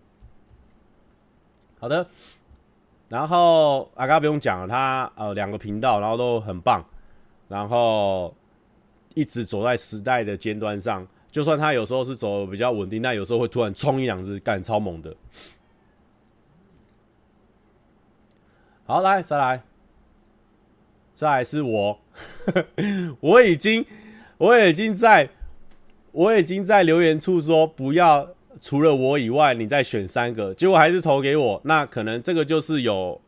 [1.79, 2.07] 好的，
[3.09, 6.85] 然后阿嘎不用讲了，他呃两个频道，然后都很棒，
[7.49, 8.35] 然后
[9.15, 11.07] 一直走在时代的尖端上。
[11.31, 15.15] 就算他有时候是走比较稳定，但有时候会突然冲一两只，干超猛的。
[18.85, 19.63] 好，来再来，
[21.15, 22.01] 再来是我，
[23.21, 23.87] 我已经
[24.39, 25.31] 我已经在
[26.11, 28.29] 我已经在留言处说不要
[28.61, 33.21] 除了我以外，你再选三个，结果还是投给我，那可能这个就是有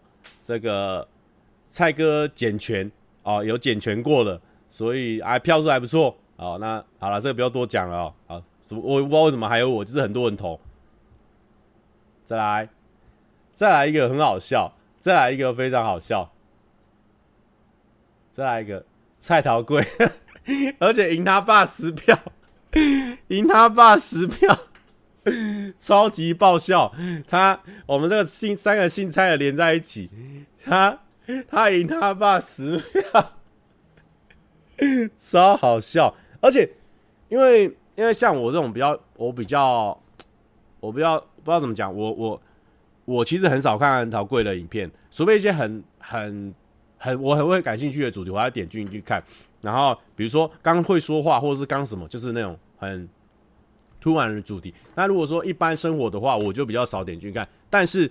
[0.43, 1.09] 这个
[1.69, 2.91] 蔡哥减权
[3.23, 6.17] 哦，有减权过了，所以哎票数还不错。
[6.37, 8.15] 哦，那好了，这个不要多讲了哦。
[8.27, 10.59] 好，我不知道为什么还有我，就是很多人投。
[12.25, 12.69] 再来，
[13.53, 16.33] 再来一个很好笑，再来一个非常好笑，
[18.33, 18.85] 再来一个
[19.19, 19.85] 蔡桃贵，
[20.81, 22.19] 而且赢他爸十票，
[23.29, 24.59] 赢他爸十票，
[25.79, 26.93] 超级爆笑。
[27.27, 30.11] 他我们这个姓三个姓蔡的连在一起，
[30.65, 30.99] 他
[31.49, 33.33] 他赢他爸十票，
[35.17, 36.15] 超好笑。
[36.41, 36.69] 而且，
[37.29, 39.97] 因为因为像我这种比较，我比较，
[40.81, 42.43] 我比较不知道怎么讲，我我
[43.05, 46.53] 我其实很少看陶贵的影片，除非一些很很
[46.99, 49.23] 很我很会感兴趣的主题，我要点进去看。
[49.61, 53.09] 然后比如说刚会说话，或者是刚什么，就是那种很
[54.03, 54.75] 突然的主题。
[54.95, 57.49] 那如果说一般生活的话，我就比较少点去看。
[57.71, 58.11] 但是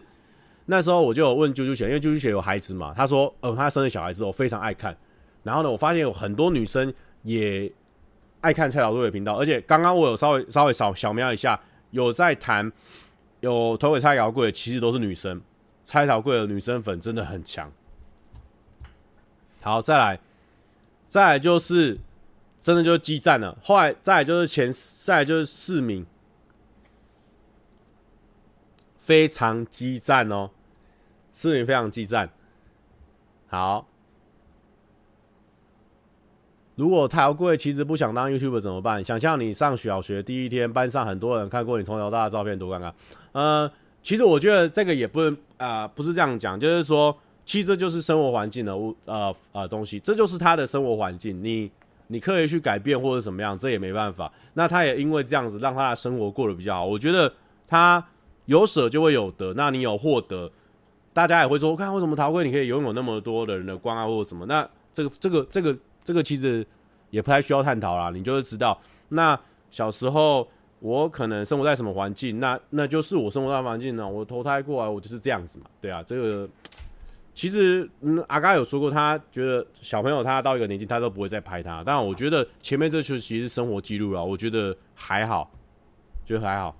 [0.65, 4.97] 那时候我就有问啾啾姐，因为啾啾姐有孩子嘛，她说，呃，她生了小孩之后非常爱看。
[5.43, 6.91] 然后呢，我发现有很多女生
[7.21, 7.71] 也。
[8.41, 11.61] 爱看蔡桃贵的频道，而且刚刚我有稍微稍微扫小瞄一下，
[11.91, 12.71] 有在谈
[13.41, 15.39] 有投给蔡桃贵的，其实都是女生。
[15.83, 17.71] 蔡桃贵的女生粉真的很强。
[19.61, 20.19] 好，再来，
[21.07, 21.99] 再来就是
[22.61, 23.57] 真的就是激战了。
[23.61, 24.71] 后来再就是前，
[25.03, 26.05] 再就是四名，
[28.97, 30.51] 非常激战哦，
[31.33, 32.29] 四名非常激战。
[33.47, 33.87] 好。
[36.75, 39.03] 如果太贵其实不想当 YouTube 怎么办？
[39.03, 42.91] 想象你上小学第一天，班上很多人看过你从小到大的照片，多尴尬。
[43.33, 43.71] 呃，
[44.01, 47.15] 其实我觉得这个也不能啊、不是这样讲，就是说，
[47.45, 51.43] 其实这就是生活环境的物呃呃东西，这就是他的生活环境。
[51.43, 51.69] 你
[52.11, 54.31] 你刻意去改变或者怎么样，这也没办法。
[54.53, 56.85] 那他也因为这样子让他的生活过得比较好。
[56.85, 57.33] 我觉得
[57.67, 58.05] 他
[58.45, 60.51] 有舍就会有得，那你有获得，
[61.13, 64.45] 大家也会说，看为什么陶贵你可以拥有那么多的人的关爱或者什么？
[64.45, 65.77] 那这个这个这个。
[66.03, 66.65] 这个其实
[67.11, 68.75] 也不太需要探讨啦，你就是知道，
[69.09, 69.39] 那
[69.69, 70.45] 小时候
[70.79, 74.09] 我可能生活在什么环境，那那就是我生活在环境呢。
[74.09, 76.01] 我投胎过来，我就是这样子嘛，对啊。
[76.01, 76.49] 这个
[77.33, 81.83] 其实，嗯，阿嘎有说过，他觉得小朋友他到一个年纪，他都不会再拍他。
[81.83, 85.49] 但我觉得前面这就其实是生活记录了，我觉得还好，
[86.25, 86.75] 觉得还好，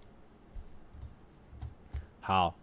[2.20, 2.56] 好。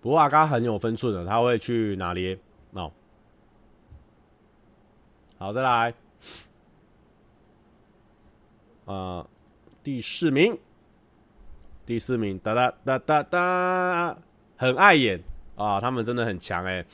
[0.00, 2.38] 不过阿嘎很有分寸的，他会去哪里。
[2.72, 2.92] 哦，
[5.38, 5.94] 好，再来。
[8.84, 9.26] 呃，
[9.82, 10.58] 第四名，
[11.86, 14.16] 第四名，哒哒哒哒哒，
[14.56, 15.22] 很碍眼
[15.56, 16.84] 啊，他们真的很强哎，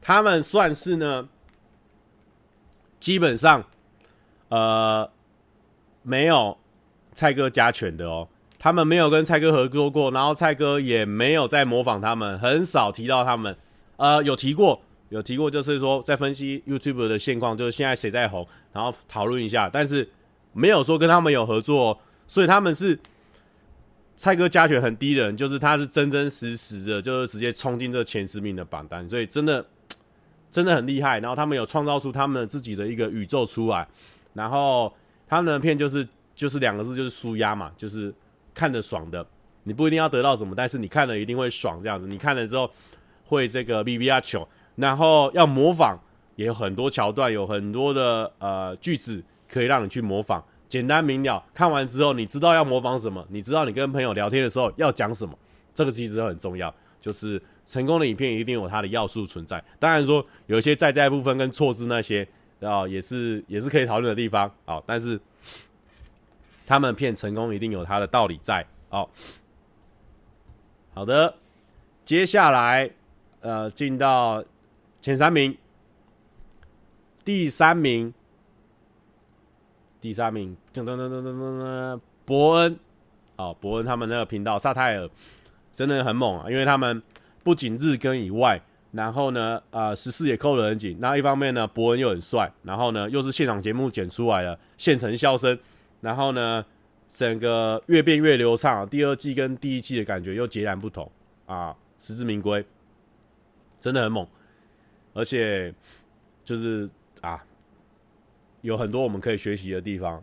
[0.00, 1.28] 他们算是呢，
[2.98, 3.64] 基本上
[4.48, 5.10] 呃
[6.02, 6.56] 没有
[7.12, 13.56] 蔡哥加权的哦，他们没有跟蔡哥合作过，然后蔡哥也没有在模仿他们，很少提到他们，
[13.96, 14.80] 呃，有提过。
[15.10, 20.08] 有提过，就是说在分析 YouTube 的现况，就是现在谁在红，然后讨论一下，但是
[20.52, 22.96] 没有说跟他们有合作，所以他们是
[24.20, 29.64] 蔡哥加权很低的人，就是他是真真实实的，就是直接冲进这前十名的榜单，所以真的
[30.52, 31.18] 真的很厉害。
[31.20, 33.88] 然后他们有创造出他们自己的一个宇宙出来，
[34.34, 34.92] 然后
[35.26, 38.12] 他们的片就是就是两个字，就是舒压嘛，就是
[38.52, 39.26] 看着爽的，
[39.62, 42.70] 你不一定要得到什么，但是你看了一定会爽这样子，你看了之后
[43.24, 44.46] 会这个 B B 啊球。
[44.76, 45.98] 然后要模仿，
[46.36, 51.44] 也有很多桥段，有很多的呃句子可以让你去模仿，简单明了。
[51.52, 55.38] 看完之后，你知道要模仿什么，你知道你跟朋友聊天的时候要讲什么，
[55.74, 56.74] 这个其实很重要。
[56.98, 59.62] 就是成功的影片一定有它的要素存在。
[59.78, 62.26] 当然说有一些在在部分跟错字那些
[62.60, 64.82] 啊，也是也是可以讨论的地方啊。
[64.86, 65.20] 但是
[66.66, 68.64] 他们骗成功一定有它的道理在。
[68.88, 69.06] 哦，
[70.94, 71.34] 好的，
[72.04, 72.90] 接下来
[73.40, 74.42] 呃进到。
[75.02, 75.56] 前三名，
[77.24, 78.12] 第三名，
[80.00, 82.78] 第三名，噔噔噔噔噔噔，伯恩，
[83.36, 85.08] 哦，伯恩他们那个频道萨泰尔
[85.72, 87.02] 真的很猛啊，因为他们
[87.44, 88.60] 不仅日更以外，
[88.92, 90.96] 然后呢，呃，十四也扣得很紧。
[91.00, 95.58] 那一方面呢，伯恩又很帅，然后呢，又是现场节目剪出来的现成笑声，
[96.00, 96.64] 然后呢，
[97.08, 98.88] 整个越变越流畅。
[98.88, 101.10] 第二季跟第一季的感觉又截然不同
[101.46, 102.64] 啊，实至名归，
[103.78, 104.26] 真的很猛。
[105.12, 105.74] 而且
[106.44, 106.88] 就是
[107.20, 107.44] 啊，
[108.62, 110.22] 有很多我们可以学习的地方，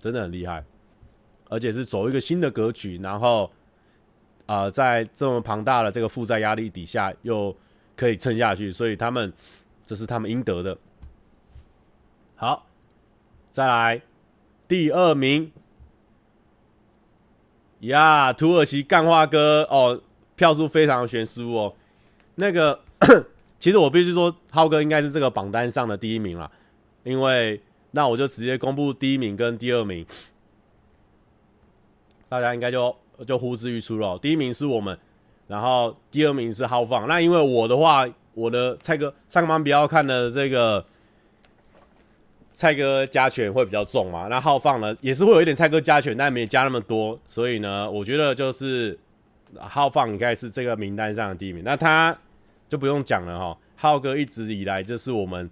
[0.00, 0.64] 真的很厉害。
[1.48, 3.50] 而且是走一个新的格局，然后
[4.46, 7.54] 啊、在这么庞大的这个负债压力底下，又
[7.96, 9.32] 可以撑下去，所以他们
[9.84, 10.76] 这是他们应得的。
[12.36, 12.66] 好，
[13.50, 14.02] 再来
[14.66, 15.50] 第二名
[17.80, 20.02] 呀，土耳其干花哥哦，
[20.36, 21.74] 票数非常悬殊哦，
[22.36, 22.80] 那个。
[23.60, 26.48] 其实我必须说，浩哥应该是这个榜单上的第一名了，
[27.02, 27.60] 因为
[27.90, 30.04] 那我就直接公布第一名跟第二名，
[32.28, 32.94] 大家应该就
[33.26, 34.18] 就呼之欲出了。
[34.18, 34.98] 第一名是我们，
[35.46, 37.08] 然后第二名是浩放。
[37.08, 40.84] 那因为我的话，我的蔡哥上班比较看的这个
[42.52, 48.98] 蔡哥加权会比较重嘛，那浩放呢也是会有一点蔡哥加权，但没加那么多，所以呢，我觉得就是
[49.58, 51.62] 浩放应该是这个名单上的第一名。
[51.64, 52.16] 那他。
[52.68, 55.48] 就不用讲了哈，浩哥一直以来就是我们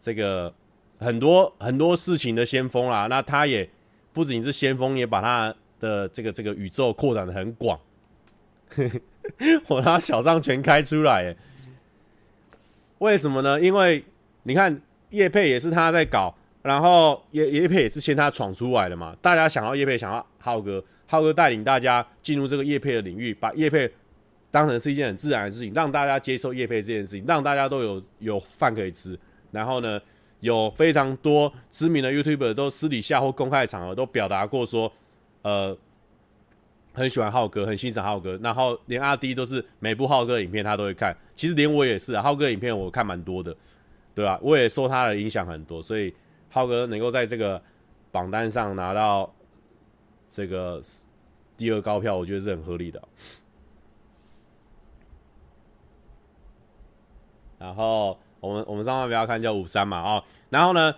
[0.00, 0.52] 这个
[0.98, 3.06] 很多很多事情的先锋啦。
[3.08, 3.68] 那他也
[4.12, 7.78] 不仅是先锋，也把他的这个这个宇宙扩展的很广。
[9.68, 11.36] 我拿小账全开出来耶，
[12.98, 13.60] 为什么呢？
[13.60, 14.04] 因为
[14.44, 19.16] 你看叶佩也是他在搞，然后业业配也是先他闯出来的嘛。
[19.20, 23.90] 大家想要叶配，想要浩哥，浩哥带领大家进入这个叶配的领域，把叶配。
[24.52, 29.16] 当成是一件很自然的事情，让大家接受叶配这件事情，让大家都有有饭可以吃。
[29.50, 30.00] 然后呢，
[30.40, 34.92] 有非常多知名的 YouTuber 都私底下或公开场合都表达过说，
[35.42, 35.76] 呃，
[36.92, 38.38] 很喜欢浩哥，很欣赏浩哥。
[38.42, 41.16] 然后连阿滴都是每部浩哥影片他都会看。
[41.34, 43.56] 其实连我也是啊，浩哥影片我看蛮多的，
[44.14, 44.38] 对吧？
[44.42, 46.14] 我也受他的影响很多，所以
[46.50, 47.62] 浩哥能够在这个
[48.10, 49.32] 榜单上拿到
[50.28, 50.82] 这个
[51.56, 53.02] 第二高票，我觉得是很合理的。
[57.58, 60.94] 然后我们我们上方不要看叫五三嘛哦，然后呢，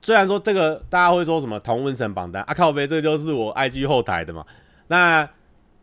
[0.00, 4.44] 虽然说这个大家会说什么同温层榜单啊靠北，这个就是我 IG 后台的嘛，
[4.88, 5.28] 那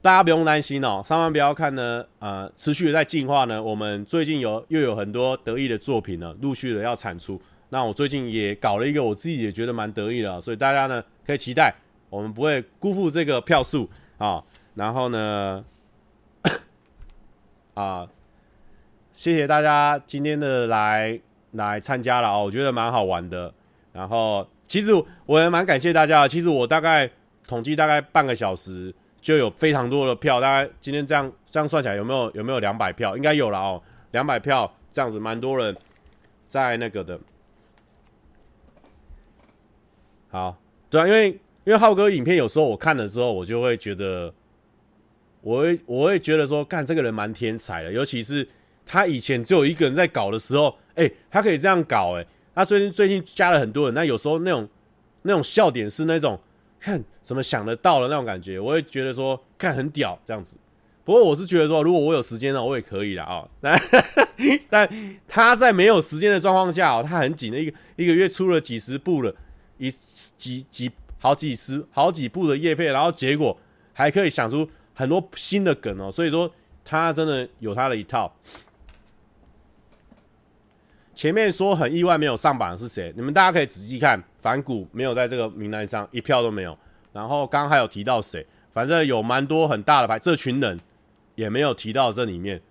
[0.02, 11.74] 大家不用担心哦，上方不要看呢，呃，持续的在进化呢，我们最近有又有很多得意的作品呢，陆续的要产出，那我最近也搞了一个我自己也觉得蛮得意的，所以大家呢可以期待，
[12.10, 14.44] 我们不会辜负这个票数啊，
[14.74, 15.64] 然后呢，
[17.76, 18.08] 啊。
[19.18, 21.20] 谢谢大家今天的来
[21.54, 23.52] 来参加了哦，我觉得蛮好玩的。
[23.92, 24.92] 然后其实
[25.26, 26.30] 我也蛮感谢大家的。
[26.30, 27.10] 其实我大概
[27.48, 33.18] 统计大概半个小时就有非常多的票，大概今天这样这样算起来有没有有没有两百票？
[33.18, 33.82] 应该有了哦，
[34.12, 35.76] 两百票这样子，蛮多人
[36.48, 37.20] 在那个的。
[40.30, 40.56] 好，
[40.92, 41.30] 对啊，因为
[41.64, 44.32] 因为浩哥影片有时候我看了之后，我就会觉得，
[45.42, 48.48] 我会我会觉得说，干这个人蛮天才的，尤其是。
[48.88, 54.68] 他以前只有一个人在搞的时候，哎、他可以这样搞、欸，哎，他最近最近加了很多人，那有时候那种
[55.24, 56.40] 那种笑点是那种
[56.80, 60.56] 看怎么想得到的那种感觉，我会觉得说看很屌这样子。
[61.04, 63.48] 不过我是觉得说，如果我有时间呢，我也可以啦啊。
[63.62, 63.80] 但
[64.70, 69.34] 但他在没有时间的状况下哦，他很紧的一个一个月出了几十部了，
[69.78, 73.58] 一几几好几十好几部的叶配，然后结果
[73.94, 76.52] 还可以想出很多新的梗哦，所以说
[76.84, 78.34] 他真的有他的一套。
[81.18, 83.12] 前面说很意外没有上榜的是谁？
[83.16, 86.78] 你们大家可以仔细看，反骨没有在这个名单上，一票都没有。
[87.12, 88.46] 然后刚刚还有提到谁？
[88.72, 90.80] 反正有蛮多很大的牌，这群人
[91.34, 92.62] 也没有提到这里面，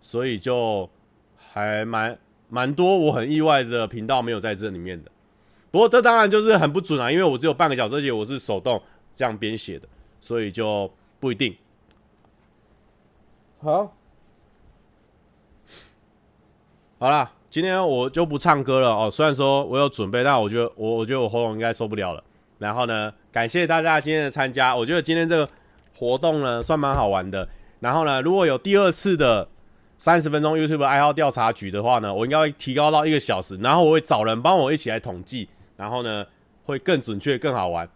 [0.00, 0.90] 所以就
[1.36, 2.18] 还蛮
[2.48, 5.08] 蛮多我很意外的频道没有在这里面的。
[5.70, 8.82] 不过这当然就是很不准啊，因为我只有半个小时，而且我是手动
[9.14, 9.86] 这样编写的，
[10.20, 11.56] 所以就不一定。
[13.60, 13.96] 好，
[16.98, 17.32] 好啦。
[17.52, 22.24] 今天我就不唱歌了哦，虽然说我有准备，但我觉得我我觉得我喉咙应该受不了了。
[22.56, 25.46] 然后呢，感谢大家今天的参加，我觉得今天这个
[25.94, 27.46] 活动呢算蛮好玩的。
[27.80, 29.46] 然后呢，如果有第二次的
[29.98, 35.46] 三十分钟 YouTube 爱好调查局的话呢，我应该会提高到一个小时，然后我会找人帮我一起来统计，
[35.76, 36.24] 然后呢
[36.64, 37.86] 会更准确、更好玩。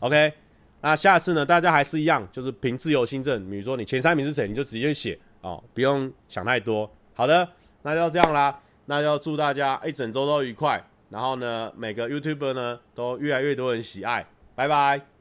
[0.00, 0.32] OK，
[0.80, 6.90] 那下次呢，大家还是一样，就是凭自由心证，比如说你前三名是谁，你就直接写哦，不用想太多。
[7.14, 7.48] 好的，
[7.82, 8.58] 那就这样啦。
[8.86, 15.13] 那就祝大家一整周都愉快，然后呢，每个 YouTuber 呢都越来越多人喜爱，拜拜。